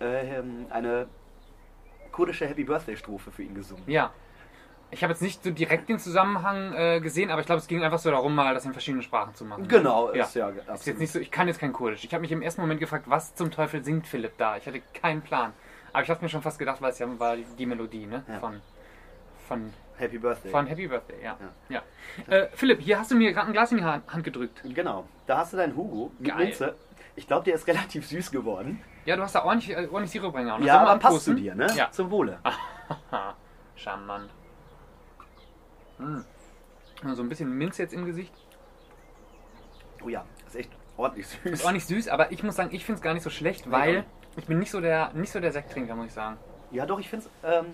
äh, 0.00 0.42
eine 0.70 1.06
kurdische 2.12 2.46
Happy 2.46 2.64
Birthday 2.64 2.96
Strophe 2.96 3.30
für 3.30 3.42
ihn 3.42 3.54
gesungen. 3.54 3.84
Ja. 3.86 4.12
Ich 4.92 5.02
habe 5.02 5.12
jetzt 5.12 5.20
nicht 5.20 5.42
so 5.42 5.50
direkt 5.50 5.88
den 5.88 5.98
Zusammenhang 5.98 6.72
äh, 6.72 7.00
gesehen, 7.00 7.30
aber 7.32 7.40
ich 7.40 7.46
glaube, 7.46 7.58
es 7.58 7.66
ging 7.66 7.82
einfach 7.82 7.98
so 7.98 8.08
darum, 8.10 8.34
mal 8.34 8.54
das 8.54 8.64
in 8.66 8.72
verschiedenen 8.72 9.02
Sprachen 9.02 9.34
zu 9.34 9.44
machen. 9.44 9.66
Genau, 9.66 10.14
Ja. 10.14 10.24
ist 10.24 10.34
ja 10.36 10.48
Ist 10.48 10.56
jetzt 10.58 10.68
absolut. 10.70 11.00
nicht 11.00 11.12
so, 11.12 11.18
ich 11.18 11.30
kann 11.32 11.48
jetzt 11.48 11.58
kein 11.58 11.72
Kurdisch. 11.72 12.04
Ich 12.04 12.14
habe 12.14 12.20
mich 12.20 12.30
im 12.30 12.40
ersten 12.40 12.60
Moment 12.60 12.78
gefragt, 12.78 13.04
was 13.08 13.34
zum 13.34 13.50
Teufel 13.50 13.84
singt 13.84 14.06
Philipp 14.06 14.38
da? 14.38 14.56
Ich 14.56 14.66
hatte 14.66 14.80
keinen 14.94 15.22
Plan. 15.22 15.52
Aber 15.92 16.02
ich 16.04 16.08
habe 16.10 16.22
mir 16.22 16.28
schon 16.28 16.40
fast 16.42 16.58
gedacht, 16.60 16.80
weil 16.80 16.90
es 16.92 16.98
ja 17.00 17.08
war 17.18 17.36
die 17.36 17.66
Melodie, 17.66 18.06
ne? 18.06 18.22
Ja. 18.28 18.38
Von, 18.38 18.60
von, 19.48 19.72
Happy 19.98 20.18
Birthday. 20.18 20.50
von 20.50 20.66
Happy 20.66 20.86
Birthday, 20.88 21.22
ja. 21.22 21.36
ja. 21.68 21.82
Äh, 22.26 22.48
Philipp, 22.54 22.80
hier 22.80 22.98
hast 22.98 23.10
du 23.10 23.14
mir 23.16 23.32
gerade 23.32 23.46
ein 23.48 23.52
Glas 23.52 23.72
in 23.72 23.78
die 23.78 23.84
Ha- 23.84 24.02
Hand 24.08 24.24
gedrückt. 24.24 24.62
Genau, 24.64 25.06
da 25.26 25.38
hast 25.38 25.52
du 25.52 25.56
deinen 25.56 25.74
Hugo 25.76 26.12
mit 26.18 26.28
Geil. 26.28 26.46
Minze. 26.46 26.74
Ich 27.14 27.26
glaube, 27.26 27.44
der 27.44 27.54
ist 27.54 27.66
relativ 27.66 28.06
süß 28.06 28.30
geworden. 28.30 28.82
Ja, 29.06 29.16
du 29.16 29.22
hast 29.22 29.34
da 29.34 29.44
ordentlich, 29.44 29.70
äh, 29.76 29.86
ordentlich 29.86 30.10
Sirup 30.10 30.34
reingehauen. 30.34 30.62
ja, 30.64 30.80
aber 30.80 30.98
passt 30.98 31.24
zu 31.24 31.34
dir, 31.34 31.54
ne? 31.54 31.66
Ja. 31.74 31.90
Zum 31.90 32.10
Wohle. 32.10 32.38
Charmant. 33.76 34.30
Hm. 35.98 36.24
So 37.14 37.22
ein 37.22 37.28
bisschen 37.28 37.50
Minze 37.56 37.82
jetzt 37.82 37.94
im 37.94 38.04
Gesicht. 38.04 38.32
Oh 40.04 40.08
ja, 40.08 40.24
ist 40.46 40.56
echt 40.56 40.70
ordentlich 40.96 41.26
süß. 41.26 41.52
Ist 41.52 41.72
nicht 41.72 41.86
süß, 41.86 42.08
aber 42.08 42.32
ich 42.32 42.42
muss 42.42 42.56
sagen, 42.56 42.70
ich 42.72 42.84
finde 42.84 42.98
es 42.98 43.02
gar 43.02 43.14
nicht 43.14 43.22
so 43.22 43.30
schlecht, 43.30 43.70
weil 43.70 44.00
auch 44.00 44.38
ich 44.38 44.46
bin 44.46 44.58
nicht 44.58 44.70
so 44.70 44.80
der, 44.80 45.12
nicht 45.14 45.32
so 45.32 45.40
der 45.40 45.52
Sekttrinker, 45.52 45.94
muss 45.94 46.06
ich 46.06 46.12
sagen. 46.12 46.36
Ja, 46.70 46.84
doch, 46.84 46.98
ich 47.00 47.08
finde 47.08 47.26
es 47.26 47.30
ähm, 47.50 47.66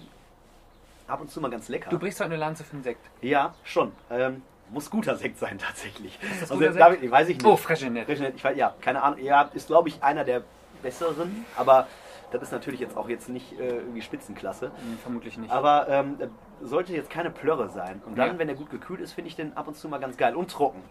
ab 1.06 1.20
und 1.20 1.30
zu 1.30 1.40
mal 1.40 1.50
ganz 1.50 1.68
lecker. 1.68 1.90
Du 1.90 1.98
brichst 1.98 2.20
heute 2.20 2.30
eine 2.30 2.36
Lanze 2.38 2.64
für 2.64 2.76
den 2.76 2.82
Sekt. 2.82 3.08
ja, 3.20 3.54
schon. 3.64 3.92
Ähm, 4.10 4.42
muss 4.70 4.90
guter 4.90 5.16
Sekt 5.16 5.38
sein, 5.38 5.58
tatsächlich. 5.66 6.18
das 6.40 6.50
also, 6.50 6.54
guter 6.54 6.72
Sekt? 6.72 7.02
Ich 7.02 7.10
weiß 7.10 7.28
ich 7.28 7.36
nicht. 7.38 7.46
Oh, 7.46 7.56
Freshenet. 7.56 8.06
Freshnet, 8.06 8.36
ich 8.36 8.44
weiß, 8.44 8.56
ja, 8.56 8.74
keine 8.80 9.02
Ahnung. 9.02 9.18
Ja, 9.20 9.50
ist 9.54 9.66
glaube 9.66 9.88
ich 9.88 10.02
einer 10.02 10.24
der 10.24 10.42
besseren, 10.82 11.44
aber 11.56 11.86
das 12.30 12.42
ist 12.42 12.52
natürlich 12.52 12.80
jetzt 12.80 12.96
auch 12.96 13.08
jetzt 13.08 13.28
nicht 13.28 13.52
äh, 13.60 13.76
irgendwie 13.76 14.00
Spitzenklasse. 14.00 14.66
Hm, 14.66 14.98
vermutlich 15.02 15.36
nicht. 15.36 15.52
Aber 15.52 15.86
ähm, 15.88 16.16
äh, 16.18 16.28
sollte 16.64 16.94
jetzt 16.94 17.10
keine 17.10 17.30
Plörre 17.30 17.68
sein. 17.68 18.00
Und 18.06 18.16
dann, 18.16 18.32
Ja. 18.32 18.38
wenn 18.38 18.46
der 18.48 18.56
gut 18.56 18.70
gekühlt 18.70 19.00
ist, 19.00 19.12
finde 19.12 19.28
ich 19.28 19.36
den 19.36 19.54
ab 19.56 19.68
und 19.68 19.76
zu 19.76 19.88
mal 19.88 19.98
ganz 20.00 20.16
geil. 20.16 20.34
Und 20.34 20.50
trocken. 20.50 20.82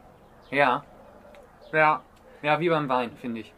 Ja. 0.52 0.84
Ja. 1.74 2.02
Ja, 2.44 2.60
wie 2.60 2.70
beim 2.70 2.88
Wein, 2.90 3.12
finde 3.20 3.42
ich. 3.42 3.54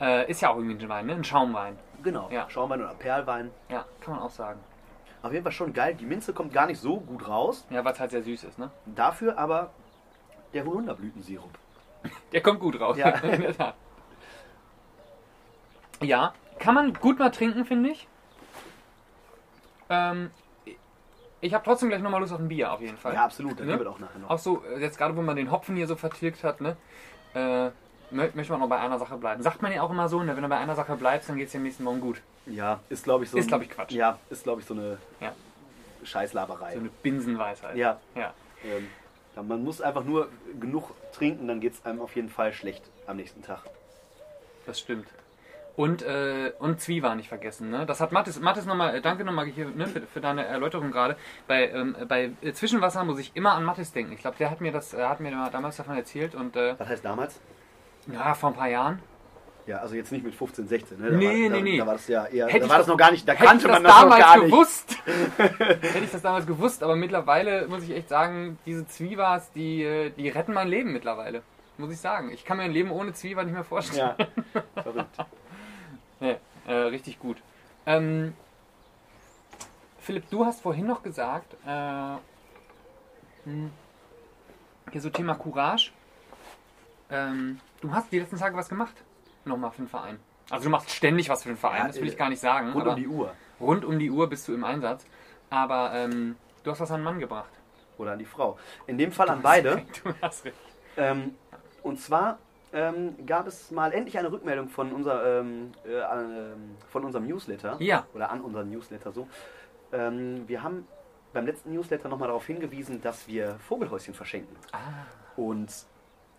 Äh, 0.00 0.30
ist 0.30 0.40
ja 0.40 0.50
auch 0.50 0.56
irgendwie 0.56 0.84
ein 0.84 0.88
Wein, 0.88 1.06
ne? 1.06 1.14
Ein 1.14 1.24
Schaumwein. 1.24 1.76
Genau. 2.02 2.28
Ja. 2.30 2.48
Schaumwein 2.48 2.80
oder 2.82 2.94
Perlwein. 2.94 3.50
Ja, 3.68 3.84
kann 4.00 4.14
man 4.14 4.22
auch 4.22 4.30
sagen. 4.30 4.60
Auf 5.26 5.32
jeden 5.32 5.42
Fall 5.42 5.52
schon 5.52 5.72
geil. 5.72 5.94
Die 5.94 6.06
Minze 6.06 6.32
kommt 6.32 6.52
gar 6.52 6.66
nicht 6.66 6.80
so 6.80 7.00
gut 7.00 7.26
raus. 7.28 7.66
Ja, 7.70 7.84
weil 7.84 7.92
es 7.92 8.00
halt 8.00 8.12
sehr 8.12 8.22
süß 8.22 8.44
ist, 8.44 8.58
ne? 8.58 8.70
Dafür 8.86 9.36
aber 9.38 9.70
der 10.54 10.64
Holunderblütensirup. 10.64 11.50
Der 12.32 12.40
kommt 12.40 12.60
gut 12.60 12.80
raus. 12.80 12.96
Ja. 12.96 13.08
In 13.22 13.40
der 13.42 13.56
Tat. 13.56 13.74
Ja, 16.02 16.32
kann 16.58 16.74
man 16.74 16.94
gut 16.94 17.18
mal 17.18 17.30
trinken, 17.30 17.64
finde 17.64 17.90
ich. 17.90 18.06
Ähm, 19.88 20.30
ich 21.40 21.54
habe 21.54 21.64
trotzdem 21.64 21.88
gleich 21.88 22.02
nochmal 22.02 22.20
Lust 22.20 22.32
auf 22.32 22.38
ein 22.38 22.48
Bier, 22.48 22.72
auf 22.72 22.80
jeden 22.80 22.96
Fall. 22.96 23.14
Ja, 23.14 23.24
absolut. 23.24 23.58
Dann 23.58 23.66
Ne? 23.66 23.78
wir 23.78 23.84
doch 23.84 23.98
nachher 23.98 24.18
noch. 24.18 24.30
Auch 24.30 24.38
so, 24.38 24.62
äh, 24.64 24.80
jetzt 24.80 24.98
gerade 24.98 25.16
wo 25.16 25.22
man 25.22 25.36
den 25.36 25.50
Hopfen 25.50 25.74
hier 25.76 25.86
so 25.86 25.96
vertilgt 25.96 26.44
hat, 26.44 26.60
ne? 26.60 26.76
Äh, 27.34 27.38
mö- 28.14 28.30
möchte 28.34 28.52
man 28.52 28.60
noch 28.60 28.68
bei 28.68 28.78
einer 28.78 28.98
Sache 28.98 29.16
bleiben. 29.16 29.42
Sagt 29.42 29.62
man 29.62 29.72
ja 29.72 29.82
auch 29.82 29.90
immer 29.90 30.08
so, 30.08 30.22
ne? 30.22 30.34
wenn 30.36 30.42
du 30.42 30.48
bei 30.48 30.58
einer 30.58 30.74
Sache 30.74 30.96
bleibst, 30.96 31.28
dann 31.28 31.36
geht 31.36 31.46
es 31.46 31.52
dir 31.52 31.58
am 31.58 31.64
nächsten 31.64 31.84
Morgen 31.84 32.00
gut. 32.00 32.20
Ja, 32.46 32.80
ist 32.88 33.04
glaube 33.04 33.24
ich 33.24 33.30
so. 33.30 33.38
Ist, 33.38 33.44
ein- 33.44 33.48
glaub 33.48 33.62
ich, 33.62 33.70
Quatsch. 33.70 33.92
Ja, 33.92 34.18
ist 34.30 34.44
glaube 34.44 34.60
ich 34.60 34.66
so 34.66 34.74
eine 34.74 34.98
Ja. 35.20 35.32
Scheißlaberei. 36.04 36.74
So 36.74 36.80
eine 36.80 36.90
Binsenweisheit. 37.02 37.76
ja, 37.76 38.00
ja. 38.14 38.32
ähm, 38.64 38.88
man 39.46 39.62
muss 39.64 39.80
einfach 39.82 40.04
nur 40.04 40.28
genug 40.60 40.92
trinken, 41.12 41.46
dann 41.48 41.60
geht 41.60 41.74
es 41.74 41.84
einem 41.84 42.00
auf 42.00 42.16
jeden 42.16 42.30
Fall 42.30 42.52
schlecht 42.52 42.82
am 43.06 43.16
nächsten 43.16 43.42
Tag. 43.42 43.60
Das 44.64 44.80
stimmt. 44.80 45.08
Und, 45.76 46.00
äh, 46.02 46.52
und 46.58 46.80
Zwieber 46.80 47.14
nicht 47.16 47.28
vergessen. 47.28 47.68
Ne? 47.68 47.84
Das 47.84 48.00
hat 48.00 48.10
Mathis, 48.10 48.40
Mathis 48.40 48.64
nochmal, 48.64 48.94
äh, 48.94 49.02
danke 49.02 49.24
nochmal 49.24 49.44
hier 49.44 49.66
ne, 49.68 49.86
für, 49.86 50.00
für 50.00 50.20
deine 50.22 50.46
Erläuterung 50.46 50.90
gerade. 50.90 51.16
Bei, 51.46 51.68
ähm, 51.68 51.94
bei 52.08 52.30
äh, 52.40 52.52
Zwischenwasser 52.54 53.04
muss 53.04 53.18
ich 53.18 53.32
immer 53.36 53.52
an 53.52 53.62
Mathis 53.64 53.92
denken. 53.92 54.12
Ich 54.12 54.20
glaube, 54.20 54.38
der 54.38 54.50
hat 54.50 54.62
mir 54.62 54.72
das, 54.72 54.94
äh, 54.94 55.04
hat 55.04 55.20
mir 55.20 55.30
damals 55.52 55.76
davon 55.76 55.94
erzählt 55.96 56.34
und 56.34 56.56
äh, 56.56 56.76
Was 56.78 56.88
heißt 56.88 57.04
damals? 57.04 57.38
ja, 58.10 58.32
vor 58.34 58.50
ein 58.50 58.56
paar 58.56 58.68
Jahren. 58.68 59.00
Ja, 59.66 59.78
also 59.78 59.96
jetzt 59.96 60.12
nicht 60.12 60.24
mit 60.24 60.34
15, 60.34 60.68
16, 60.68 61.00
ne? 61.00 61.10
Da 61.10 61.16
Nee, 61.16 61.26
war, 61.26 61.32
nee, 61.32 61.48
da, 61.48 61.60
nee. 61.60 61.78
Da 61.78 61.86
war 61.86 61.92
das 61.94 62.06
ja 62.06 62.24
eher, 62.26 62.46
Hätte 62.46 62.66
da 62.66 62.68
war 62.70 62.78
das 62.78 62.86
noch 62.86 62.96
gar 62.96 63.10
nicht, 63.10 63.26
da 63.26 63.32
Hätte 63.32 63.44
kannte 63.46 63.66
ich 63.66 63.72
man 63.72 63.82
das 63.82 63.92
das 63.92 64.02
noch 64.02 64.10
damals 64.10 64.24
gar 64.24 64.36
nicht. 64.38 64.50
gewusst, 64.52 64.96
hätte 65.82 66.04
ich 66.04 66.10
das 66.12 66.22
damals 66.22 66.46
gewusst, 66.46 66.82
aber 66.84 66.94
mittlerweile 66.94 67.66
muss 67.66 67.82
ich 67.82 67.90
echt 67.90 68.08
sagen, 68.08 68.58
diese 68.64 68.86
Zwiewas, 68.86 69.50
die, 69.52 69.82
äh, 69.82 70.10
die 70.10 70.28
retten 70.28 70.52
mein 70.52 70.68
Leben 70.68 70.92
mittlerweile. 70.92 71.42
Muss 71.78 71.90
ich 71.92 71.98
sagen. 71.98 72.30
Ich 72.30 72.44
kann 72.44 72.56
mir 72.56 72.62
ein 72.62 72.70
Leben 72.72 72.90
ohne 72.90 73.12
Zwieber 73.12 73.42
nicht 73.44 73.52
mehr 73.52 73.64
vorstellen. 73.64 74.14
Ja, 74.18 74.62
verrückt. 74.82 75.16
Nee, 76.20 76.36
äh, 76.66 76.72
richtig 76.72 77.18
gut. 77.18 77.36
Ähm, 77.84 78.32
Philipp, 79.98 80.30
du 80.30 80.46
hast 80.46 80.62
vorhin 80.62 80.86
noch 80.86 81.02
gesagt, 81.02 81.54
äh, 81.66 82.16
hm, 83.44 83.70
hier 84.92 85.00
so 85.00 85.10
Thema 85.10 85.34
Courage. 85.34 85.90
Ähm, 87.10 87.60
du 87.80 87.92
hast 87.92 88.10
die 88.12 88.20
letzten 88.20 88.38
Tage 88.38 88.56
was 88.56 88.68
gemacht. 88.68 88.94
Nochmal 89.46 89.70
für 89.70 89.82
den 89.82 89.88
Verein. 89.88 90.18
Also 90.50 90.64
du 90.64 90.70
machst 90.70 90.90
ständig 90.90 91.28
was 91.28 91.42
für 91.42 91.48
den 91.48 91.56
Verein, 91.56 91.82
Ja, 91.82 91.86
das 91.88 91.96
will 91.96 92.06
äh, 92.06 92.10
ich 92.10 92.18
gar 92.18 92.28
nicht 92.28 92.40
sagen. 92.40 92.72
Rund 92.72 92.86
um 92.86 92.96
die 92.96 93.08
Uhr. 93.08 93.32
rund 93.60 93.84
um 93.84 93.98
die 93.98 94.10
Uhr 94.10 94.28
bist 94.28 94.46
du 94.48 94.54
im 94.54 94.64
Einsatz. 94.64 95.06
Aber 95.50 95.92
ähm, 95.94 96.36
du 96.62 96.70
hast 96.70 96.80
was 96.80 96.90
an 96.90 97.00
den 97.00 97.04
Mann 97.04 97.18
gebracht. 97.18 97.50
Oder 97.98 98.12
an 98.12 98.18
die 98.18 98.24
Frau. 98.26 98.58
In 98.86 98.98
dem 98.98 99.10
Fall 99.12 99.28
an 99.30 99.40
beide. 99.42 99.82
Du 100.04 100.12
hast 100.20 100.44
recht. 100.44 100.56
Ähm, 100.96 101.34
und 101.82 102.00
zwar 102.00 102.38
ähm, 102.72 103.14
gab 103.26 103.46
es 103.46 103.70
mal 103.70 103.92
endlich 103.92 104.18
eine 104.18 104.30
Rückmeldung 104.30 104.68
von, 104.68 104.92
unser, 104.92 105.40
ähm, 105.40 105.72
äh, 105.84 105.92
ähm, 105.98 106.76
von 106.90 107.04
unserem 107.04 107.26
Newsletter. 107.26 107.76
Ja. 107.80 108.06
Oder 108.14 108.30
an 108.30 108.40
unserem 108.40 108.70
Newsletter 108.70 109.12
so. 109.12 109.28
Ähm, 109.92 110.46
wir 110.46 110.62
haben 110.62 110.86
beim 111.32 111.46
letzten 111.46 111.72
Newsletter 111.72 112.08
nochmal 112.08 112.28
darauf 112.28 112.46
hingewiesen, 112.46 113.00
dass 113.00 113.28
wir 113.28 113.56
Vogelhäuschen 113.60 114.14
verschenken. 114.14 114.56
Ah. 114.72 114.78
Und 115.36 115.70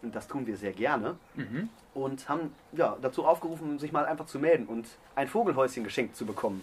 das 0.02 0.28
tun 0.28 0.46
wir 0.48 0.58
sehr 0.58 0.74
gerne. 0.74 1.16
Mhm. 1.36 1.70
Und 1.94 2.30
haben 2.30 2.54
ja, 2.74 2.98
dazu 3.02 3.26
aufgerufen, 3.26 3.80
sich 3.80 3.92
mal 3.92 4.06
einfach 4.06 4.28
zu 4.28 4.40
melden 4.40 4.68
und 4.68 4.88
ein 5.16 5.28
Vogelhäuschen 5.28 5.84
geschenkt 5.84 6.16
zu 6.16 6.26
bekommen. 6.26 6.62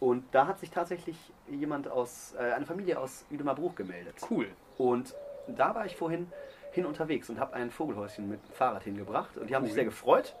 Und 0.00 0.24
da 0.32 0.46
hat 0.46 0.60
sich 0.60 0.70
tatsächlich 0.70 1.16
jemand 1.48 1.88
aus, 1.88 2.34
äh, 2.38 2.52
eine 2.52 2.66
Familie 2.66 3.00
aus 3.00 3.24
Wiedemerbruch 3.30 3.74
gemeldet. 3.74 4.14
Cool. 4.30 4.46
Und 4.76 5.14
da 5.48 5.74
war 5.74 5.86
ich 5.86 5.96
vorhin 5.96 6.30
hin 6.72 6.84
unterwegs 6.84 7.30
und 7.30 7.40
habe 7.40 7.54
ein 7.54 7.70
Vogelhäuschen 7.70 8.28
mit 8.28 8.46
dem 8.46 8.52
Fahrrad 8.52 8.82
hingebracht. 8.82 9.38
Und 9.38 9.48
die 9.48 9.54
haben 9.54 9.64
sich 9.64 9.72
Cool. 9.72 9.76
sehr 9.76 9.84
gefreut. 9.86 10.34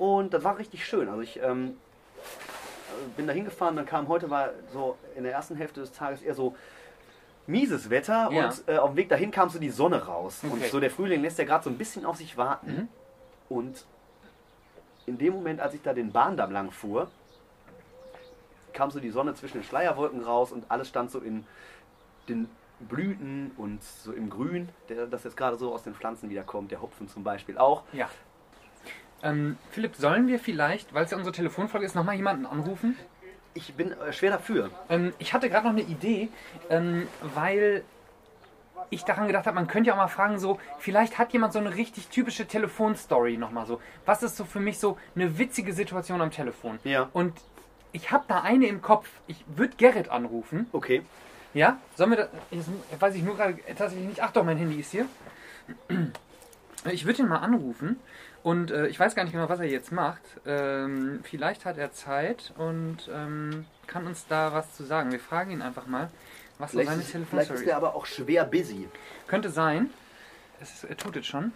Und 0.00 0.34
das 0.34 0.42
war 0.42 0.58
richtig 0.58 0.84
schön. 0.84 1.08
Also 1.08 1.20
ich 1.20 1.40
ähm, 1.40 1.76
bin 3.16 3.26
da 3.26 3.32
hingefahren, 3.32 3.76
dann 3.76 3.86
kam 3.86 4.08
heute 4.08 4.30
war 4.30 4.50
so 4.72 4.96
in 5.14 5.22
der 5.22 5.32
ersten 5.32 5.54
Hälfte 5.54 5.80
des 5.80 5.92
Tages 5.92 6.22
eher 6.22 6.34
so 6.34 6.56
mieses 7.50 7.90
Wetter 7.90 8.30
Ja. 8.32 8.46
und 8.46 8.62
äh, 8.68 8.78
auf 8.78 8.90
dem 8.90 8.96
Weg 8.96 9.08
dahin 9.08 9.30
kam 9.30 9.48
so 9.50 9.58
die 9.58 9.70
Sonne 9.70 10.04
raus. 10.06 10.40
Und 10.42 10.52
Okay. 10.52 10.68
so 10.68 10.80
der 10.80 10.90
Frühling 10.90 11.22
lässt 11.22 11.38
ja 11.38 11.44
gerade 11.44 11.64
so 11.64 11.70
ein 11.70 11.76
bisschen 11.78 12.04
auf 12.06 12.16
sich 12.16 12.36
warten. 12.36 12.72
Mhm. 12.72 12.88
Und 13.48 13.84
in 15.06 15.18
dem 15.18 15.34
Moment, 15.34 15.60
als 15.60 15.74
ich 15.74 15.82
da 15.82 15.92
den 15.92 16.12
Bahndamm 16.12 16.52
lang 16.52 16.70
fuhr, 16.70 17.10
kam 18.72 18.90
so 18.90 19.00
die 19.00 19.10
Sonne 19.10 19.34
zwischen 19.34 19.58
den 19.58 19.64
Schleierwolken 19.64 20.22
raus 20.22 20.52
und 20.52 20.64
alles 20.70 20.88
stand 20.88 21.10
so 21.10 21.18
in 21.18 21.44
den 22.28 22.48
Blüten 22.78 23.50
und 23.56 23.82
so 23.82 24.12
im 24.12 24.30
Grün, 24.30 24.68
der, 24.88 25.06
das 25.06 25.24
jetzt 25.24 25.36
gerade 25.36 25.56
so 25.56 25.74
aus 25.74 25.82
den 25.82 25.94
Pflanzen 25.94 26.30
wieder 26.30 26.44
kommt, 26.44 26.70
der 26.70 26.80
Hopfen 26.80 27.08
zum 27.08 27.24
Beispiel 27.24 27.58
auch. 27.58 27.82
Ja. 27.92 28.08
Ähm, 29.22 29.58
Philipp, 29.70 29.96
sollen 29.96 30.28
wir 30.28 30.38
vielleicht, 30.38 30.94
weil 30.94 31.04
es 31.04 31.10
ja 31.10 31.16
unsere 31.18 31.34
Telefonfolge 31.34 31.84
ist, 31.84 31.94
nochmal 31.94 32.14
jemanden 32.14 32.46
anrufen? 32.46 32.96
Ich 33.54 33.74
bin 33.74 33.92
äh, 33.92 34.12
schwer 34.12 34.30
dafür. 34.30 34.70
Ähm, 34.88 35.12
ich 35.18 35.32
hatte 35.32 35.48
gerade 35.48 35.66
noch 35.66 35.72
eine 35.72 35.82
Idee, 35.82 36.28
ähm, 36.68 37.08
weil 37.34 37.84
ich 38.90 39.04
daran 39.04 39.26
gedacht 39.26 39.46
habe, 39.46 39.54
man 39.54 39.66
könnte 39.66 39.88
ja 39.88 39.94
auch 39.94 39.98
mal 39.98 40.08
fragen, 40.08 40.38
so, 40.38 40.58
vielleicht 40.78 41.18
hat 41.18 41.32
jemand 41.32 41.52
so 41.52 41.58
eine 41.58 41.74
richtig 41.76 42.08
typische 42.08 42.46
Telefonstory 42.46 43.36
nochmal 43.36 43.66
so. 43.66 43.80
Was 44.06 44.22
ist 44.22 44.36
so 44.36 44.44
für 44.44 44.60
mich 44.60 44.78
so 44.78 44.98
eine 45.14 45.38
witzige 45.38 45.72
Situation 45.72 46.20
am 46.20 46.30
Telefon? 46.30 46.78
Ja. 46.84 47.08
Und 47.12 47.34
ich 47.92 48.10
habe 48.10 48.24
da 48.28 48.40
eine 48.42 48.66
im 48.66 48.82
Kopf. 48.82 49.08
Ich 49.26 49.44
würde 49.46 49.76
Gerrit 49.76 50.08
anrufen. 50.08 50.66
Okay. 50.72 51.02
Ja? 51.54 51.78
Sollen 51.96 52.10
wir 52.10 52.16
das? 52.16 52.28
Jetzt 52.50 52.68
weiß 53.00 53.14
ich 53.14 53.22
nur 53.22 53.36
gerade 53.36 53.58
tatsächlich 53.76 54.08
nicht. 54.08 54.22
Ach 54.22 54.32
doch, 54.32 54.44
mein 54.44 54.56
Handy 54.56 54.80
ist 54.80 54.92
hier. 54.92 55.06
Ich 56.90 57.04
würde 57.04 57.22
ihn 57.22 57.28
mal 57.28 57.38
anrufen 57.38 57.98
und 58.42 58.70
äh, 58.70 58.86
ich 58.86 58.98
weiß 58.98 59.14
gar 59.14 59.24
nicht 59.24 59.32
genau, 59.32 59.48
was 59.48 59.60
er 59.60 59.66
jetzt 59.66 59.92
macht. 59.92 60.22
Ähm, 60.46 61.20
vielleicht 61.22 61.64
hat 61.64 61.76
er 61.76 61.92
Zeit 61.92 62.52
und 62.56 63.08
ähm, 63.12 63.66
kann 63.86 64.06
uns 64.06 64.26
da 64.26 64.52
was 64.52 64.74
zu 64.74 64.84
sagen. 64.84 65.12
Wir 65.12 65.20
fragen 65.20 65.50
ihn 65.50 65.62
einfach 65.62 65.86
mal, 65.86 66.10
was 66.58 66.72
so 66.72 66.78
Vielleicht, 66.78 66.90
seine 66.90 67.22
ist, 67.24 67.28
vielleicht 67.30 67.50
ist 67.50 67.60
ist. 67.60 67.66
er 67.66 67.76
aber 67.76 67.94
auch 67.94 68.06
schwer 68.06 68.44
busy. 68.44 68.88
Könnte 69.26 69.50
sein. 69.50 69.90
Es 70.60 70.84
er 70.84 70.96
tut 70.96 71.16
es 71.16 71.26
schon. 71.26 71.52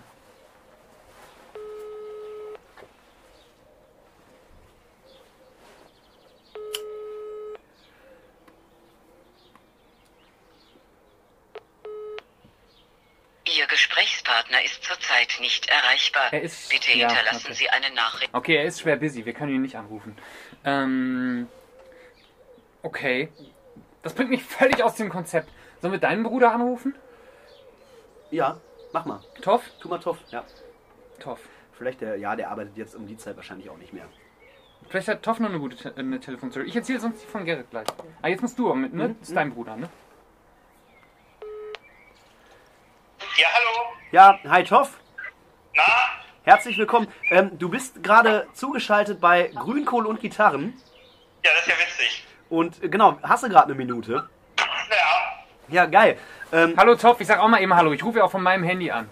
Ihr 13.56 13.66
Gesprächspartner 13.66 14.64
ist 14.64 14.82
zurzeit 14.82 15.33
nicht 15.44 15.68
erreichbar. 15.68 16.32
Er 16.32 16.40
ist- 16.42 16.70
Bitte 16.70 16.90
ja, 16.96 17.08
hinterlassen 17.08 17.46
okay. 17.46 17.54
Sie 17.54 17.68
eine 17.70 17.90
Nachricht. 17.94 18.30
Okay, 18.32 18.56
er 18.56 18.64
ist 18.64 18.80
schwer 18.80 18.96
busy. 18.96 19.24
Wir 19.26 19.34
können 19.34 19.54
ihn 19.54 19.62
nicht 19.62 19.76
anrufen. 19.76 20.16
Ähm, 20.64 21.48
okay. 22.82 23.28
Das 24.02 24.14
bringt 24.14 24.30
mich 24.30 24.42
völlig 24.58 24.82
aus 24.82 24.96
dem 24.96 25.10
Konzept. 25.10 25.48
Sollen 25.80 25.92
wir 25.92 26.00
deinen 26.00 26.22
Bruder 26.22 26.52
anrufen? 26.52 26.94
Ja, 28.30 28.58
mach 28.92 29.04
mal. 29.04 29.20
Toff? 29.42 29.62
Tu 29.80 29.88
mal 29.88 29.98
Toff. 29.98 30.18
Ja. 30.30 30.44
Toff. 31.20 31.40
Vielleicht 31.76 32.00
der, 32.00 32.16
ja, 32.16 32.34
der 32.36 32.50
arbeitet 32.50 32.76
jetzt 32.76 32.94
um 32.94 33.06
die 33.06 33.16
Zeit 33.18 33.36
wahrscheinlich 33.36 33.68
auch 33.68 33.76
nicht 33.76 33.92
mehr. 33.92 34.06
Vielleicht 34.88 35.08
hat 35.08 35.22
Toff 35.22 35.40
noch 35.40 35.48
eine 35.50 35.58
gute 35.58 35.76
Te 35.76 35.92
eine 35.96 36.20
Telefonstory. 36.20 36.66
Ich 36.66 36.76
erzähle 36.76 37.00
sonst 37.00 37.22
die 37.22 37.26
von 37.26 37.44
Gerrit 37.44 37.70
gleich. 37.70 37.86
Ah, 38.22 38.28
jetzt 38.28 38.40
musst 38.42 38.58
du 38.58 38.66
aber 38.66 38.76
mit, 38.76 38.94
ne? 38.94 39.08
Mhm. 39.08 39.16
Das 39.20 39.28
ist 39.28 39.36
dein 39.36 39.52
Bruder, 39.52 39.76
ne? 39.76 39.88
Ja, 43.36 43.48
hallo. 43.52 43.96
Ja, 44.12 44.38
hi 44.50 44.62
Toff. 44.64 44.98
Na? 45.76 45.82
Herzlich 46.44 46.78
willkommen. 46.78 47.08
Ähm, 47.30 47.58
du 47.58 47.68
bist 47.68 48.02
gerade 48.02 48.46
zugeschaltet 48.52 49.20
bei 49.20 49.50
Grünkohl 49.54 50.06
und 50.06 50.20
Gitarren. 50.20 50.74
Ja, 51.44 51.50
das 51.52 51.62
ist 51.62 51.68
ja 51.68 51.74
witzig. 51.74 52.26
Und 52.48 52.82
äh, 52.82 52.88
genau, 52.88 53.18
hast 53.22 53.42
du 53.44 53.48
gerade 53.48 53.66
eine 53.66 53.74
Minute? 53.74 54.28
Ja. 54.58 54.64
Ja, 55.68 55.86
geil. 55.86 56.18
Ähm, 56.52 56.74
Hallo 56.76 56.94
Toff, 56.94 57.20
ich 57.20 57.26
sag 57.26 57.40
auch 57.40 57.48
mal 57.48 57.60
eben 57.60 57.74
Hallo. 57.74 57.92
Ich 57.92 58.04
rufe 58.04 58.18
ja 58.18 58.24
auch 58.24 58.30
von 58.30 58.42
meinem 58.42 58.62
Handy 58.62 58.90
an. 58.90 59.08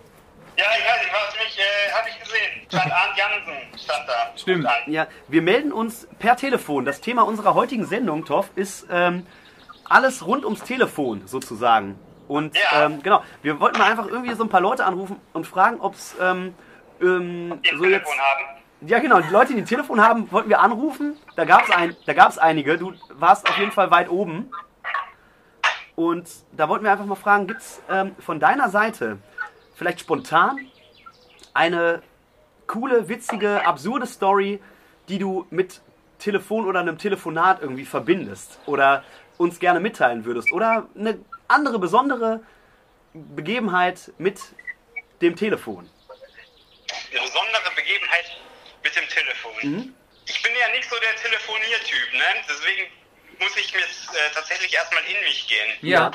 Ja, 0.56 0.66
ich 0.78 0.84
weiß, 0.84 1.06
ich 1.06 1.12
war 1.12 1.30
ziemlich, 1.30 1.58
äh, 1.58 1.92
hab 1.92 2.06
ich 2.06 2.20
gesehen. 2.20 2.66
Stand 2.68 2.92
Arndt 2.92 3.16
Jansen, 3.16 3.78
stand 3.78 4.08
da. 4.08 4.32
Stimmt. 4.36 4.68
Ja, 4.86 5.06
wir 5.28 5.42
melden 5.42 5.72
uns 5.72 6.06
per 6.18 6.36
Telefon. 6.36 6.84
Das 6.84 7.00
Thema 7.00 7.22
unserer 7.22 7.54
heutigen 7.54 7.86
Sendung, 7.86 8.26
Toff, 8.26 8.50
ist 8.54 8.86
ähm, 8.90 9.26
alles 9.88 10.26
rund 10.26 10.44
ums 10.44 10.62
Telefon 10.62 11.26
sozusagen. 11.26 11.98
Und 12.32 12.56
Ja. 12.56 12.86
ähm, 12.86 13.02
genau, 13.02 13.22
wir 13.42 13.60
wollten 13.60 13.78
mal 13.78 13.90
einfach 13.90 14.06
irgendwie 14.06 14.32
so 14.34 14.42
ein 14.42 14.48
paar 14.48 14.62
Leute 14.62 14.86
anrufen 14.86 15.20
und 15.34 15.46
fragen, 15.46 15.80
ob 15.80 15.94
es 15.94 16.16
ähm, 16.18 16.54
ähm, 17.02 17.60
so 17.76 17.84
jetzt 17.84 18.08
haben. 18.10 18.62
Ja, 18.88 18.98
genau. 19.00 19.20
Die 19.20 19.28
Leute, 19.28 19.52
die 19.52 19.60
ein 19.60 19.66
Telefon 19.66 20.00
haben, 20.00 20.32
wollten 20.32 20.48
wir 20.48 20.60
anrufen. 20.60 21.16
Da 21.36 21.44
gab 21.44 21.68
es 21.68 21.70
ein, 21.70 21.94
da 22.06 22.14
gab's 22.14 22.38
einige. 22.38 22.78
Du 22.78 22.94
warst 23.14 23.46
auf 23.48 23.58
jeden 23.58 23.70
Fall 23.70 23.90
weit 23.90 24.08
oben. 24.08 24.50
Und 25.94 26.26
da 26.52 26.68
wollten 26.70 26.84
wir 26.84 26.92
einfach 26.92 27.04
mal 27.04 27.16
fragen, 27.16 27.46
gibt 27.46 27.60
es 27.60 27.82
ähm, 27.90 28.16
von 28.18 28.40
deiner 28.40 28.70
Seite 28.70 29.18
vielleicht 29.74 30.00
spontan 30.00 30.58
eine 31.52 32.00
coole, 32.66 33.08
witzige, 33.10 33.66
absurde 33.66 34.06
Story, 34.06 34.58
die 35.08 35.18
du 35.18 35.46
mit 35.50 35.82
Telefon 36.18 36.64
oder 36.64 36.80
einem 36.80 36.96
Telefonat 36.96 37.60
irgendwie 37.60 37.84
verbindest 37.84 38.58
oder 38.64 39.04
uns 39.36 39.58
gerne 39.58 39.80
mitteilen 39.80 40.24
würdest? 40.24 40.50
Oder 40.50 40.86
eine 40.98 41.18
andere 41.52 41.78
besondere 41.78 42.40
Begebenheit 43.14 44.10
mit 44.18 44.40
dem 45.20 45.36
Telefon? 45.36 45.88
Eine 47.10 47.20
besondere 47.20 47.70
Begebenheit 47.74 48.24
mit 48.82 48.96
dem 48.96 49.08
Telefon. 49.08 49.52
Mhm. 49.62 49.94
Ich 50.26 50.42
bin 50.42 50.52
ja 50.58 50.68
nicht 50.76 50.88
so 50.88 50.96
der 50.98 51.14
Telefoniertyp, 51.16 52.12
ne? 52.14 52.24
Deswegen 52.48 52.90
muss 53.38 53.56
ich 53.56 53.72
mir 53.74 53.80
äh, 53.82 54.30
tatsächlich 54.34 54.72
erstmal 54.74 55.02
in 55.04 55.20
mich 55.24 55.46
gehen. 55.48 55.70
Ja. 55.82 56.10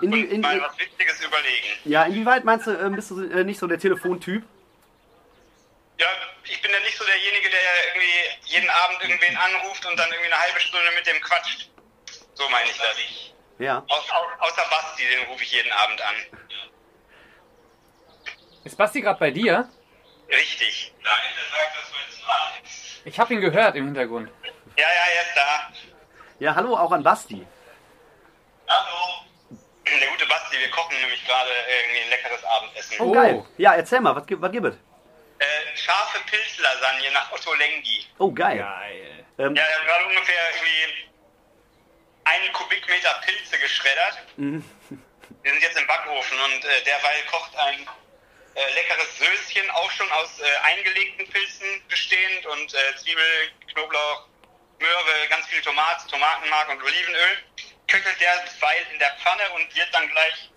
In, 0.00 0.10
die- 0.12 0.24
Und 0.26 0.30
in, 0.32 0.40
mal 0.40 0.60
was 0.60 0.78
Witziges 0.78 1.20
überlegen. 1.24 1.68
Ja, 1.84 2.04
inwieweit 2.04 2.44
meinst 2.44 2.66
du, 2.66 2.70
ähm, 2.70 2.94
bist 2.94 3.10
du 3.10 3.20
äh, 3.28 3.44
nicht 3.44 3.58
so 3.58 3.66
der 3.66 3.78
Telefontyp? 3.78 4.44
Ja, 5.98 6.06
ich 6.44 6.62
bin 6.62 6.70
ja 6.70 6.78
nicht 6.80 6.96
so 6.96 7.04
derjenige, 7.04 7.50
der 7.50 7.60
irgendwie 7.88 8.52
jeden 8.54 8.70
Abend 8.70 9.02
irgendwen 9.02 9.36
anruft 9.36 9.84
und 9.86 9.98
dann 9.98 10.08
irgendwie 10.12 10.32
eine 10.32 10.40
halbe 10.40 10.60
Stunde 10.60 10.90
mit 10.94 11.04
dem 11.06 11.20
quatscht. 11.20 11.68
So 12.34 12.48
meine 12.48 12.70
ich 12.70 12.76
das. 12.78 12.96
Ja. 13.58 13.78
Au, 13.88 13.94
au, 13.94 14.46
außer 14.46 14.62
Basti, 14.70 15.02
den 15.08 15.26
rufe 15.28 15.42
ich 15.42 15.52
jeden 15.52 15.72
Abend 15.72 16.00
an. 16.02 16.14
Ist 18.64 18.76
Basti 18.76 19.00
gerade 19.00 19.18
bei 19.18 19.30
dir? 19.30 19.68
Richtig. 20.28 20.92
Nein, 21.02 21.12
der 21.36 21.58
sagt, 21.58 21.76
dass 21.76 21.90
du 21.90 21.96
jetzt 22.08 22.26
mal. 22.26 22.52
Ich 23.04 23.18
habe 23.18 23.34
ihn 23.34 23.40
gehört 23.40 23.76
im 23.76 23.86
Hintergrund. 23.86 24.30
Ja, 24.76 24.86
ja, 24.86 25.12
er 25.14 25.22
ist 25.22 25.34
da. 25.36 25.72
Ja, 26.38 26.54
hallo 26.54 26.76
auch 26.76 26.92
an 26.92 27.02
Basti. 27.02 27.46
Hallo. 28.68 29.24
Der 29.86 30.08
gute 30.08 30.26
Basti, 30.26 30.58
wir 30.58 30.70
kochen 30.70 31.00
nämlich 31.00 31.24
gerade 31.24 31.50
irgendwie 31.80 32.00
ein 32.02 32.10
leckeres 32.10 32.44
Abendessen. 32.44 32.96
Oh, 33.00 33.04
Oh. 33.04 33.12
geil. 33.12 33.44
Ja, 33.56 33.74
erzähl 33.74 34.00
mal, 34.00 34.14
was, 34.14 34.26
gibt- 34.26 34.42
was 34.42 34.52
gibt 34.52 34.66
es? 34.66 34.74
Äh, 34.74 35.76
scharfe 35.76 36.18
Pilzlasagne 36.26 37.10
nach 37.12 37.32
Otto 37.32 37.54
Lengi. 37.54 38.06
Oh, 38.18 38.30
geil. 38.30 38.58
Geil. 38.58 39.24
Ähm, 39.38 39.54
Ja, 39.56 39.62
er 39.64 39.78
hat 39.80 39.86
gerade 39.86 40.04
ungefähr 40.06 40.36
irgendwie 40.52 41.07
einen 42.28 42.52
Kubikmeter 42.52 43.20
Pilze 43.24 43.58
geschreddert. 43.58 44.18
Mhm. 44.36 44.64
Wir 45.42 45.52
sind 45.52 45.62
jetzt 45.62 45.78
im 45.78 45.86
Backofen 45.86 46.38
und 46.40 46.64
äh, 46.64 46.82
derweil 46.84 47.22
kocht 47.30 47.56
ein 47.56 47.86
äh, 48.54 48.74
leckeres 48.74 49.18
Söschen, 49.18 49.70
auch 49.70 49.90
schon 49.92 50.10
aus 50.12 50.40
äh, 50.40 50.44
eingelegten 50.64 51.28
Pilzen 51.28 51.66
bestehend 51.88 52.44
und 52.46 52.74
äh, 52.74 52.96
Zwiebel, 52.96 53.24
Knoblauch, 53.72 54.26
Möhre, 54.80 55.28
ganz 55.30 55.46
viel 55.46 55.60
Tomat, 55.62 56.08
Tomatenmark 56.10 56.68
und 56.70 56.82
Olivenöl. 56.82 57.38
Köchelt 57.86 58.20
derweil 58.20 58.86
in 58.92 58.98
der 58.98 59.10
Pfanne 59.22 59.42
und 59.54 59.74
wird 59.74 59.88
dann 59.92 60.08
gleich 60.10 60.50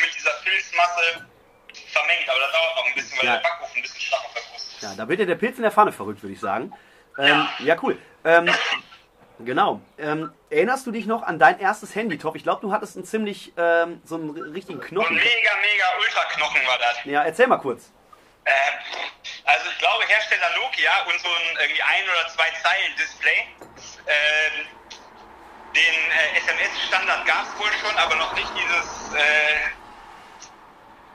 mit 0.00 0.14
dieser 0.14 0.32
Pilzmasse 0.44 1.26
vermengt. 1.92 2.28
Aber 2.28 2.38
das 2.40 2.52
dauert 2.52 2.76
noch 2.76 2.86
ein 2.86 2.94
bisschen, 2.94 3.18
weil 3.18 3.26
Ja. 3.26 3.36
der 3.36 3.42
Backofen 3.42 3.76
ein 3.76 3.82
bisschen 3.82 4.00
schwach 4.00 4.24
auf 4.24 4.34
der 4.34 4.40
Brust 4.40 4.72
ist. 4.74 4.82
Ja, 4.82 4.94
da 4.94 5.08
wird 5.08 5.20
ja 5.20 5.26
der 5.26 5.34
Pilz 5.36 5.56
in 5.56 5.62
der 5.62 5.72
Pfanne 5.72 5.92
verrückt, 5.92 6.22
würde 6.22 6.34
ich 6.34 6.40
sagen. 6.40 6.72
Ähm, 7.18 7.48
ja. 7.60 7.76
cool. 7.82 7.98
Ähm, 8.24 8.52
genau. 9.40 9.80
Ähm, 9.98 10.32
erinnerst 10.50 10.86
du 10.86 10.92
dich 10.92 11.06
noch 11.06 11.22
an 11.22 11.38
dein 11.38 11.60
erstes 11.60 11.94
Handy, 11.94 12.18
Top? 12.18 12.36
Ich 12.36 12.42
glaube, 12.42 12.60
du 12.60 12.72
hattest 12.72 12.96
einen 12.96 13.04
ziemlich, 13.04 13.52
ähm, 13.56 14.00
so 14.04 14.16
einen 14.16 14.30
richtigen 14.52 14.80
Knochen. 14.80 15.14
mega, 15.14 15.50
mega 15.60 15.84
Ultraknochen 16.00 16.66
war 16.66 16.78
das. 16.78 17.04
Ja, 17.04 17.22
erzähl 17.24 17.46
mal 17.46 17.58
kurz. 17.58 17.90
Ähm, 18.46 18.74
also 19.44 19.66
ich 19.70 19.78
glaube 19.78 20.04
Hersteller 20.06 20.50
Nokia 20.56 21.02
und 21.10 21.20
so 21.20 21.28
ein 21.28 21.58
irgendwie 21.60 21.82
ein 21.82 22.04
oder 22.04 22.28
zwei 22.28 22.48
Zeilen 22.62 22.94
Display. 22.96 23.46
Ähm, 24.06 24.66
den 25.74 25.94
äh, 26.10 26.38
SMS-Standard 26.38 27.26
gab 27.26 27.44
es 27.44 27.58
wohl 27.58 27.72
schon, 27.80 27.96
aber 27.98 28.14
noch 28.14 28.32
nicht 28.34 28.48
dieses 28.54 29.14
äh, 29.14 29.70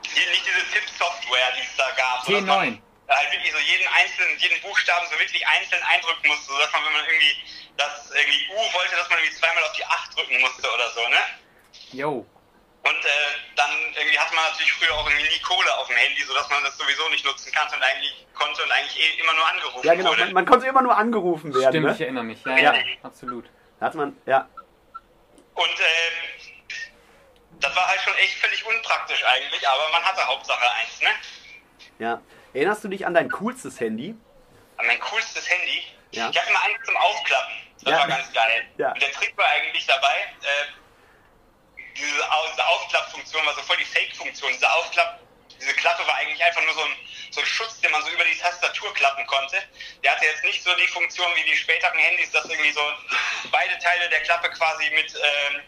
die, 0.04 0.30
nicht 0.30 0.46
diese 0.46 0.64
Tipp-Software, 0.72 1.52
die 1.56 1.64
es 1.66 1.76
da 1.76 1.90
gab. 1.96 2.24
sodass 2.24 2.42
T9. 2.42 2.46
man 2.46 2.82
Halt 3.08 3.32
wirklich 3.32 3.52
so 3.52 3.58
jeden 3.58 3.86
einzelnen, 3.92 4.38
jeden 4.38 4.60
Buchstaben 4.62 5.06
so 5.10 5.18
wirklich 5.18 5.46
einzeln 5.46 5.82
eindrücken 5.82 6.28
musste, 6.28 6.52
sodass 6.52 6.72
man, 6.72 6.84
wenn 6.86 6.92
man 6.92 7.04
irgendwie 7.04 7.36
das 7.76 8.10
irgendwie 8.10 8.48
U 8.54 8.58
wollte, 8.74 8.96
dass 8.96 9.08
man 9.08 9.18
irgendwie 9.18 9.36
zweimal 9.36 9.62
auf 9.64 9.72
die 9.72 9.84
8 9.84 10.16
drücken 10.16 10.40
musste 10.40 10.68
oder 10.72 10.90
so, 10.90 11.00
ne? 11.08 11.16
Yo. 11.92 12.26
Und 12.84 13.04
äh, 13.04 13.54
dann 13.54 13.70
irgendwie 13.94 14.18
hatte 14.18 14.34
man 14.34 14.44
natürlich 14.44 14.72
früher 14.72 14.92
auch 14.94 15.06
irgendwie 15.08 15.28
nie 15.32 15.40
Kohle 15.40 15.72
auf 15.78 15.86
dem 15.86 15.96
Handy, 15.96 16.22
sodass 16.24 16.48
man 16.50 16.62
das 16.64 16.76
sowieso 16.76 17.08
nicht 17.10 17.24
nutzen 17.24 17.52
konnte 17.54 17.76
und 17.76 17.82
eigentlich 17.82 18.26
konnte 18.34 18.62
und 18.62 18.72
eigentlich 18.72 18.98
eh 18.98 19.20
immer 19.20 19.34
nur 19.34 19.46
angerufen 19.48 19.86
Ja, 19.86 19.94
genau. 19.94 20.10
wurde. 20.10 20.24
Man, 20.24 20.32
man 20.34 20.46
konnte 20.46 20.66
immer 20.66 20.82
nur 20.82 20.96
angerufen 20.96 21.54
werden. 21.54 21.68
Stimmt, 21.70 21.86
ne? 21.86 21.92
ich 21.94 22.00
erinnere 22.00 22.24
mich. 22.24 22.44
Ja, 22.44 22.56
Ja. 22.56 22.74
ja, 22.74 22.82
absolut. 23.04 23.48
Da 23.78 23.86
hat 23.86 23.94
man, 23.94 24.16
ja. 24.26 24.48
Und 25.54 25.64
ähm, 25.80 26.50
das 27.60 27.76
war 27.76 27.86
halt 27.86 28.00
schon 28.00 28.14
echt 28.16 28.34
völlig 28.38 28.64
unpraktisch 28.66 29.22
eigentlich, 29.24 29.68
aber 29.68 29.88
man 29.92 30.02
hatte 30.02 30.26
Hauptsache 30.26 30.68
eins, 30.80 31.00
ne? 31.00 31.08
Ja. 31.98 32.20
Erinnerst 32.54 32.82
du 32.84 32.88
dich 32.88 33.06
an 33.06 33.14
dein 33.14 33.30
coolstes 33.30 33.78
Handy? 33.80 34.14
Aber 34.76 34.86
mein 34.88 34.98
coolstes 35.00 35.48
Handy, 35.48 35.84
Ja. 36.12 36.28
ich 36.30 36.38
hatte 36.38 36.50
immer 36.50 36.62
eins 36.62 36.78
zum 36.84 36.96
Aufklappen. 36.96 37.54
Das 37.82 37.92
Ja. 37.92 37.98
war 38.00 38.08
ganz 38.08 38.32
geil. 38.32 38.66
Ja. 38.78 38.92
Und 38.92 39.02
der 39.02 39.12
Trick 39.12 39.36
war 39.36 39.48
eigentlich 39.48 39.86
dabei, 39.86 40.16
äh, 40.42 40.66
diese, 41.96 42.32
Au- 42.32 42.48
diese 42.50 42.66
Aufklappfunktion 42.66 43.44
war 43.46 43.54
so 43.54 43.62
voll 43.62 43.76
die 43.76 43.84
Fake-Funktion. 43.84 44.52
Diese 44.52 44.70
Aufklapp, 44.72 45.20
diese 45.60 45.74
Klappe 45.74 46.06
war 46.06 46.16
eigentlich 46.16 46.42
einfach 46.44 46.62
nur 46.64 46.74
so 46.74 46.80
ein, 46.82 46.96
so 47.30 47.40
ein 47.40 47.46
Schutz, 47.46 47.80
den 47.80 47.90
man 47.92 48.02
so 48.02 48.10
über 48.10 48.24
die 48.24 48.36
Tastatur 48.38 48.92
klappen 48.94 49.26
konnte. 49.26 49.56
Der 50.02 50.12
hatte 50.12 50.24
jetzt 50.24 50.44
nicht 50.44 50.62
so 50.62 50.70
die 50.76 50.86
Funktion 50.88 51.26
wie 51.34 51.44
die 51.50 51.56
späteren 51.56 51.98
Handys, 51.98 52.30
dass 52.32 52.44
irgendwie 52.46 52.72
so 52.72 52.80
beide 53.50 53.78
Teile 53.78 54.08
der 54.08 54.20
Klappe 54.22 54.48
quasi 54.50 54.90
mit, 54.94 55.12
ähm, 55.14 55.60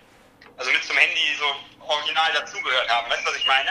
also 0.57 0.71
mit 0.71 0.85
zum 0.85 0.97
Handy 0.97 1.35
so 1.39 1.47
original 1.87 2.33
dazugehört 2.33 2.89
haben. 2.89 3.11
Weißt 3.11 3.23
du, 3.27 3.31
was 3.31 3.37
ich 3.37 3.47
meine? 3.47 3.71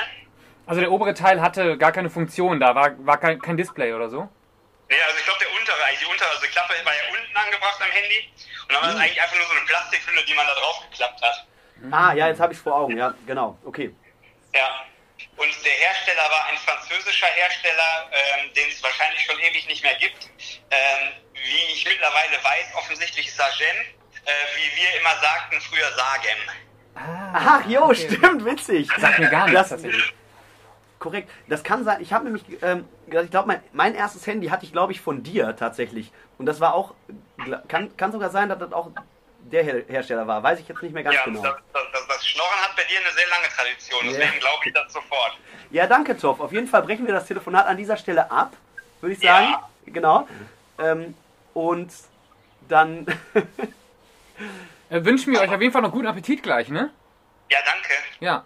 Also 0.66 0.80
der 0.82 0.92
obere 0.92 1.14
Teil 1.14 1.42
hatte 1.42 1.78
gar 1.78 1.92
keine 1.92 2.10
Funktion 2.10 2.60
da, 2.60 2.74
war, 2.76 2.92
war 3.06 3.18
kein, 3.20 3.42
kein 3.42 3.58
Display 3.58 3.94
oder 3.94 4.10
so. 4.10 4.30
Nee, 4.94 5.02
also 5.02 5.18
ich 5.18 5.26
glaube 5.26 5.40
der 5.42 5.52
untere, 5.58 5.84
eigentlich 5.86 6.00
die 6.06 6.06
untere, 6.06 6.30
also 6.30 6.42
die 6.46 6.48
Klappe 6.54 6.74
war 6.86 6.94
ja 6.94 7.02
unten 7.10 7.36
angebracht 7.36 7.82
am 7.82 7.90
Handy. 7.90 8.30
Und 8.62 8.72
dann 8.74 8.82
war 8.82 8.92
das 8.94 9.02
eigentlich 9.02 9.22
einfach 9.22 9.38
nur 9.38 9.48
so 9.48 9.54
eine 9.54 9.66
Plastikhülle, 9.66 10.24
die 10.24 10.34
man 10.36 10.46
da 10.46 10.54
drauf 10.54 10.84
geklappt 10.90 11.22
hat. 11.22 11.48
Ah, 11.92 12.14
ja, 12.14 12.28
jetzt 12.28 12.40
habe 12.40 12.54
ich 12.54 12.60
es 12.60 12.64
vor 12.64 12.76
Augen. 12.76 12.96
Ja, 12.98 13.14
genau. 13.26 13.58
Okay. 13.66 13.90
Ja. 14.54 14.86
Und 15.36 15.50
der 15.66 15.72
Hersteller 15.74 16.30
war 16.30 16.46
ein 16.46 16.58
französischer 16.58 17.26
Hersteller, 17.28 18.10
ähm, 18.14 18.54
den 18.54 18.70
es 18.70 18.84
wahrscheinlich 18.84 19.24
schon 19.26 19.40
ewig 19.40 19.66
nicht 19.68 19.82
mehr 19.84 19.96
gibt. 19.96 20.30
Ähm, 20.70 21.10
wie 21.34 21.74
ich 21.74 21.86
mittlerweile 21.86 22.38
weiß, 22.44 22.76
offensichtlich 22.76 23.34
Sagem, 23.34 23.78
äh, 24.26 24.32
wie 24.56 24.78
wir 24.82 25.00
immer 25.00 25.18
sagten, 25.22 25.60
früher 25.62 25.92
Sagem. 25.94 26.38
Ach, 26.96 27.66
jo, 27.66 27.94
stimmt, 27.96 28.46
witzig. 28.46 28.88
Sagt 28.98 29.18
mir 29.20 29.30
gar 29.30 29.46
nichts 29.48 29.60
Das- 29.62 29.70
tatsächlich. 29.70 30.14
Korrekt. 31.00 31.30
Das 31.48 31.64
kann 31.64 31.84
sein. 31.84 32.02
Ich 32.02 32.14
habe 32.14 32.24
nämlich 32.24 32.44
ähm, 32.62 32.86
gesagt, 33.08 33.26
ich 33.26 33.32
glaube, 33.32 33.48
mein, 33.48 33.64
mein 33.74 33.96
erstes 33.96 34.26
Handy 34.26 34.48
hatte 34.48 34.66
ich, 34.66 34.72
glaube 34.72 34.94
ich, 34.94 35.02
von 35.02 35.24
dir 35.24 35.56
tatsächlich. 35.56 36.12
Und 36.38 36.46
das 36.46 36.60
war 36.60 36.74
auch, 36.74 36.94
kann, 37.68 37.96
kann 37.98 38.12
sogar 38.12 38.30
sein, 38.30 38.50
dass 38.50 38.60
das 38.60 38.72
auch 38.72 38.90
der 39.40 39.64
Her 39.64 39.84
Hersteller 39.88 40.26
war. 40.28 40.42
Weiß 40.42 40.60
ich 40.60 40.68
jetzt 40.68 40.82
nicht 40.82 40.94
mehr 40.94 41.04
ganz 41.04 41.16
ja, 41.16 41.26
genau. 41.26 41.42
das, 41.44 41.56
das, 41.74 41.84
das, 41.92 42.08
das 42.08 42.28
Schnorren 42.28 42.62
hat 42.62 42.76
bei 42.76 42.84
dir 42.84 43.00
eine 43.00 43.14
sehr 43.14 43.28
lange 43.28 43.48
Tradition, 43.50 44.06
Ja. 44.06 44.12
deswegen 44.12 44.40
glaube 44.40 44.64
ich 44.66 44.74
das 44.74 44.94
sofort. 44.94 45.38
Ja, 45.72 45.88
danke, 45.88 46.18
Top. 46.18 46.40
Auf 46.40 46.52
jeden 46.54 46.68
Fall 46.68 46.84
brechen 46.84 47.06
wir 47.06 47.14
das 47.14 47.26
Telefonat 47.26 47.68
an 47.68 47.78
dieser 47.78 47.98
Stelle 47.98 48.32
ab, 48.32 48.54
würde 49.02 49.14
ich 49.14 49.20
sagen. 49.20 49.52
Ja. 49.52 49.70
Genau. 49.88 50.28
Ähm, 50.80 51.16
und 51.54 51.92
dann, 52.70 53.06
Äh, 54.90 55.04
wünschen 55.06 55.34
wir 55.34 55.42
euch 55.42 55.50
auf 55.50 55.62
jeden 55.62 55.74
Fall 55.74 55.82
noch 55.82 55.92
guten 55.92 56.08
Appetit 56.08 56.44
gleich, 56.44 56.70
ne? 56.70 56.92
Ja, 57.50 57.58
danke. 57.66 57.90
Ja. 58.20 58.46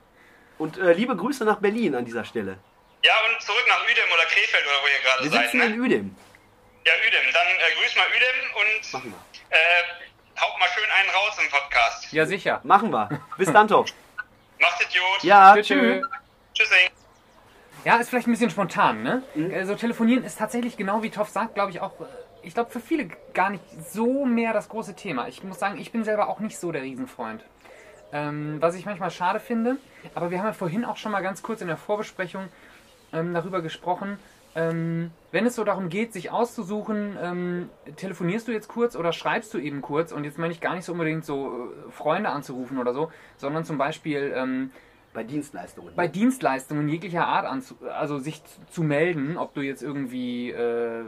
Und 0.57 0.77
äh, 0.77 0.93
liebe 0.93 1.15
Grüße 1.15 1.45
nach 1.45 1.57
Berlin 1.59 1.95
an 1.95 2.05
dieser 2.05 2.25
Stelle. 2.25 2.57
Ja, 3.03 3.13
und 3.29 3.41
zurück 3.41 3.65
nach 3.67 3.83
Uedem 3.87 4.11
oder 4.13 4.25
Krefeld 4.25 4.65
oder 4.65 4.81
wo 4.81 4.87
ihr 4.87 5.03
gerade 5.03 5.23
Wir 5.23 5.31
seid, 5.31 5.43
sitzen 5.43 5.57
ne? 5.57 5.65
in 5.65 5.81
Uedem. 5.81 6.15
Ja, 6.85 6.93
Uedem. 7.05 7.33
Dann 7.33 7.47
äh, 7.47 7.81
grüß 7.81 7.95
mal 7.95 8.07
Uedem 8.07 8.55
und 8.55 8.93
Machen 8.93 9.13
äh, 9.49 10.41
haut 10.41 10.59
mal 10.59 10.67
schön 10.69 10.89
einen 10.91 11.09
raus 11.09 11.37
im 11.43 11.49
Podcast. 11.49 12.11
Ja, 12.11 12.25
sicher. 12.25 12.61
Machen 12.63 12.91
wir. 12.91 13.09
Bis 13.37 13.51
dann, 13.51 13.67
Top. 13.67 13.87
Macht 14.59 14.81
Idiot. 14.81 15.23
Ja, 15.23 15.53
Tschö, 15.55 15.61
tschö. 15.61 16.01
tschüss. 16.01 16.09
Tschüssing. 16.53 16.89
Ja, 17.85 17.97
ist 17.97 18.09
vielleicht 18.09 18.27
ein 18.27 18.31
bisschen 18.31 18.49
spontan, 18.49 19.03
ne? 19.03 19.23
Mhm. 19.35 19.53
Also 19.53 19.75
telefonieren 19.75 20.23
ist 20.23 20.37
tatsächlich 20.37 20.77
genau 20.77 21.03
wie 21.03 21.11
Toff 21.11 21.29
sagt, 21.29 21.53
glaube 21.53 21.71
ich 21.71 21.79
auch, 21.79 21.99
äh, 22.01 22.05
ich 22.41 22.53
glaube 22.53 22.71
für 22.71 22.79
viele 22.79 23.09
gar 23.33 23.49
nicht 23.49 23.63
so 23.91 24.25
mehr 24.25 24.53
das 24.53 24.69
große 24.69 24.95
Thema. 24.95 25.27
Ich 25.27 25.43
muss 25.43 25.59
sagen, 25.59 25.77
ich 25.79 25.91
bin 25.91 26.03
selber 26.03 26.27
auch 26.27 26.39
nicht 26.39 26.57
so 26.57 26.71
der 26.71 26.81
Riesenfreund. 26.81 27.43
Ähm, 28.13 28.57
was 28.61 28.75
ich 28.75 28.85
manchmal 28.85 29.11
schade 29.11 29.39
finde, 29.39 29.77
aber 30.15 30.31
wir 30.31 30.39
haben 30.39 30.45
ja 30.45 30.53
vorhin 30.53 30.85
auch 30.85 30.95
schon 30.97 31.11
mal 31.11 31.21
ganz 31.21 31.41
kurz 31.43 31.61
in 31.61 31.67
der 31.67 31.75
Vorbesprechung 31.77 32.45
ähm, 33.11 33.33
darüber 33.33 33.61
gesprochen, 33.61 34.17
ähm, 34.55 35.11
wenn 35.31 35.45
es 35.45 35.55
so 35.55 35.63
darum 35.65 35.89
geht, 35.89 36.13
sich 36.13 36.31
auszusuchen, 36.31 37.17
ähm, 37.21 37.69
telefonierst 37.97 38.47
du 38.47 38.53
jetzt 38.53 38.69
kurz 38.69 38.95
oder 38.95 39.11
schreibst 39.11 39.53
du 39.53 39.57
eben 39.59 39.81
kurz 39.81 40.11
und 40.13 40.23
jetzt 40.23 40.37
meine 40.39 40.53
ich 40.53 40.61
gar 40.61 40.73
nicht 40.73 40.85
so 40.85 40.93
unbedingt 40.93 41.25
so 41.25 41.69
äh, 41.87 41.91
Freunde 41.91 42.29
anzurufen 42.29 42.77
oder 42.79 42.93
so, 42.93 43.11
sondern 43.35 43.65
zum 43.65 43.77
Beispiel 43.77 44.31
ähm, 44.35 44.71
Bei 45.13 45.23
Dienstleistungen. 45.23 45.93
bei 45.95 46.07
Dienstleistungen 46.07 46.87
jeglicher 46.87 47.27
Art 47.27 47.45
anzu 47.45 47.75
also 47.93 48.19
sich 48.19 48.41
zu- 48.45 48.65
zu 48.71 48.83
melden, 48.83 49.37
ob 49.37 49.53
du 49.53 49.61
jetzt 49.61 49.83
irgendwie, 49.83 50.51
äh, 50.51 51.03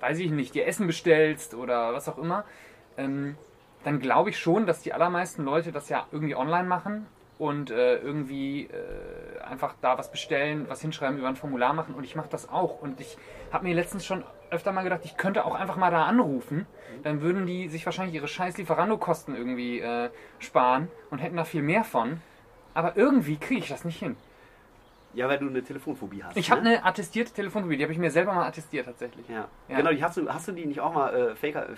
weiß 0.00 0.18
ich 0.18 0.32
nicht, 0.32 0.54
dir 0.54 0.66
Essen 0.66 0.88
bestellst 0.88 1.54
oder 1.54 1.94
was 1.94 2.08
auch 2.08 2.18
immer, 2.18 2.44
ähm, 2.98 3.36
dann 3.84 4.00
glaube 4.00 4.30
ich 4.30 4.38
schon, 4.38 4.66
dass 4.66 4.82
die 4.82 4.92
allermeisten 4.92 5.44
Leute 5.44 5.72
das 5.72 5.88
ja 5.88 6.06
irgendwie 6.12 6.34
online 6.34 6.68
machen 6.68 7.06
und 7.38 7.70
äh, 7.70 7.96
irgendwie 7.96 8.64
äh, 8.64 9.40
einfach 9.42 9.74
da 9.80 9.96
was 9.96 10.10
bestellen, 10.10 10.66
was 10.68 10.82
hinschreiben, 10.82 11.18
über 11.18 11.28
ein 11.28 11.36
Formular 11.36 11.72
machen 11.72 11.94
und 11.94 12.04
ich 12.04 12.14
mache 12.14 12.28
das 12.28 12.48
auch 12.48 12.80
und 12.82 13.00
ich 13.00 13.16
habe 13.50 13.64
mir 13.64 13.74
letztens 13.74 14.04
schon 14.04 14.24
öfter 14.50 14.72
mal 14.72 14.82
gedacht, 14.82 15.02
ich 15.04 15.16
könnte 15.16 15.44
auch 15.44 15.54
einfach 15.54 15.76
mal 15.76 15.90
da 15.90 16.04
anrufen, 16.04 16.66
dann 17.02 17.22
würden 17.22 17.46
die 17.46 17.68
sich 17.68 17.86
wahrscheinlich 17.86 18.14
ihre 18.14 18.28
scheiß 18.28 18.58
Lieferando-Kosten 18.58 19.34
irgendwie 19.34 19.80
äh, 19.80 20.10
sparen 20.38 20.88
und 21.10 21.18
hätten 21.18 21.36
da 21.36 21.44
viel 21.44 21.62
mehr 21.62 21.84
von. 21.84 22.20
Aber 22.74 22.96
irgendwie 22.96 23.36
kriege 23.36 23.60
ich 23.60 23.68
das 23.68 23.84
nicht 23.84 23.98
hin. 23.98 24.16
Ja, 25.14 25.28
weil 25.28 25.38
du 25.38 25.48
eine 25.48 25.62
Telefonphobie 25.62 26.22
hast. 26.22 26.36
Ich 26.36 26.50
habe 26.50 26.62
ne? 26.62 26.70
eine 26.70 26.84
attestierte 26.84 27.32
Telefonphobie, 27.32 27.76
die 27.76 27.82
habe 27.82 27.92
ich 27.92 27.98
mir 27.98 28.10
selber 28.10 28.32
mal 28.32 28.46
attestiert 28.46 28.86
tatsächlich. 28.86 29.28
Ja. 29.28 29.48
Ja. 29.68 29.76
genau. 29.78 29.90
Die 29.90 30.02
hast 30.02 30.16
du, 30.16 30.28
hast 30.32 30.48
du 30.48 30.52
die 30.52 30.66
nicht 30.66 30.80
auch 30.80 30.92
mal 30.92 31.12
äh, 31.14 31.34
fake, 31.34 31.56
äh, 31.56 31.74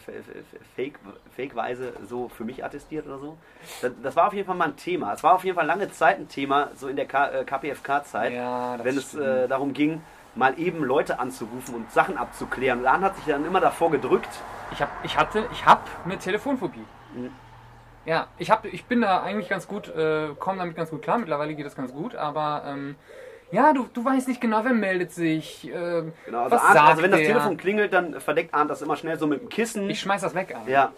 fake, 0.76 0.99
fake-weise 1.35 1.95
so 2.09 2.28
für 2.28 2.45
mich 2.45 2.64
attestiert 2.64 3.07
oder 3.07 3.18
so? 3.18 3.39
Das, 3.80 3.93
das 4.03 4.16
war 4.16 4.26
auf 4.26 4.35
jeden 4.35 4.47
Fall 4.47 4.57
mal 4.57 4.68
ein 4.68 4.76
Thema. 4.76 5.12
Es 5.14 5.22
war 5.22 5.35
auf 5.35 5.45
jeden 5.45 5.57
Fall 5.57 5.66
lange 5.66 5.91
Zeit 5.91 6.18
ein 6.18 6.28
Thema, 6.28 6.70
so 6.74 6.89
in 6.89 6.97
der 6.97 7.07
K, 7.07 7.28
äh, 7.28 7.45
KPFK-Zeit, 7.45 8.33
Ja, 8.35 8.78
wenn 8.83 8.97
es 8.97 9.11
stimmt. 9.11 9.24
äh, 9.24 9.49
darum 9.49 9.72
ging, 9.72 10.03
mal 10.35 10.59
eben 10.59 10.83
Leute 10.85 11.18
anzurufen 11.18 11.74
und 11.74 11.91
Sachen 11.91 12.16
abzuklären. 12.16 12.83
Dan 12.83 13.03
hat 13.03 13.16
sich 13.16 13.24
dann 13.26 13.45
immer 13.45 13.61
davor 13.61 13.91
gedrückt. 13.91 14.30
Ich 14.72 14.80
hab, 14.80 14.91
ich 15.05 15.16
hatte, 15.18 15.47
ich 15.53 15.64
habe 15.66 15.83
eine 16.05 16.18
Telefonphobie. 16.18 16.85
Ja, 18.05 18.27
ich 18.39 18.51
hab, 18.51 18.65
ich 18.65 18.85
bin 18.87 19.01
da 19.01 19.23
eigentlich 19.23 19.49
ganz 19.49 19.69
gut, 19.69 19.89
äh, 19.95 20.29
komme 20.39 20.59
damit 20.59 20.77
ganz 20.77 20.91
gut 20.91 21.03
klar. 21.03 21.19
Mittlerweile 21.19 21.55
geht 21.55 21.67
das 21.67 21.77
ganz 21.77 21.93
gut, 21.93 22.17
aber 22.17 22.65
ähm, 22.67 22.97
ja, 23.53 23.73
du, 23.75 23.87
du 23.93 24.05
weißt 24.05 24.29
nicht 24.29 24.41
genau, 24.41 24.65
wer 24.65 24.73
meldet 24.73 25.13
sich. 25.13 25.69
Äh, 25.69 26.03
Genau, 26.25 26.45
also, 26.45 26.57
was 26.57 26.63
Arndt, 26.63 26.75
sagt 26.75 26.89
also 26.89 27.03
wenn 27.03 27.11
das 27.11 27.21
der? 27.21 27.29
Telefon 27.29 27.57
klingelt, 27.59 27.93
dann 27.93 28.21
verdeckt 28.21 28.55
Arndt 28.55 28.71
das 28.71 28.83
immer 28.83 28.97
schnell 28.97 29.19
so 29.19 29.27
mit 29.27 29.41
dem 29.41 29.49
Kissen. 29.49 29.89
Ich 29.91 30.01
schmeiß 30.01 30.23
das 30.23 30.35
weg. 30.35 30.55
Alter. 30.57 30.71
ja, 30.71 30.93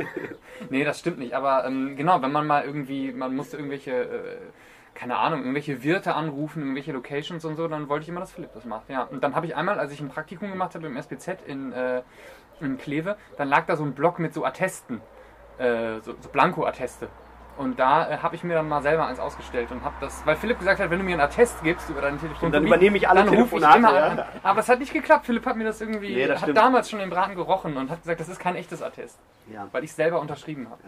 Nee, 0.70 0.84
das 0.84 0.98
stimmt 1.00 1.18
nicht. 1.18 1.34
Aber 1.34 1.64
ähm, 1.64 1.96
genau, 1.96 2.20
wenn 2.22 2.32
man 2.32 2.46
mal 2.46 2.64
irgendwie, 2.64 3.12
man 3.12 3.34
musste 3.34 3.56
irgendwelche, 3.56 3.92
äh, 3.92 4.36
keine 4.94 5.16
Ahnung, 5.16 5.40
irgendwelche 5.40 5.82
Wirte 5.82 6.14
anrufen, 6.14 6.60
irgendwelche 6.62 6.92
Locations 6.92 7.44
und 7.44 7.56
so, 7.56 7.66
dann 7.66 7.88
wollte 7.88 8.04
ich 8.04 8.08
immer, 8.08 8.20
dass 8.20 8.32
Philipp 8.32 8.52
das 8.54 8.64
macht. 8.66 8.88
Ja. 8.88 9.02
Und 9.02 9.24
dann 9.24 9.34
habe 9.34 9.46
ich 9.46 9.56
einmal, 9.56 9.78
als 9.78 9.90
ich 9.92 10.00
ein 10.00 10.08
Praktikum 10.08 10.50
gemacht 10.50 10.74
habe 10.74 10.86
im 10.86 10.96
SPZ 10.96 11.38
in, 11.46 11.72
äh, 11.72 12.02
in 12.60 12.78
Kleve, 12.78 13.16
dann 13.36 13.48
lag 13.48 13.66
da 13.66 13.76
so 13.76 13.84
ein 13.84 13.94
Block 13.94 14.18
mit 14.18 14.32
so 14.34 14.44
Attesten, 14.44 15.00
äh, 15.58 16.00
so, 16.00 16.14
so 16.20 16.28
Blanko-Atteste. 16.30 17.08
Und 17.58 17.78
da 17.78 18.10
äh, 18.10 18.18
habe 18.18 18.34
ich 18.34 18.44
mir 18.44 18.54
dann 18.54 18.68
mal 18.68 18.82
selber 18.82 19.06
eins 19.06 19.18
ausgestellt 19.18 19.70
und 19.70 19.82
habe 19.82 19.94
das, 20.00 20.24
weil 20.26 20.36
Philipp 20.36 20.58
gesagt 20.58 20.78
hat, 20.78 20.90
wenn 20.90 20.98
du 20.98 21.04
mir 21.04 21.12
einen 21.12 21.22
Attest 21.22 21.62
gibst 21.62 21.88
über 21.88 22.02
deine 22.02 22.18
Telefon, 22.18 22.52
dann 22.52 22.66
übernehme 22.66 22.98
ich 22.98 23.08
alle 23.08 23.24
dann 23.24 23.28
rufe 23.30 23.56
ich 23.56 23.62
Telefonate, 23.62 23.78
immer 23.78 23.94
ja. 23.94 24.06
an. 24.08 24.24
Aber 24.42 24.60
es 24.60 24.68
hat 24.68 24.78
nicht 24.78 24.92
geklappt. 24.92 25.24
Philipp 25.24 25.46
hat 25.46 25.56
mir 25.56 25.64
das 25.64 25.80
irgendwie, 25.80 26.14
Nee, 26.14 26.26
das 26.26 26.36
hat 26.36 26.42
stimmt. 26.42 26.58
damals 26.58 26.90
schon 26.90 26.98
den 26.98 27.08
Braten 27.08 27.34
gerochen 27.34 27.76
und 27.78 27.90
hat 27.90 28.02
gesagt, 28.02 28.20
das 28.20 28.28
ist 28.28 28.38
kein 28.38 28.56
echtes 28.56 28.82
Attest, 28.82 29.18
Ja. 29.50 29.68
weil 29.72 29.84
ich 29.84 29.92
selber 29.92 30.20
unterschrieben 30.20 30.68
habe. 30.68 30.82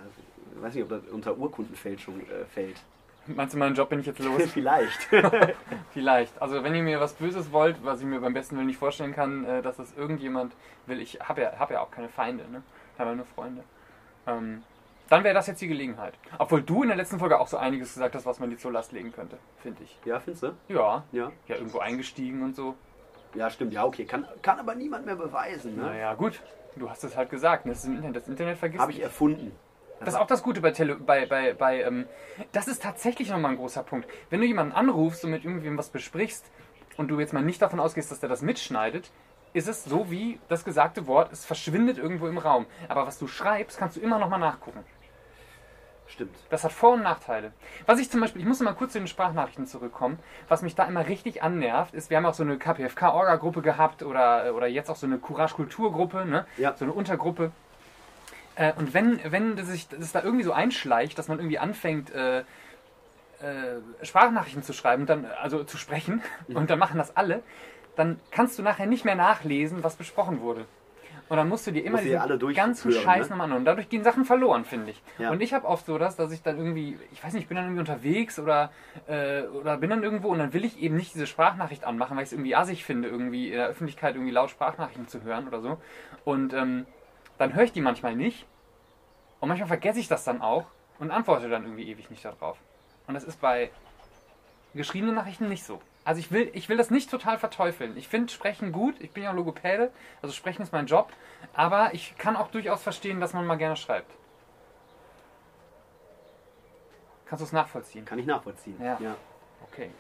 Ich 0.57 0.63
weiß 0.63 0.75
nicht, 0.75 0.83
ob 0.83 0.91
das 0.91 1.03
unter 1.11 1.39
Urkundenfälschung 1.39 2.21
äh, 2.21 2.45
fällt. 2.53 2.77
Meinst 3.27 3.55
du, 3.55 3.59
meinen 3.59 3.75
Job 3.75 3.89
bin 3.89 4.01
ich 4.01 4.07
jetzt 4.07 4.19
los? 4.19 4.43
Vielleicht. 4.53 5.09
Vielleicht. 5.93 6.41
Also 6.41 6.63
wenn 6.63 6.75
ihr 6.75 6.83
mir 6.83 7.01
was 7.01 7.15
Böses 7.15 7.53
wollt, 7.53 7.83
was 7.85 8.01
ich 8.01 8.07
mir 8.07 8.21
beim 8.21 8.35
besten 8.35 8.57
Willen 8.57 8.67
nicht 8.67 8.79
vorstellen 8.79 9.15
kann, 9.15 9.45
äh, 9.45 9.63
dass 9.63 9.77
das 9.77 9.95
irgendjemand 9.97 10.53
will, 10.87 11.01
ich 11.01 11.19
habe 11.21 11.43
ja, 11.43 11.53
hab 11.59 11.71
ja 11.71 11.81
auch 11.81 11.91
keine 11.91 12.09
Feinde, 12.09 12.45
ne? 12.51 12.63
Ich 12.95 13.01
habe 13.01 13.11
ja 13.11 13.17
nur 13.17 13.27
Freunde. 13.27 13.63
Ähm, 14.29 14.63
dann 15.09 15.25
wäre 15.25 15.35
das 15.35 15.47
jetzt 15.47 15.61
die 15.61 15.69
Gelegenheit. 15.69 16.15
Obwohl 16.39 16.63
du 16.63 16.83
in 16.83 16.89
der 16.89 16.97
letzten 16.97 17.19
Folge 17.19 17.41
auch 17.41 17.49
so 17.49 17.57
einiges 17.57 17.95
gesagt 17.95 18.15
hast, 18.15 18.27
was 18.27 18.41
man 18.41 18.51
dir 18.51 18.59
zur 18.59 18.73
Last 18.73 18.93
legen 18.93 19.11
könnte, 19.13 19.39
finde 19.63 19.83
ich. 19.83 19.99
ja, 20.05 20.21
findest 20.21 20.43
du? 20.43 20.55
Ja, 20.69 21.05
Ja. 21.13 21.33
ja, 21.47 21.57
irgendwo 21.57 21.79
eingestiegen 21.79 22.43
und 22.43 22.55
so. 22.55 22.75
Ja, 23.35 23.51
stimmt. 23.51 23.73
Ja, 23.73 23.85
okay. 23.85 24.05
Kann, 24.05 24.27
kann 24.43 24.59
aber 24.59 24.75
niemand 24.75 25.07
mehr 25.07 25.17
beweisen. 25.17 25.77
Ne? 25.77 25.83
Naja, 25.83 26.15
gut. 26.15 26.41
Du 26.77 26.89
hast 26.91 27.05
es 27.05 27.17
halt 27.17 27.31
gesagt. 27.31 27.67
ne? 27.67 27.73
Das, 27.73 27.81
ist 27.81 27.87
im 27.87 27.97
Internet. 27.97 28.17
das 28.17 28.29
Internet 28.29 28.59
vergisst 28.59 28.81
Habe 28.83 28.93
ich 28.93 29.03
erfunden. 29.03 29.53
Das 30.01 30.11
ist 30.11 30.21
auch 30.21 30.27
das 30.27 30.43
Gute 30.43 30.61
bei 30.61 30.71
Tele 30.71 30.95
bei, 30.95 31.27
bei, 31.27 31.55
bei 31.55 31.83
ähm, 31.83 32.07
das 32.53 32.69
ist 32.69 32.83
tatsächlich 32.83 33.31
nochmal 33.31 33.53
ein 33.53 33.57
großer 33.57 33.83
Punkt. 33.83 34.09
Wenn 34.31 34.41
du 34.41 34.47
jemanden 34.47 34.73
anrufst 34.73 35.25
und 35.25 35.33
mit 35.33 35.45
irgendwem 35.45 35.77
was 35.77 35.89
besprichst 35.89 36.47
und 36.97 37.09
du 37.09 37.19
jetzt 37.19 37.33
mal 37.33 37.43
nicht 37.43 37.61
davon 37.61 37.81
ausgehst, 37.81 38.11
dass 38.11 38.21
der 38.21 38.29
das 38.29 38.43
mitschneidet, 38.43 39.11
ist 39.53 39.69
es 39.69 39.85
so 39.85 40.11
wie 40.11 40.39
das 40.49 40.65
gesagte 40.65 41.07
Wort, 41.07 41.33
es 41.33 41.45
verschwindet 41.45 41.99
irgendwo 41.99 42.27
im 42.27 42.39
Raum. 42.39 42.67
Aber 42.89 43.07
was 43.07 43.19
du 43.19 43.27
schreibst, 43.27 43.79
kannst 43.79 43.97
du 43.97 44.01
immer 44.01 44.19
nochmal 44.19 44.41
nachgucken. 44.41 44.85
Stimmt. 46.09 46.35
Das 46.49 46.65
hat 46.65 46.73
Vor- 46.73 46.95
und 46.95 47.03
Nachteile. 47.03 47.53
Was 47.87 48.01
ich 48.01 48.11
zum 48.11 48.21
Beispiel, 48.21 48.41
ich 48.41 48.49
muss 48.49 48.61
mal 48.61 48.73
kurz 48.73 48.93
zu 48.93 48.99
den 48.99 49.09
Sprachnachrichten 49.09 49.67
zurückkommen, 49.67 50.19
was 50.49 50.63
mich 50.63 50.75
da 50.75 50.85
immer 50.85 51.07
richtig 51.07 51.43
annervt, 51.43 51.95
ist, 51.95 52.09
wir 52.09 52.17
haben 52.17 52.25
auch 52.25 52.35
so 52.35 52.43
eine 52.43 52.57
KPFK-Orga-Gruppe 52.57 53.61
gehabt 53.61 54.03
oder, 54.03 54.55
oder 54.55 54.67
jetzt 54.67 54.91
auch 54.91 54.97
so 54.97 55.07
eine 55.07 55.19
Courage-Kultur-Gruppe, 55.19 56.25
ne? 56.25 56.47
Ja. 56.57 56.75
so 56.77 56.87
eine 56.87 56.95
Untergruppe. 56.95 57.53
Äh, 58.55 58.73
und 58.75 58.95
wenn, 58.95 59.21
wenn 59.31 59.57
das 59.57 59.67
sich 59.67 59.87
das 59.89 60.13
da 60.13 60.23
irgendwie 60.23 60.45
so 60.45 60.53
einschleicht, 60.53 61.19
dass 61.19 61.29
man 61.29 61.39
irgendwie 61.39 61.59
anfängt, 61.59 62.11
äh, 62.11 62.39
äh, 62.41 62.45
Sprachnachrichten 64.03 64.63
zu 64.63 64.73
schreiben, 64.73 65.05
dann, 65.05 65.27
also 65.27 65.63
zu 65.63 65.77
sprechen, 65.77 66.23
und 66.49 66.71
dann 66.71 66.79
machen 66.79 66.97
das 66.97 67.17
alle, 67.17 67.43
dann 67.99 68.21
kannst 68.31 68.59
du 68.59 68.63
nachher 68.63 68.87
nicht 68.87 69.05
mehr 69.05 69.17
nachlesen, 69.17 69.83
was 69.83 69.97
besprochen 69.97 70.41
wurde. 70.41 70.67
Und 71.29 71.37
dann 71.37 71.49
musst 71.49 71.67
du 71.67 71.73
dir 71.73 71.85
immer 71.85 71.99
diesen 72.01 72.55
ganzen 72.55 72.91
ne? 72.91 72.97
Scheiß 72.97 73.29
nochmal 73.29 73.45
anhören. 73.45 73.61
Und 73.61 73.65
dadurch 73.67 73.91
gehen 73.91 74.03
Sachen 74.03 74.25
verloren, 74.25 74.65
finde 74.65 74.93
ich. 74.93 75.03
Ja. 75.19 75.31
Und 75.31 75.43
ich 75.43 75.53
habe 75.53 75.67
oft 75.67 75.85
so 75.85 75.99
das, 75.99 76.17
dass 76.17 76.33
ich 76.33 76.43
dann 76.43 76.57
irgendwie, 76.57 76.99
ich 77.13 77.23
weiß 77.23 77.35
nicht, 77.35 77.43
ich 77.43 77.49
bin 77.49 77.57
dann 77.57 77.67
irgendwie 77.67 77.81
unterwegs 77.81 78.39
oder, 78.39 78.71
äh, 79.09 79.43
oder 79.43 79.77
bin 79.77 79.91
dann 79.91 80.03
irgendwo 80.03 80.29
und 80.29 80.39
dann 80.39 80.55
will 80.55 80.65
ich 80.65 80.81
eben 80.81 80.97
nicht 80.97 81.15
diese 81.15 81.27
Sprachnachricht 81.27 81.85
anmachen, 81.85 82.17
weil 82.17 82.23
ich 82.23 82.29
es 82.29 82.33
irgendwie 82.33 82.55
assig 82.55 82.85
finde, 82.85 83.09
irgendwie 83.09 83.49
in 83.49 83.59
der 83.59 83.69
Öffentlichkeit 83.69 84.15
irgendwie 84.15 84.33
laut 84.33 84.49
Sprachnachrichten 84.51 85.09
zu 85.09 85.23
hören 85.23 85.47
oder 85.47 85.61
so. 85.61 85.79
Und 86.25 86.55
ähm, 86.55 86.87
dann 87.37 87.55
höre 87.55 87.65
ich 87.65 87.73
die 87.73 87.83
manchmal 87.83 88.17
nicht. 88.17 88.47
Und 89.41 89.49
manchmal 89.49 89.69
vergesse 89.69 90.01
ich 90.01 90.09
das 90.09 90.25
dann 90.25 90.41
auch 90.41 90.65
und 90.99 91.11
antworte 91.11 91.51
dann 91.51 91.65
irgendwie 91.65 91.91
ewig 91.91 92.11
nicht 92.11 92.25
darauf. 92.25 92.57
Und 93.07 93.15
das 93.15 93.25
ist 93.25 93.41
bei 93.41 93.71
geschriebenen 94.75 95.15
Nachrichten 95.15 95.49
nicht 95.49 95.65
so. 95.65 95.81
Also 96.09 96.21
ich 96.21 96.33
will, 96.33 96.51
ich 96.55 96.71
will 96.71 96.79
das 96.79 96.91
nicht 96.91 97.11
total 97.11 97.37
verteufeln. 97.37 97.95
Ich 97.99 98.09
finde 98.09 98.33
Sprechen 98.33 98.73
gut, 98.73 98.95
ich 98.99 99.11
bin 99.11 99.25
ja 99.25 99.31
Logopäde, 99.31 99.93
also 100.23 100.33
Sprechen 100.35 100.63
ist 100.63 100.73
mein 100.73 100.87
Job, 100.87 101.13
aber 101.53 101.93
ich 101.93 102.17
kann 102.17 102.35
auch 102.35 102.51
durchaus 102.51 102.83
verstehen, 102.83 103.21
dass 103.21 103.35
man 103.35 103.45
mal 103.45 103.57
gerne 103.57 103.77
schreibt. 103.77 104.11
Kannst 107.27 107.43
du 107.43 107.45
es 107.45 107.53
nachvollziehen? 107.53 108.07
Kann 108.07 108.19
ich 108.19 108.25
nachvollziehen. 108.25 108.77
Ja. 108.83 108.97
Okay. 109.71 109.91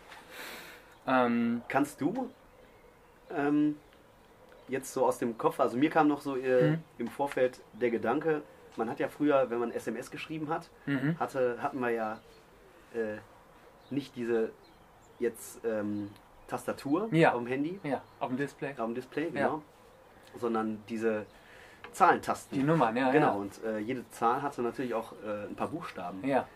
Ähm, 1.06 1.60
Kannst 1.68 2.00
du 2.00 2.30
ähm, 3.30 3.76
jetzt 4.66 4.94
so 4.94 5.04
aus 5.04 5.18
dem 5.18 5.36
Kopf, 5.36 5.60
also 5.60 5.76
mir 5.76 5.90
kam 5.90 6.08
noch 6.08 6.22
so 6.22 6.36
äh, 6.36 6.70
Mhm. 6.70 6.84
im 6.96 7.08
Vorfeld 7.08 7.60
der 7.74 7.90
Gedanke, 7.90 8.40
man 8.76 8.88
hat 8.88 8.98
ja 8.98 9.08
früher, 9.08 9.50
wenn 9.50 9.58
man 9.58 9.72
SMS 9.72 10.10
geschrieben 10.10 10.48
hat, 10.48 10.70
mhm. 10.86 11.20
hatte, 11.20 11.58
hatten 11.60 11.80
wir 11.80 11.90
ja 11.90 12.18
äh, 12.94 13.18
nicht 13.90 14.16
diese 14.16 14.52
jetzt 15.18 15.64
ähm, 15.64 16.10
Tastatur 16.46 17.08
Ja. 17.12 17.32
auf 17.32 17.38
dem 17.38 17.46
Handy, 17.46 17.78
Ja, 17.82 18.00
auf 18.20 18.28
dem 18.28 18.36
Display. 18.36 18.70
auf 18.70 18.76
dem 18.86 18.94
Display, 18.94 19.24
Ja. 19.24 19.30
genau, 19.30 19.62
sondern 20.38 20.82
diese 20.88 21.26
Zahlentasten. 21.92 22.58
Die 22.58 22.64
Nummern, 22.64 22.96
ja. 22.96 23.10
Genau, 23.10 23.38
und 23.38 23.62
äh, 23.64 23.78
jede 23.78 24.08
Zahl 24.10 24.42
hatte 24.42 24.62
natürlich 24.62 24.94
auch 24.94 25.12
äh, 25.24 25.46
ein 25.48 25.54
paar 25.56 25.68
Buchstaben. 25.68 26.20
Ja. 26.22 26.28
ja. 26.28 26.48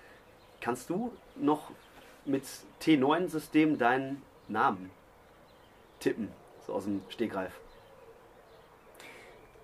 Kannst 0.61 0.91
du 0.91 1.13
noch 1.37 1.71
mit 2.25 2.45
T9-System 2.83 3.79
deinen 3.79 4.23
Namen 4.49 4.91
tippen? 6.01 6.29
So 6.67 6.75
aus 6.75 6.85
dem 6.85 7.03
Stegreif. 7.09 7.53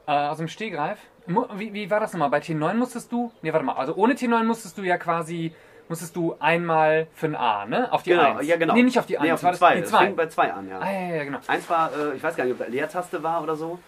Äh, 0.06 0.12
aus 0.28 0.38
dem 0.38 0.48
Stehgreif. 0.48 0.98
Wie, 1.26 1.72
wie 1.74 1.90
war 1.90 2.00
das 2.00 2.12
nochmal? 2.14 2.30
Bei 2.30 2.38
T9 2.40 2.74
musstest 2.74 3.12
du. 3.12 3.30
Ne, 3.42 3.52
warte 3.52 3.64
mal. 3.64 3.74
Also 3.76 3.94
ohne 3.94 4.14
T9 4.14 4.44
musstest 4.44 4.78
du 4.78 4.82
ja 4.82 4.96
quasi. 4.96 5.54
Musstest 5.88 6.14
du 6.16 6.36
einmal 6.38 7.06
für 7.14 7.26
ein 7.26 7.36
A, 7.36 7.64
ne? 7.66 7.90
Auf 7.92 8.02
die 8.02 8.10
genau, 8.10 8.36
1. 8.36 8.46
ja 8.46 8.56
genau. 8.56 8.74
Nee, 8.74 8.82
nicht 8.82 8.98
auf 8.98 9.06
die 9.06 9.18
1. 9.18 9.24
Nee, 9.24 9.32
auf 9.32 9.40
die 9.40 9.46
das 9.46 9.58
2. 9.58 9.74
die 9.76 9.80
Das 9.82 9.90
2. 9.90 9.98
fing 10.06 10.16
bei 10.16 10.26
2 10.26 10.52
an, 10.52 10.68
ja. 10.68 10.78
Ah, 10.80 10.90
ja, 10.92 11.16
ja, 11.16 11.24
genau. 11.24 11.38
Eins 11.46 11.70
war, 11.70 11.90
äh, 11.92 12.16
ich 12.16 12.22
weiß 12.22 12.36
gar 12.36 12.44
nicht, 12.44 12.52
ob 12.52 12.58
da 12.58 12.66
Leertaste 12.66 13.22
war 13.22 13.42
oder 13.42 13.56
so. 13.56 13.78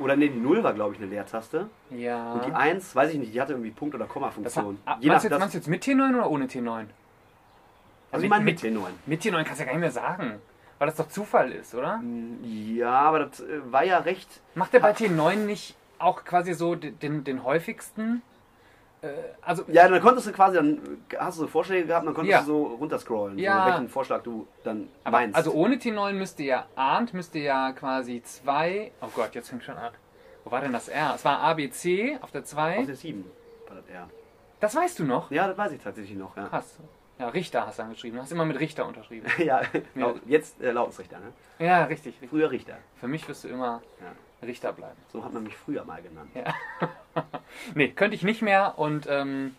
Oder 0.00 0.16
nee, 0.16 0.28
die 0.28 0.38
0 0.40 0.64
war, 0.64 0.72
glaube 0.72 0.94
ich, 0.94 1.00
eine 1.00 1.10
Leertaste. 1.10 1.68
Ja. 1.90 2.32
Und 2.32 2.46
die 2.46 2.52
1, 2.52 2.96
weiß 2.96 3.12
ich 3.12 3.18
nicht, 3.18 3.34
die 3.34 3.40
hatte 3.40 3.52
irgendwie 3.52 3.70
Punkt- 3.70 3.94
oder 3.94 4.04
das 4.04 4.12
Komma-Funktion. 4.12 4.78
ah, 4.86 4.96
meinst, 5.02 5.24
du 5.24 5.28
jetzt, 5.58 5.68
mit 5.68 5.84
T9 5.84 6.16
oder 6.16 6.30
ohne 6.30 6.46
T9? 6.46 6.86
Also 8.12 8.24
ich 8.24 8.30
meine 8.30 8.44
mit 8.44 8.58
T9. 8.60 8.80
Mit 9.06 9.22
T9 9.22 9.44
kannst 9.44 9.60
du 9.60 9.64
ja 9.64 9.64
gar 9.66 9.72
nicht 9.72 9.80
mehr 9.80 9.90
sagen. 9.92 10.40
Weil 10.78 10.86
das 10.88 10.96
doch 10.96 11.08
Zufall 11.08 11.52
ist, 11.52 11.74
oder? 11.74 12.00
Ja, 12.42 13.00
aber 13.00 13.26
das 13.26 13.40
äh, 13.40 13.60
war 13.70 13.84
ja 13.84 13.98
recht. 13.98 14.40
Macht 14.54 14.72
der 14.72 14.80
bei 14.80 14.92
T9 14.92 15.36
nicht 15.36 15.76
auch 15.98 16.24
quasi 16.24 16.54
so 16.54 16.74
den, 16.74 17.22
den 17.22 17.44
häufigsten? 17.44 18.22
Äh, 19.02 19.08
also, 19.40 19.64
Ja, 19.68 19.88
dann 19.88 20.00
konntest 20.00 20.26
du 20.26 20.32
quasi, 20.32 20.56
dann 20.56 20.78
hast 21.18 21.38
du 21.38 21.42
so 21.42 21.48
Vorschläge 21.48 21.86
gehabt, 21.86 22.06
dann 22.06 22.14
konntest 22.14 22.32
Ja. 22.32 22.40
du 22.40 22.46
so 22.46 22.62
runterscrollen, 22.74 23.38
Ja. 23.38 23.64
so, 23.64 23.70
welchen 23.70 23.88
Vorschlag 23.88 24.22
du 24.22 24.46
dann 24.62 24.88
aber 25.04 25.18
meinst. 25.18 25.36
also 25.36 25.52
ohne 25.52 25.76
T9 25.76 26.12
müsste 26.12 26.42
ja, 26.42 26.66
ahnt, 26.76 27.14
müsste 27.14 27.38
ja 27.38 27.72
quasi 27.72 28.22
2. 28.22 28.92
Oh 29.00 29.08
Gott, 29.14 29.34
jetzt 29.34 29.48
fängt 29.48 29.64
schon 29.64 29.76
an. 29.76 29.92
Wo 30.44 30.50
war 30.50 30.60
denn 30.60 30.72
das 30.72 30.88
R? 30.88 31.12
Es 31.14 31.24
war 31.24 31.40
ABC 31.40 32.18
auf 32.20 32.30
der 32.30 32.42
Aus 32.42 32.48
2. 32.48 32.84
der 32.84 32.96
7 32.96 33.24
war 33.68 33.76
das 33.76 33.86
eher. 33.86 34.08
Das 34.60 34.74
weißt 34.74 34.98
du 34.98 35.04
noch? 35.04 35.30
Ja, 35.30 35.48
das 35.48 35.56
weiß 35.56 35.72
ich 35.72 35.82
tatsächlich 35.82 36.18
noch, 36.18 36.36
ja. 36.36 36.46
Krass. 36.48 36.78
Ja, 37.20 37.28
Richter 37.28 37.66
hast 37.66 37.78
du 37.78 37.82
angeschrieben. 37.82 38.16
Du 38.16 38.22
hast 38.22 38.32
immer 38.32 38.46
mit 38.46 38.58
Richter 38.58 38.86
unterschrieben. 38.86 39.26
ja, 39.38 39.60
Ja. 39.94 40.14
Jetzt 40.26 40.58
äh, 40.62 40.70
Lautensrichter, 40.70 41.18
ne? 41.18 41.32
Ja, 41.64 41.84
richtig, 41.84 42.14
richtig. 42.14 42.30
Früher 42.30 42.50
Richter. 42.50 42.78
Für 42.98 43.08
mich 43.08 43.28
wirst 43.28 43.44
du 43.44 43.48
immer 43.48 43.82
Ja. 44.00 44.46
Richter 44.46 44.72
bleiben. 44.72 44.96
So 45.12 45.22
hat 45.22 45.34
man 45.34 45.42
mich 45.42 45.54
früher 45.54 45.84
mal 45.84 46.00
genannt. 46.00 46.30
Ja. 46.34 46.54
nee, 47.74 47.88
könnte 47.88 48.16
ich 48.16 48.22
nicht 48.22 48.40
mehr 48.40 48.78
und 48.78 49.06
ähm, 49.06 49.54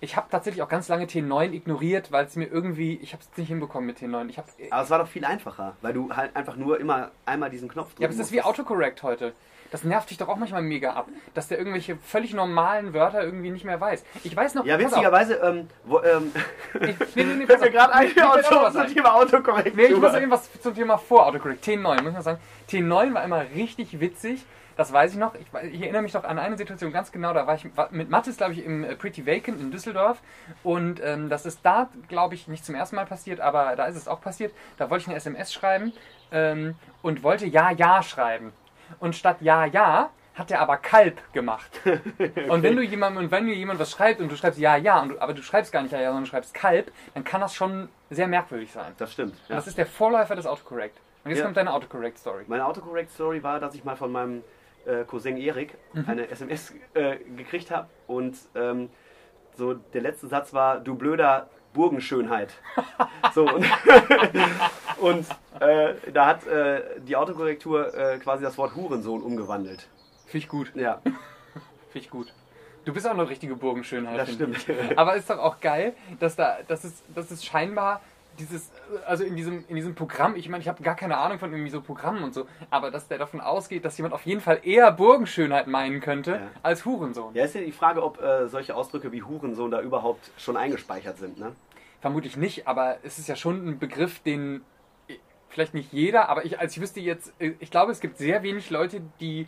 ich 0.00 0.16
habe 0.16 0.28
tatsächlich 0.30 0.62
auch 0.62 0.70
ganz 0.70 0.88
lange 0.88 1.04
T9 1.04 1.52
ignoriert, 1.52 2.12
weil 2.12 2.24
es 2.24 2.34
mir 2.34 2.46
irgendwie, 2.46 2.96
ich 3.02 3.12
habe 3.12 3.22
es 3.22 3.36
nicht 3.36 3.48
hinbekommen 3.48 3.86
mit 3.86 3.98
T9. 3.98 4.30
Ich 4.30 4.38
habe 4.38 4.48
Aber 4.70 4.82
es 4.82 4.88
war 4.88 4.98
doch 4.98 5.08
viel 5.08 5.26
einfacher, 5.26 5.76
weil 5.82 5.92
du 5.92 6.14
halt 6.16 6.34
einfach 6.34 6.56
nur 6.56 6.80
immer 6.80 7.10
einmal 7.26 7.50
diesen 7.50 7.68
Knopf 7.68 7.88
drückst. 7.88 8.00
Ja, 8.00 8.06
aber 8.08 8.14
es 8.14 8.20
ist 8.20 8.32
wie 8.32 8.40
Autocorrect 8.40 9.02
heute. 9.02 9.34
Das 9.70 9.84
nervt 9.84 10.10
dich 10.10 10.18
doch 10.18 10.28
auch 10.28 10.36
manchmal 10.36 10.62
mega 10.62 10.92
ab, 10.92 11.08
dass 11.34 11.48
der 11.48 11.58
irgendwelche 11.58 11.96
völlig 11.96 12.34
normalen 12.34 12.94
Wörter 12.94 13.22
irgendwie 13.22 13.50
nicht 13.50 13.64
mehr 13.64 13.80
weiß. 13.80 14.04
Ich 14.24 14.36
weiß 14.36 14.54
noch, 14.54 14.64
Ja, 14.64 14.78
witzigerweise, 14.78 15.34
ähm, 15.34 15.68
wo, 15.84 16.00
ähm, 16.02 16.32
ich, 16.74 16.96
nee, 17.16 17.24
nee, 17.24 17.34
nee, 17.34 17.46
fällt 17.46 17.60
mir 17.60 17.70
gerade 17.70 17.92
ein, 17.94 18.10
Auto, 18.20 18.70
zum. 18.70 18.86
Thema 18.86 19.14
Autokorrektur. 19.14 19.76
Nee, 19.76 19.92
ich 19.92 20.00
muss 20.00 20.14
irgendwas 20.14 20.48
zum 20.60 20.74
Thema 20.74 20.98
vor 20.98 21.26
Autocorrect. 21.26 21.64
T9, 21.64 22.02
muss 22.02 22.12
man 22.12 22.22
sagen. 22.22 22.38
T9 22.70 23.14
war 23.14 23.24
immer 23.24 23.44
richtig 23.54 24.00
witzig. 24.00 24.44
Das 24.76 24.92
weiß 24.92 25.12
ich 25.12 25.18
noch. 25.18 25.34
Ich, 25.34 25.46
ich 25.72 25.82
erinnere 25.82 26.02
mich 26.02 26.12
noch 26.12 26.24
an 26.24 26.38
eine 26.38 26.58
Situation 26.58 26.92
ganz 26.92 27.10
genau. 27.10 27.32
Da 27.32 27.46
war 27.46 27.54
ich 27.54 27.66
mit 27.90 28.10
Mathis, 28.10 28.36
glaube 28.36 28.52
ich, 28.52 28.64
im 28.64 28.84
äh, 28.84 28.94
Pretty 28.94 29.26
Vacant 29.26 29.58
in 29.60 29.70
Düsseldorf. 29.70 30.18
Und 30.62 31.00
ähm, 31.02 31.30
das 31.30 31.46
ist 31.46 31.60
da, 31.62 31.88
glaube 32.08 32.34
ich, 32.34 32.46
nicht 32.46 32.64
zum 32.64 32.74
ersten 32.74 32.96
Mal 32.96 33.06
passiert, 33.06 33.40
aber 33.40 33.74
da 33.76 33.86
ist 33.86 33.96
es 33.96 34.06
auch 34.06 34.20
passiert. 34.20 34.52
Da 34.76 34.90
wollte 34.90 35.02
ich 35.02 35.08
eine 35.08 35.16
SMS 35.16 35.52
schreiben 35.52 35.92
ähm, 36.30 36.74
und 37.02 37.22
wollte 37.22 37.46
Ja, 37.46 37.70
Ja 37.70 38.02
schreiben. 38.02 38.52
Und 39.00 39.14
statt 39.16 39.38
Ja, 39.40 39.64
Ja 39.64 40.10
hat 40.34 40.50
er 40.50 40.60
aber 40.60 40.76
Kalb 40.76 41.18
gemacht. 41.32 41.80
Und 42.48 42.62
wenn 42.62 42.76
du 42.76 42.82
jemandem, 42.82 43.24
und 43.24 43.30
wenn 43.30 43.46
dir 43.46 43.54
jemand 43.54 43.80
was 43.80 43.90
schreibt 43.90 44.20
und 44.20 44.30
du 44.30 44.36
schreibst 44.36 44.58
Ja, 44.58 44.76
Ja, 44.76 45.00
und 45.00 45.08
du, 45.10 45.18
aber 45.20 45.32
du 45.32 45.42
schreibst 45.42 45.72
gar 45.72 45.80
nicht 45.82 45.92
Ja, 45.92 45.98
Ja, 46.00 46.08
sondern 46.08 46.24
du 46.24 46.30
schreibst 46.30 46.52
Kalb, 46.52 46.92
dann 47.14 47.24
kann 47.24 47.40
das 47.40 47.54
schon 47.54 47.88
sehr 48.10 48.28
merkwürdig 48.28 48.70
sein. 48.70 48.92
Das 48.98 49.12
stimmt. 49.14 49.34
Ja. 49.48 49.56
Das 49.56 49.66
ist 49.66 49.78
der 49.78 49.86
Vorläufer 49.86 50.36
des 50.36 50.46
Autocorrect. 50.46 50.98
Und 51.24 51.30
jetzt 51.30 51.38
Ja. 51.38 51.44
kommt 51.46 51.56
deine 51.56 51.72
Autocorrect-Story. 51.72 52.44
Meine 52.48 52.66
Autocorrect-Story 52.66 53.42
war, 53.42 53.60
dass 53.60 53.74
ich 53.74 53.82
mal 53.84 53.96
von 53.96 54.12
meinem 54.12 54.44
äh, 54.84 55.04
Cousin 55.04 55.36
Erik 55.38 55.74
Mhm. 55.94 56.04
eine 56.06 56.28
SMS 56.30 56.74
äh, 56.94 57.16
gekriegt 57.36 57.70
habe 57.70 57.88
und 58.06 58.36
ähm, 58.54 58.90
so 59.56 59.72
der 59.72 60.02
letzte 60.02 60.26
Satz 60.28 60.52
war, 60.52 60.80
du 60.80 60.94
blöder 60.96 61.48
Burgenschönheit. 61.76 62.54
So, 63.34 63.42
und, 63.52 63.66
und 64.98 65.26
äh, 65.60 65.94
da 66.12 66.26
hat 66.26 66.46
äh, 66.46 66.82
die 67.06 67.16
Autokorrektur 67.16 67.92
äh, 67.94 68.18
quasi 68.18 68.42
das 68.44 68.56
Wort 68.56 68.74
Hurensohn 68.74 69.20
umgewandelt. 69.22 69.88
Finde 70.26 70.38
ich 70.38 70.48
gut. 70.48 70.72
Ja, 70.74 71.00
Finde 71.04 71.18
ich 71.94 72.08
gut. 72.10 72.32
Du 72.86 72.94
bist 72.94 73.06
auch 73.06 73.10
eine 73.10 73.28
richtige 73.28 73.56
Burgenschönheit. 73.56 74.18
das 74.18 74.32
stimmt. 74.32 74.56
ich. 74.68 74.98
Aber 74.98 75.16
ist 75.16 75.28
doch 75.28 75.38
auch 75.38 75.60
geil, 75.60 75.92
dass 76.18 76.36
da, 76.36 76.58
dass 76.68 76.84
es, 76.84 77.02
dass 77.14 77.30
es 77.30 77.44
scheinbar 77.44 78.00
dieses, 78.38 78.70
also 79.06 79.24
in 79.24 79.34
diesem, 79.36 79.64
in 79.68 79.76
diesem 79.76 79.94
Programm, 79.94 80.36
ich 80.36 80.48
meine, 80.48 80.62
ich 80.62 80.68
habe 80.68 80.82
gar 80.82 80.94
keine 80.94 81.16
Ahnung 81.18 81.38
von 81.38 81.50
irgendwie 81.52 81.70
so 81.70 81.80
Programmen 81.82 82.22
und 82.22 82.32
so, 82.34 82.46
aber 82.70 82.90
dass 82.90 83.08
der 83.08 83.18
davon 83.18 83.40
ausgeht, 83.40 83.84
dass 83.84 83.96
jemand 83.98 84.14
auf 84.14 84.24
jeden 84.24 84.40
Fall 84.40 84.60
eher 84.62 84.92
Burgenschönheit 84.92 85.66
meinen 85.66 86.00
könnte 86.00 86.30
Ja. 86.32 86.40
als 86.62 86.84
Hurensohn. 86.86 87.34
Ja, 87.34 87.44
ist 87.44 87.54
ja 87.54 87.60
die 87.62 87.72
Frage, 87.72 88.02
ob 88.02 88.22
äh, 88.22 88.46
solche 88.48 88.74
Ausdrücke 88.76 89.10
wie 89.12 89.22
Hurensohn 89.22 89.70
da 89.70 89.80
überhaupt 89.82 90.30
schon 90.38 90.56
eingespeichert 90.56 91.18
sind, 91.18 91.38
ne? 91.38 91.52
Vermutlich 92.00 92.36
nicht, 92.36 92.68
aber 92.68 92.98
es 93.02 93.18
ist 93.18 93.28
ja 93.28 93.36
schon 93.36 93.66
ein 93.66 93.78
Begriff, 93.78 94.20
den 94.20 94.62
vielleicht 95.48 95.74
nicht 95.74 95.92
jeder, 95.92 96.28
aber 96.28 96.44
ich, 96.44 96.58
als 96.58 96.76
ich 96.76 96.82
wüsste 96.82 97.00
jetzt, 97.00 97.32
ich 97.38 97.70
glaube, 97.70 97.90
es 97.92 98.00
gibt 98.00 98.18
sehr 98.18 98.42
wenig 98.42 98.68
Leute, 98.70 99.00
die 99.20 99.46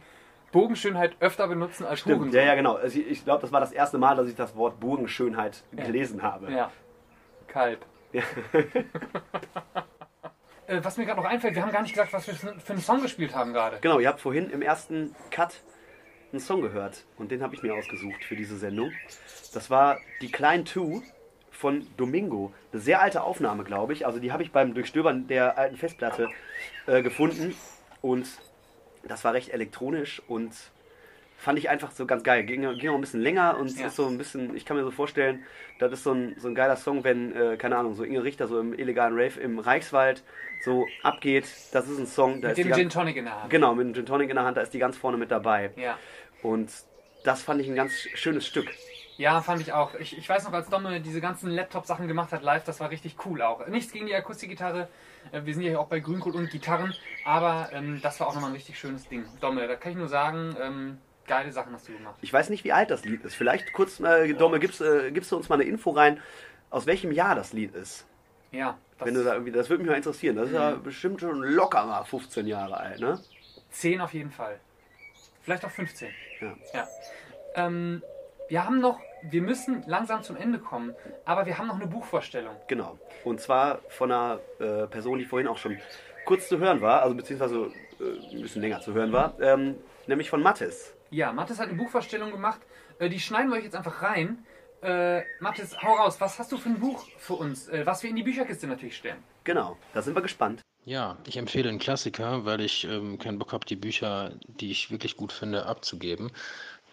Bogenschönheit 0.52 1.16
öfter 1.20 1.46
benutzen 1.46 1.84
als 1.84 2.00
Stimmt, 2.00 2.20
Hurensohn. 2.20 2.40
ja, 2.40 2.46
ja, 2.46 2.54
genau. 2.54 2.76
Also 2.76 2.98
ich 2.98 3.06
ich 3.06 3.24
glaube, 3.24 3.42
das 3.42 3.52
war 3.52 3.60
das 3.60 3.72
erste 3.72 3.98
Mal, 3.98 4.16
dass 4.16 4.28
ich 4.28 4.34
das 4.34 4.56
Wort 4.56 4.80
Burgenschönheit 4.80 5.62
gelesen 5.72 6.22
habe. 6.22 6.50
Ja. 6.50 6.70
Kalb. 7.46 7.84
Ja. 8.12 8.22
Äh, 10.66 10.84
was 10.84 10.98
mir 10.98 11.06
gerade 11.06 11.18
noch 11.18 11.26
einfällt, 11.26 11.54
wir 11.54 11.62
haben 11.62 11.72
gar 11.72 11.80
nicht 11.80 11.94
gesagt, 11.94 12.12
was 12.12 12.26
wir 12.26 12.34
für 12.34 12.60
für 12.60 12.72
einen 12.74 12.82
Song 12.82 13.00
gespielt 13.00 13.34
haben 13.34 13.54
gerade. 13.54 13.78
Genau, 13.80 14.00
ihr 14.00 14.08
habt 14.08 14.20
vorhin 14.20 14.50
im 14.50 14.60
ersten 14.60 15.16
Cut 15.30 15.62
einen 16.30 16.40
Song 16.40 16.60
gehört 16.60 17.06
und 17.16 17.30
den 17.30 17.42
habe 17.42 17.54
ich 17.54 17.62
mir 17.62 17.72
ausgesucht 17.72 18.22
für 18.22 18.36
diese 18.36 18.58
Sendung. 18.58 18.92
Das 19.54 19.70
war 19.70 19.98
die 20.20 20.30
Klein 20.30 20.66
Two 20.66 21.00
von 21.58 21.84
Domingo. 21.96 22.52
Eine 22.72 22.80
sehr 22.80 23.00
alte 23.02 23.22
Aufnahme, 23.22 23.64
glaube 23.64 23.92
ich. 23.92 24.06
Also 24.06 24.20
die 24.20 24.30
habe 24.30 24.44
ich 24.44 24.52
beim 24.52 24.74
Durchstöbern 24.74 25.26
der 25.26 25.58
alten 25.58 25.76
Festplatte 25.76 26.28
äh, 26.86 27.02
gefunden 27.02 27.54
und 28.00 28.28
das 29.02 29.24
war 29.24 29.34
recht 29.34 29.50
elektronisch 29.50 30.22
und 30.28 30.52
fand 31.36 31.58
ich 31.58 31.68
einfach 31.68 31.90
so 31.90 32.06
ganz 32.06 32.22
geil. 32.22 32.44
Ging, 32.44 32.62
ging 32.78 32.90
auch 32.90 32.94
ein 32.94 33.00
bisschen 33.00 33.20
länger 33.20 33.58
und 33.58 33.76
Ja. 33.76 33.88
ist 33.88 33.96
so 33.96 34.06
ein 34.06 34.18
bisschen, 34.18 34.56
ich 34.56 34.64
kann 34.64 34.76
mir 34.76 34.84
so 34.84 34.90
vorstellen, 34.92 35.42
das 35.80 35.92
ist 35.92 36.04
so 36.04 36.12
ein, 36.12 36.36
so 36.38 36.46
ein 36.48 36.54
geiler 36.54 36.76
Song, 36.76 37.02
wenn, 37.02 37.34
äh, 37.34 37.56
keine 37.56 37.76
Ahnung, 37.76 37.94
so 37.94 38.04
Inge 38.04 38.22
Richter 38.22 38.46
so 38.46 38.60
im 38.60 38.72
illegalen 38.72 39.14
Rave 39.14 39.40
im 39.40 39.58
Reichswald 39.58 40.22
so 40.64 40.86
abgeht. 41.02 41.46
Das 41.72 41.88
ist 41.88 41.98
ein 41.98 42.06
Song, 42.06 42.40
da 42.40 42.48
Mit 42.48 42.58
dem 42.58 42.72
Gin 42.72 42.88
Tonic 42.90 43.16
in 43.16 43.24
der 43.24 43.40
Hand. 43.42 43.50
Genau, 43.50 43.74
mit 43.74 43.86
dem 43.86 43.94
Gin 43.94 44.06
Tonic 44.06 44.30
in 44.30 44.36
der 44.36 44.44
Hand, 44.44 44.56
da 44.56 44.60
ist 44.60 44.74
die 44.74 44.78
ganz 44.78 44.96
vorne 44.96 45.16
mit 45.16 45.30
dabei. 45.32 45.70
Ja. 45.76 45.98
Und 46.42 46.70
das 47.24 47.42
fand 47.42 47.60
ich 47.60 47.68
ein 47.68 47.74
ganz 47.76 47.92
schönes 48.14 48.46
Stück. 48.46 48.70
Ja, 49.18 49.42
fand 49.42 49.60
ich 49.60 49.72
auch. 49.72 49.94
Ich, 49.96 50.16
ich 50.16 50.28
weiß 50.28 50.44
noch, 50.44 50.52
als 50.52 50.68
Domme 50.70 51.00
diese 51.00 51.20
ganzen 51.20 51.50
Laptop-Sachen 51.50 52.06
gemacht 52.08 52.32
hat 52.32 52.42
live, 52.42 52.62
das 52.64 52.78
war 52.80 52.90
richtig 52.90 53.16
cool 53.26 53.42
auch. 53.42 53.66
Nichts 53.66 53.92
gegen 53.92 54.06
die 54.06 54.14
Akustikgitarre. 54.14 54.88
äh, 55.32 55.40
Wir 55.44 55.54
sind 55.54 55.64
ja 55.64 55.70
hier 55.70 55.80
auch 55.80 55.88
bei 55.88 55.98
Grünkohl 55.98 56.34
und 56.36 56.50
Gitarren, 56.50 56.94
aber 57.24 57.68
ähm, 57.72 57.98
das 58.00 58.20
war 58.20 58.28
auch 58.28 58.34
nochmal 58.34 58.50
ein 58.50 58.54
richtig 58.54 58.78
schönes 58.78 59.08
Ding. 59.08 59.24
Domme, 59.40 59.66
da 59.66 59.74
kann 59.74 59.90
ich 59.92 59.98
nur 59.98 60.06
sagen, 60.08 60.56
ähm, 60.62 60.98
geile 61.26 61.50
Sachen 61.50 61.72
hast 61.72 61.88
du 61.88 61.92
gemacht. 61.94 62.14
Ich 62.22 62.32
weiß 62.32 62.48
nicht, 62.48 62.62
wie 62.62 62.72
alt 62.72 62.90
das 62.92 63.04
Lied 63.04 63.24
ist. 63.24 63.34
Vielleicht 63.34 63.72
kurz, 63.72 63.98
äh, 64.00 64.32
Domme, 64.34 64.60
gibst, 64.60 64.80
äh, 64.80 65.10
gibst 65.10 65.32
du 65.32 65.36
uns 65.36 65.48
mal 65.48 65.56
eine 65.56 65.64
Info 65.64 65.90
rein, 65.90 66.22
aus 66.70 66.86
welchem 66.86 67.10
Jahr 67.10 67.34
das 67.34 67.52
Lied 67.52 67.74
ist? 67.74 68.06
Ja, 68.52 68.78
das 68.98 69.06
Wenn 69.08 69.14
du 69.14 69.24
da 69.24 69.32
irgendwie, 69.32 69.52
das 69.52 69.68
würde 69.68 69.82
mich 69.82 69.90
mal 69.90 69.96
interessieren. 69.96 70.36
Das 70.36 70.46
ist 70.48 70.54
ja 70.54 70.70
Mhm. 70.76 70.82
bestimmt 70.84 71.20
schon 71.20 71.42
locker 71.42 71.84
mal 71.84 72.04
15 72.04 72.46
Jahre 72.46 72.76
alt, 72.76 73.00
ne? 73.00 73.20
10 73.72 74.00
auf 74.00 74.14
jeden 74.14 74.30
Fall. 74.30 74.60
Vielleicht 75.42 75.64
auch 75.64 75.70
15. 75.70 76.08
Ja. 76.40 76.54
ja. 76.72 76.88
Ähm, 77.56 78.02
wir 78.48 78.64
haben 78.64 78.80
noch, 78.80 78.98
wir 79.22 79.42
müssen 79.42 79.82
langsam 79.86 80.22
zum 80.22 80.36
Ende 80.36 80.58
kommen, 80.58 80.94
aber 81.24 81.46
wir 81.46 81.58
haben 81.58 81.66
noch 81.66 81.76
eine 81.76 81.86
Buchvorstellung. 81.86 82.54
Genau. 82.66 82.98
Und 83.24 83.40
zwar 83.40 83.80
von 83.88 84.10
einer 84.12 84.40
äh, 84.58 84.86
Person, 84.86 85.18
die 85.18 85.24
vorhin 85.24 85.48
auch 85.48 85.58
schon 85.58 85.78
kurz 86.24 86.48
zu 86.48 86.58
hören 86.58 86.80
war, 86.80 87.02
also 87.02 87.14
beziehungsweise 87.14 87.70
äh, 88.00 88.34
ein 88.36 88.42
bisschen 88.42 88.62
länger 88.62 88.80
zu 88.80 88.92
hören 88.92 89.12
war, 89.12 89.38
ähm, 89.40 89.76
nämlich 90.06 90.30
von 90.30 90.42
Mattes. 90.42 90.94
Ja, 91.10 91.32
Mathis 91.32 91.58
hat 91.58 91.68
eine 91.68 91.76
Buchvorstellung 91.76 92.30
gemacht. 92.30 92.60
Äh, 92.98 93.08
die 93.08 93.20
schneiden 93.20 93.50
wir 93.50 93.56
euch 93.56 93.64
jetzt 93.64 93.76
einfach 93.76 94.02
rein. 94.02 94.44
Äh, 94.82 95.22
Mathis, 95.40 95.76
hau 95.82 95.94
raus. 95.94 96.20
Was 96.20 96.38
hast 96.38 96.52
du 96.52 96.56
für 96.56 96.68
ein 96.68 96.78
Buch 96.78 97.06
für 97.18 97.34
uns, 97.34 97.68
äh, 97.68 97.84
was 97.84 98.02
wir 98.02 98.10
in 98.10 98.16
die 98.16 98.22
Bücherkiste 98.22 98.66
natürlich 98.66 98.96
stellen? 98.96 99.22
Genau, 99.44 99.76
da 99.94 100.02
sind 100.02 100.14
wir 100.14 100.22
gespannt. 100.22 100.62
Ja, 100.84 101.18
ich 101.26 101.36
empfehle 101.36 101.68
einen 101.68 101.78
Klassiker, 101.78 102.44
weil 102.44 102.60
ich 102.60 102.84
ähm, 102.84 103.18
keinen 103.18 103.38
Bock 103.38 103.52
habe, 103.52 103.66
die 103.66 103.76
Bücher, 103.76 104.32
die 104.46 104.70
ich 104.70 104.90
wirklich 104.90 105.16
gut 105.16 105.32
finde, 105.32 105.66
abzugeben. 105.66 106.30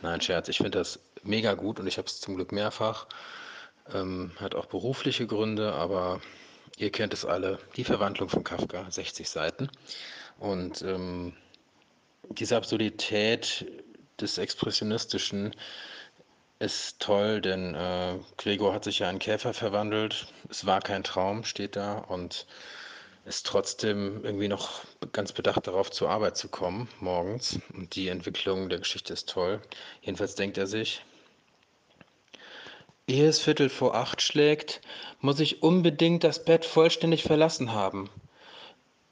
Nein, 0.01 0.21
Scherz, 0.21 0.49
ich 0.49 0.57
finde 0.57 0.77
das 0.79 0.99
mega 1.23 1.53
gut 1.53 1.79
und 1.79 1.87
ich 1.87 1.97
habe 1.97 2.07
es 2.07 2.19
zum 2.19 2.35
Glück 2.35 2.51
mehrfach. 2.51 3.07
Ähm, 3.93 4.31
hat 4.39 4.55
auch 4.55 4.65
berufliche 4.65 5.27
Gründe, 5.27 5.73
aber 5.73 6.21
ihr 6.77 6.91
kennt 6.91 7.13
es 7.13 7.25
alle. 7.25 7.59
Die 7.75 7.83
Verwandlung 7.83 8.29
von 8.29 8.43
Kafka, 8.43 8.89
60 8.89 9.29
Seiten. 9.29 9.69
Und 10.39 10.81
ähm, 10.81 11.33
diese 12.29 12.57
Absurdität 12.57 13.65
des 14.19 14.37
Expressionistischen 14.37 15.55
ist 16.59 16.99
toll, 16.99 17.41
denn 17.41 17.75
äh, 17.75 18.17
Gregor 18.37 18.73
hat 18.73 18.85
sich 18.85 18.99
ja 18.99 19.09
in 19.09 19.19
Käfer 19.19 19.53
verwandelt. 19.53 20.27
Es 20.49 20.65
war 20.65 20.81
kein 20.81 21.03
Traum, 21.03 21.43
steht 21.43 21.75
da, 21.75 21.97
und 21.97 22.47
ist 23.25 23.47
trotzdem 23.47 24.23
irgendwie 24.23 24.47
noch 24.47 24.81
ganz 25.11 25.31
bedacht 25.33 25.65
darauf, 25.65 25.89
zur 25.89 26.09
Arbeit 26.09 26.37
zu 26.37 26.47
kommen 26.47 26.87
morgens. 26.99 27.59
Und 27.73 27.95
die 27.95 28.07
Entwicklung 28.07 28.69
der 28.69 28.79
Geschichte 28.79 29.13
ist 29.13 29.29
toll. 29.29 29.61
Jedenfalls 30.01 30.35
denkt 30.35 30.59
er 30.59 30.67
sich, 30.67 31.03
ehe 33.07 33.27
es 33.27 33.39
Viertel 33.39 33.69
vor 33.69 33.95
acht 33.95 34.21
schlägt, 34.21 34.81
muss 35.21 35.39
ich 35.39 35.63
unbedingt 35.63 36.23
das 36.23 36.45
Bett 36.45 36.65
vollständig 36.65 37.23
verlassen 37.23 37.73
haben. 37.73 38.09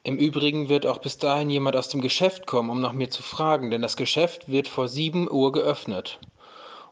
Im 0.04 0.18
Übrigen 0.18 0.70
wird 0.70 0.86
auch 0.86 1.00
bis 1.00 1.18
dahin 1.18 1.50
jemand 1.50 1.76
aus 1.76 1.90
dem 1.90 2.02
Geschäft 2.02 2.46
kommen, 2.46 2.70
um 2.70 2.82
nach 2.82 2.94
mir 2.94 3.10
zu 3.10 3.24
fragen, 3.24 3.72
denn 3.72 3.82
das 3.82 3.98
Geschäft 3.98 4.48
wird 4.48 4.68
vor 4.68 4.90
sieben 4.90 5.32
Uhr 5.32 5.52
geöffnet. 5.52 6.20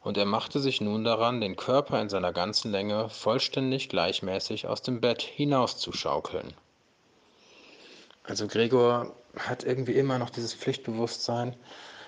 Und 0.02 0.18
er 0.18 0.26
machte 0.26 0.60
sich 0.60 0.82
nun 0.82 1.04
daran, 1.04 1.42
den 1.42 1.56
Körper 1.56 2.02
in 2.02 2.10
seiner 2.10 2.34
ganzen 2.34 2.72
Länge 2.72 3.10
vollständig 3.10 3.90
gleichmäßig 3.90 4.66
aus 4.66 4.82
dem 4.82 5.02
Bett 5.02 5.22
hinauszuschaukeln. 5.22 6.54
Also 8.24 8.48
Gregor 8.48 9.16
hat 9.38 9.64
irgendwie 9.64 9.94
immer 9.94 10.20
noch 10.20 10.30
dieses 10.30 10.54
Pflichtbewusstsein, 10.54 11.56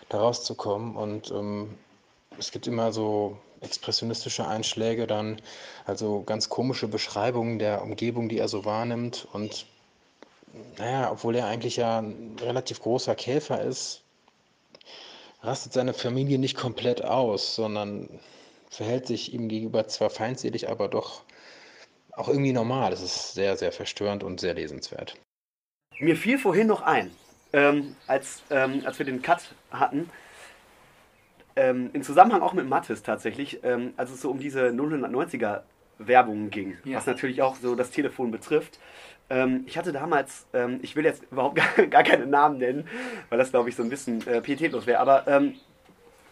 da 0.09 0.20
rauszukommen 0.20 0.95
und 0.95 1.32
ähm, 1.32 1.78
es 2.38 2.51
gibt 2.51 2.68
immer 2.68 2.91
so 2.91 3.38
expressionistische 3.61 4.47
Einschläge 4.47 5.07
dann, 5.07 5.41
also 5.86 6.24
ganz 6.24 6.49
komische 6.49 6.88
Beschreibungen 6.88 7.59
der 7.59 7.82
Umgebung, 7.82 8.30
die 8.30 8.38
er 8.38 8.47
so 8.47 8.66
wahrnimmt 8.66 9.28
und 9.34 9.66
naja, 10.78 11.11
obwohl 11.11 11.36
er 11.36 11.47
eigentlich 11.47 11.78
ja 11.78 11.99
ein 11.99 12.36
relativ 12.39 12.80
großer 12.82 13.16
Käfer 13.16 13.61
ist, 13.61 14.03
rastet 15.41 15.74
seine 15.74 15.93
Familie 15.93 16.38
nicht 16.38 16.55
komplett 16.55 17.03
aus, 17.03 17.55
sondern 17.55 18.20
verhält 18.70 19.07
sich 19.07 19.34
ihm 19.34 19.49
gegenüber 19.49 19.88
zwar 19.88 20.09
feindselig, 20.09 20.70
aber 20.70 20.88
doch 20.88 21.24
auch 22.11 22.28
irgendwie 22.28 22.53
normal. 22.53 22.93
Es 22.93 23.01
ist 23.01 23.34
sehr, 23.34 23.57
sehr 23.57 23.72
verstörend 23.72 24.24
und 24.24 24.39
sehr 24.39 24.53
lesenswert. 24.53 25.16
Mir 25.99 26.15
fiel 26.15 26.37
vorhin 26.37 26.67
noch 26.67 26.81
ein, 26.81 27.11
ähm, 27.53 27.95
als, 28.07 28.43
ähm, 28.49 28.81
als 28.85 28.99
wir 28.99 29.05
den 29.05 29.21
Cut 29.21 29.53
hatten, 29.71 30.09
ähm, 31.55 31.91
im 31.93 32.01
Zusammenhang 32.03 32.41
auch 32.41 32.53
mit 32.53 32.67
Mattes 32.67 33.03
tatsächlich, 33.03 33.59
ähm, 33.63 33.93
als 33.95 34.11
es 34.11 34.21
so 34.21 34.31
um 34.31 34.39
diese 34.39 34.71
090er 34.71 35.61
Werbung 35.99 36.49
ging, 36.49 36.77
Ja. 36.83 36.97
was 36.97 37.05
natürlich 37.05 37.41
auch 37.41 37.55
so 37.55 37.75
das 37.75 37.91
Telefon 37.91 38.31
betrifft. 38.31 38.79
Ähm, 39.29 39.63
ich 39.67 39.77
hatte 39.77 39.91
damals, 39.93 40.47
ähm, 40.53 40.79
ich 40.81 40.95
will 40.95 41.05
jetzt 41.05 41.23
überhaupt 41.31 41.55
gar, 41.77 41.85
gar 41.87 42.03
keine 42.03 42.25
Namen 42.25 42.57
nennen, 42.57 42.87
weil 43.29 43.37
das 43.37 43.51
glaube 43.51 43.69
ich 43.69 43.75
so 43.75 43.83
ein 43.83 43.89
bisschen 43.89 44.25
äh, 44.27 44.41
pietätlos 44.41 44.87
wäre, 44.87 44.99
aber 44.99 45.27
ähm, 45.27 45.53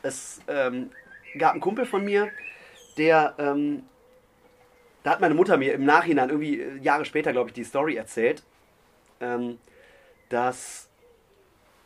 es 0.01 0.41
ähm, 0.47 0.89
gab 1.37 1.51
einen 1.51 1.61
Kumpel 1.61 1.85
von 1.85 2.03
mir, 2.03 2.29
der, 2.97 3.35
ähm, 3.37 3.83
da 5.03 5.11
hat 5.11 5.21
meine 5.21 5.35
Mutter 5.35 5.57
mir 5.57 5.73
im 5.73 5.85
Nachhinein 5.85 6.29
irgendwie 6.29 6.59
äh, 6.59 6.77
Jahre 6.79 7.05
später, 7.05 7.31
glaube 7.31 7.49
ich, 7.49 7.53
die 7.53 7.63
Story 7.63 7.95
erzählt, 7.95 8.43
ähm, 9.21 9.59
dass, 10.29 10.89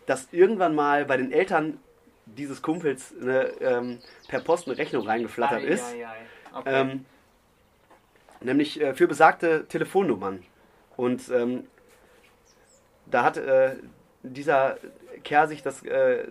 dass 0.06 0.28
irgendwann 0.32 0.76
mal 0.76 1.06
bei 1.06 1.18
den 1.18 1.32
Eltern 1.32 1.80
dieses 2.26 2.62
Kumpels 2.62 3.14
eine, 3.22 3.48
ähm, 3.62 4.00
per 4.28 4.40
Post 4.40 4.68
eine 4.68 4.78
Rechnung 4.78 5.06
reingeflattert 5.06 5.62
Ei, 5.62 5.66
ist. 5.66 5.86
ei, 5.94 6.08
ei. 6.08 6.58
Okay. 6.58 6.82
Ähm, 6.82 7.06
nämlich 8.42 8.82
äh, 8.82 8.94
für 8.94 9.08
besagte 9.08 9.66
Telefonnummern. 9.68 10.44
Und 10.98 11.30
ähm, 11.30 11.68
da 13.06 13.24
hat 13.24 13.38
äh, 13.38 13.76
dieser 14.24 14.78
Kerl 15.24 15.48
sich 15.48 15.62
das, 15.62 15.84
äh, 15.84 16.26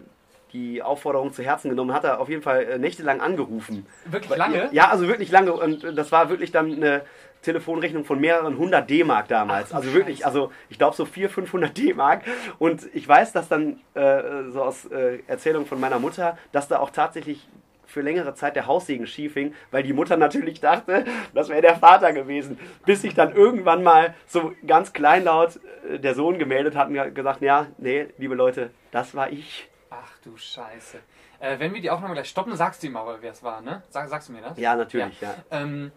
die 0.52 0.82
Aufforderung 0.82 1.32
zu 1.32 1.42
Herzen 1.42 1.68
genommen, 1.68 1.92
hat 1.92 2.04
er 2.04 2.20
auf 2.20 2.28
jeden 2.28 2.42
Fall 2.42 2.62
äh, 2.64 2.78
nächtelang 2.78 3.20
angerufen. 3.20 3.86
Wirklich 4.06 4.36
lange? 4.36 4.68
Ja, 4.72 4.88
also 4.88 5.06
wirklich 5.08 5.30
lange. 5.30 5.52
Und 5.52 5.82
das 5.96 6.12
war 6.12 6.28
wirklich 6.30 6.52
dann 6.52 6.72
eine 6.72 7.02
Telefonrechnung 7.44 8.04
von 8.04 8.20
mehreren 8.20 8.58
hundert 8.58 8.90
D-Mark 8.90 9.28
damals. 9.28 9.72
Ach 9.72 9.76
also 9.76 9.92
wirklich, 9.92 10.18
Scheiße. 10.18 10.26
also 10.26 10.52
ich 10.68 10.78
glaube 10.78 10.96
so 10.96 11.04
400, 11.04 11.32
500 11.34 11.76
D-Mark. 11.78 12.22
Und 12.58 12.88
ich 12.94 13.06
weiß, 13.06 13.32
dass 13.32 13.48
dann 13.48 13.80
äh, 13.94 14.50
so 14.50 14.62
aus 14.62 14.86
äh, 14.86 15.20
Erzählung 15.26 15.66
von 15.66 15.78
meiner 15.80 15.98
Mutter, 15.98 16.36
dass 16.52 16.68
da 16.68 16.78
auch 16.80 16.90
tatsächlich 16.90 17.46
für 17.86 18.00
längere 18.00 18.34
Zeit 18.34 18.56
der 18.56 18.66
Haussegen 18.66 19.06
schief 19.06 19.34
hing, 19.34 19.54
weil 19.70 19.84
die 19.84 19.92
Mutter 19.92 20.16
natürlich 20.16 20.60
dachte, 20.60 21.04
das 21.32 21.48
wäre 21.48 21.62
der 21.62 21.76
Vater 21.76 22.12
gewesen. 22.12 22.58
Bis 22.86 23.02
sich 23.02 23.14
dann 23.14 23.32
irgendwann 23.32 23.84
mal 23.84 24.14
so 24.26 24.52
ganz 24.66 24.92
kleinlaut 24.92 25.60
äh, 25.88 25.98
der 26.00 26.14
Sohn 26.14 26.38
gemeldet 26.38 26.74
hat 26.74 26.88
und 26.88 26.94
ge- 26.94 27.10
gesagt, 27.12 27.40
ja, 27.42 27.66
nee, 27.78 28.06
liebe 28.18 28.34
Leute, 28.34 28.70
das 28.90 29.14
war 29.14 29.30
ich. 29.30 29.68
Ach 29.90 30.10
du 30.24 30.36
Scheiße. 30.36 30.98
Äh, 31.38 31.58
wenn 31.60 31.72
wir 31.74 31.80
die 31.80 31.90
Aufnahme 31.90 32.14
gleich 32.14 32.28
stoppen, 32.30 32.56
sagst 32.56 32.82
du 32.82 32.86
ihm 32.88 32.96
aber, 32.96 33.18
wer 33.20 33.30
es 33.30 33.42
war, 33.44 33.60
ne? 33.60 33.82
Sag, 33.90 34.08
sagst 34.08 34.28
du 34.28 34.32
mir 34.32 34.40
das? 34.40 34.58
Ja, 34.58 34.74
natürlich, 34.74 35.20
ja. 35.20 35.34
Ähm, 35.52 35.92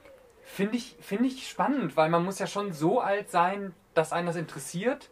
Finde 0.49 0.77
ich, 0.77 0.95
find 1.01 1.25
ich 1.25 1.47
spannend, 1.47 1.97
weil 1.97 2.09
man 2.09 2.23
muss 2.23 2.39
ja 2.39 2.47
schon 2.47 2.71
so 2.71 3.01
alt 3.01 3.29
sein, 3.29 3.73
dass 3.93 4.13
einen 4.13 4.27
das 4.27 4.37
interessiert, 4.37 5.09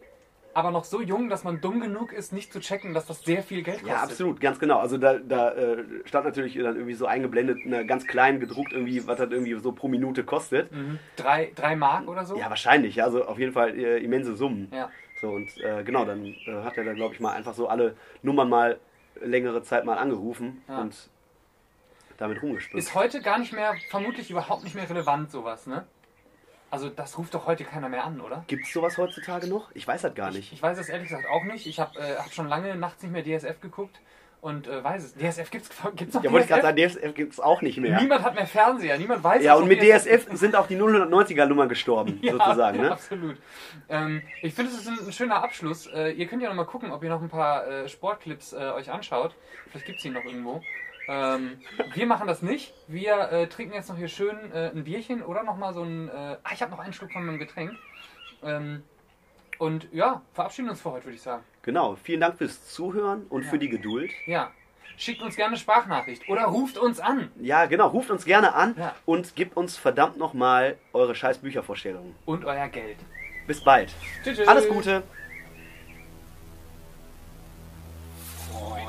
aber 0.54 0.70
noch 0.70 0.84
so 0.84 1.02
jung, 1.02 1.28
dass 1.28 1.44
man 1.44 1.60
dumm 1.60 1.80
genug 1.80 2.12
ist, 2.14 2.32
nicht 2.32 2.50
zu 2.50 2.58
checken, 2.60 2.94
dass 2.94 3.04
das 3.04 3.22
sehr 3.22 3.42
viel 3.42 3.62
Geld 3.62 3.80
kostet. 3.80 3.90
Ja, 3.94 4.02
absolut, 4.02 4.40
ganz 4.40 4.58
genau. 4.58 4.78
Also 4.78 4.96
da, 4.96 5.18
da 5.18 5.50
äh, 5.52 5.84
stand 6.06 6.24
natürlich 6.24 6.54
dann 6.54 6.74
irgendwie 6.74 6.94
so 6.94 7.04
eingeblendet, 7.04 7.58
eine 7.66 7.84
ganz 7.84 8.06
klein 8.06 8.40
gedruckt, 8.40 8.72
irgendwie, 8.72 9.06
was 9.06 9.18
das 9.18 9.30
irgendwie 9.30 9.52
so 9.60 9.72
pro 9.72 9.88
Minute 9.88 10.24
kostet. 10.24 10.72
Mhm. 10.72 10.98
Drei, 11.16 11.52
drei 11.54 11.76
Mark 11.76 12.08
oder 12.08 12.24
so? 12.24 12.38
Ja, 12.38 12.48
wahrscheinlich, 12.48 12.96
ja, 12.96 13.04
also 13.04 13.26
auf 13.26 13.38
jeden 13.38 13.52
Fall 13.52 13.78
äh, 13.78 13.98
immense 13.98 14.34
Summen. 14.34 14.68
Ja. 14.72 14.90
So, 15.20 15.28
und 15.28 15.54
äh, 15.62 15.84
genau, 15.84 16.06
dann 16.06 16.24
äh, 16.24 16.62
hat 16.64 16.78
er 16.78 16.84
da, 16.84 16.94
glaube 16.94 17.14
ich, 17.14 17.20
mal 17.20 17.32
einfach 17.34 17.52
so 17.52 17.68
alle 17.68 17.94
Nummern 18.22 18.48
mal 18.48 18.78
längere 19.20 19.62
Zeit 19.62 19.84
mal 19.84 19.98
angerufen 19.98 20.62
Ja. 20.68 20.78
und 20.80 21.10
damit 22.18 22.42
rumgespült. 22.42 22.82
Ist 22.82 22.94
heute 22.94 23.20
gar 23.20 23.38
nicht 23.38 23.52
mehr, 23.52 23.74
vermutlich 23.90 24.30
überhaupt 24.30 24.64
nicht 24.64 24.74
mehr 24.74 24.88
relevant, 24.88 25.30
sowas, 25.30 25.66
ne? 25.66 25.86
Also 26.70 26.88
das 26.88 27.16
ruft 27.16 27.32
doch 27.34 27.46
heute 27.46 27.64
keiner 27.64 27.88
mehr 27.88 28.04
an, 28.04 28.20
oder? 28.20 28.44
Gibt 28.48 28.66
es 28.66 28.72
sowas 28.72 28.98
heutzutage 28.98 29.46
noch? 29.46 29.70
Ich 29.74 29.86
weiß 29.86 30.02
das 30.02 30.14
gar 30.14 30.30
nicht. 30.32 30.52
Ich 30.52 30.60
weiß 30.60 30.76
es 30.78 30.88
ehrlich 30.88 31.08
gesagt 31.08 31.28
auch 31.28 31.44
nicht. 31.44 31.66
Ich 31.66 31.78
habe 31.78 31.98
äh, 31.98 32.16
hab 32.16 32.32
schon 32.32 32.48
lange 32.48 32.74
nachts 32.76 33.02
nicht 33.04 33.12
mehr 33.12 33.22
DSF 33.22 33.60
geguckt 33.60 34.00
und 34.40 34.66
äh, 34.66 34.82
weiß 34.82 35.04
es. 35.04 35.14
DSF 35.14 35.50
gibt's, 35.50 35.70
gibt's 35.94 36.14
noch 36.14 36.24
Ja, 36.24 36.32
wollte 36.32 36.44
ich 36.44 36.50
gerade 36.50 36.74
DSF? 36.74 36.94
sagen, 36.94 37.04
DSF 37.06 37.14
gibt 37.14 37.32
es 37.34 37.40
auch 37.40 37.62
nicht 37.62 37.78
mehr. 37.78 38.00
Niemand 38.00 38.24
hat 38.24 38.34
mehr 38.34 38.48
Fernseher, 38.48 38.98
niemand 38.98 39.22
weiß 39.22 39.44
ja, 39.44 39.54
und 39.54 39.68
mit 39.68 39.80
DSF 39.80 40.26
sind 40.32 40.56
auch 40.56 40.66
die 40.66 40.76
090er 40.76 41.46
Nummern 41.46 41.68
gestorben, 41.68 42.18
Ja, 42.22 42.32
sozusagen. 42.32 42.80
Ne? 42.80 42.90
absolut. 42.90 43.36
Ähm, 43.88 44.22
ich 44.42 44.52
finde, 44.52 44.72
es 44.72 44.80
ist 44.80 44.88
ein, 44.88 44.98
ein 45.06 45.12
schöner 45.12 45.42
Abschluss. 45.44 45.86
Äh, 45.86 46.10
ihr 46.12 46.26
könnt 46.26 46.42
ja 46.42 46.48
noch 46.48 46.56
mal 46.56 46.66
gucken, 46.66 46.90
ob 46.90 47.02
ihr 47.04 47.10
noch 47.10 47.22
ein 47.22 47.28
paar 47.28 47.66
äh, 47.68 47.88
Sportclips 47.88 48.52
äh, 48.52 48.56
euch 48.56 48.90
anschaut. 48.90 49.36
Vielleicht 49.70 49.86
gibt 49.86 49.98
es 49.98 50.02
die 50.02 50.10
noch 50.10 50.24
irgendwo. 50.24 50.60
Ähm, 51.08 51.58
wir 51.94 52.06
machen 52.06 52.26
das 52.26 52.42
nicht. 52.42 52.74
Wir 52.88 53.30
äh, 53.30 53.46
trinken 53.46 53.74
jetzt 53.74 53.88
noch 53.88 53.96
hier 53.96 54.08
schön 54.08 54.36
äh, 54.52 54.70
ein 54.70 54.84
Bierchen 54.84 55.22
oder 55.22 55.42
nochmal 55.42 55.72
so 55.72 55.82
ein. 55.82 56.08
Äh, 56.08 56.36
ah, 56.42 56.50
ich 56.52 56.62
habe 56.62 56.70
noch 56.70 56.80
einen 56.80 56.92
Schluck 56.92 57.12
von 57.12 57.24
meinem 57.24 57.38
Getränk. 57.38 57.72
Ähm, 58.42 58.82
und 59.58 59.88
ja, 59.92 60.22
verabschieden 60.34 60.68
uns 60.68 60.80
für 60.80 60.90
heute, 60.90 61.06
würde 61.06 61.16
ich 61.16 61.22
sagen. 61.22 61.42
Genau. 61.62 61.96
Vielen 62.02 62.20
Dank 62.20 62.38
fürs 62.38 62.68
Zuhören 62.68 63.26
und 63.28 63.44
ja. 63.44 63.50
für 63.50 63.58
die 63.58 63.68
Geduld. 63.68 64.10
Ja. 64.26 64.50
Schickt 64.98 65.20
uns 65.20 65.36
gerne 65.36 65.56
Sprachnachricht 65.56 66.26
oder 66.28 66.44
ruft 66.44 66.78
uns 66.78 67.00
an. 67.00 67.30
Ja, 67.40 67.66
genau. 67.66 67.88
Ruft 67.88 68.10
uns 68.10 68.24
gerne 68.24 68.54
an 68.54 68.74
ja. 68.78 68.94
und 69.04 69.36
gebt 69.36 69.56
uns 69.56 69.76
verdammt 69.76 70.16
nochmal 70.16 70.78
eure 70.92 71.14
scheiß 71.14 71.38
Büchervorstellungen. 71.38 72.14
Und 72.24 72.44
euer 72.44 72.68
Geld. 72.68 72.96
Bis 73.46 73.62
bald. 73.62 73.94
Tschüss. 74.24 74.38
tschüss. 74.38 74.48
Alles 74.48 74.68
Gute. 74.68 75.02
Moin. 78.52 78.85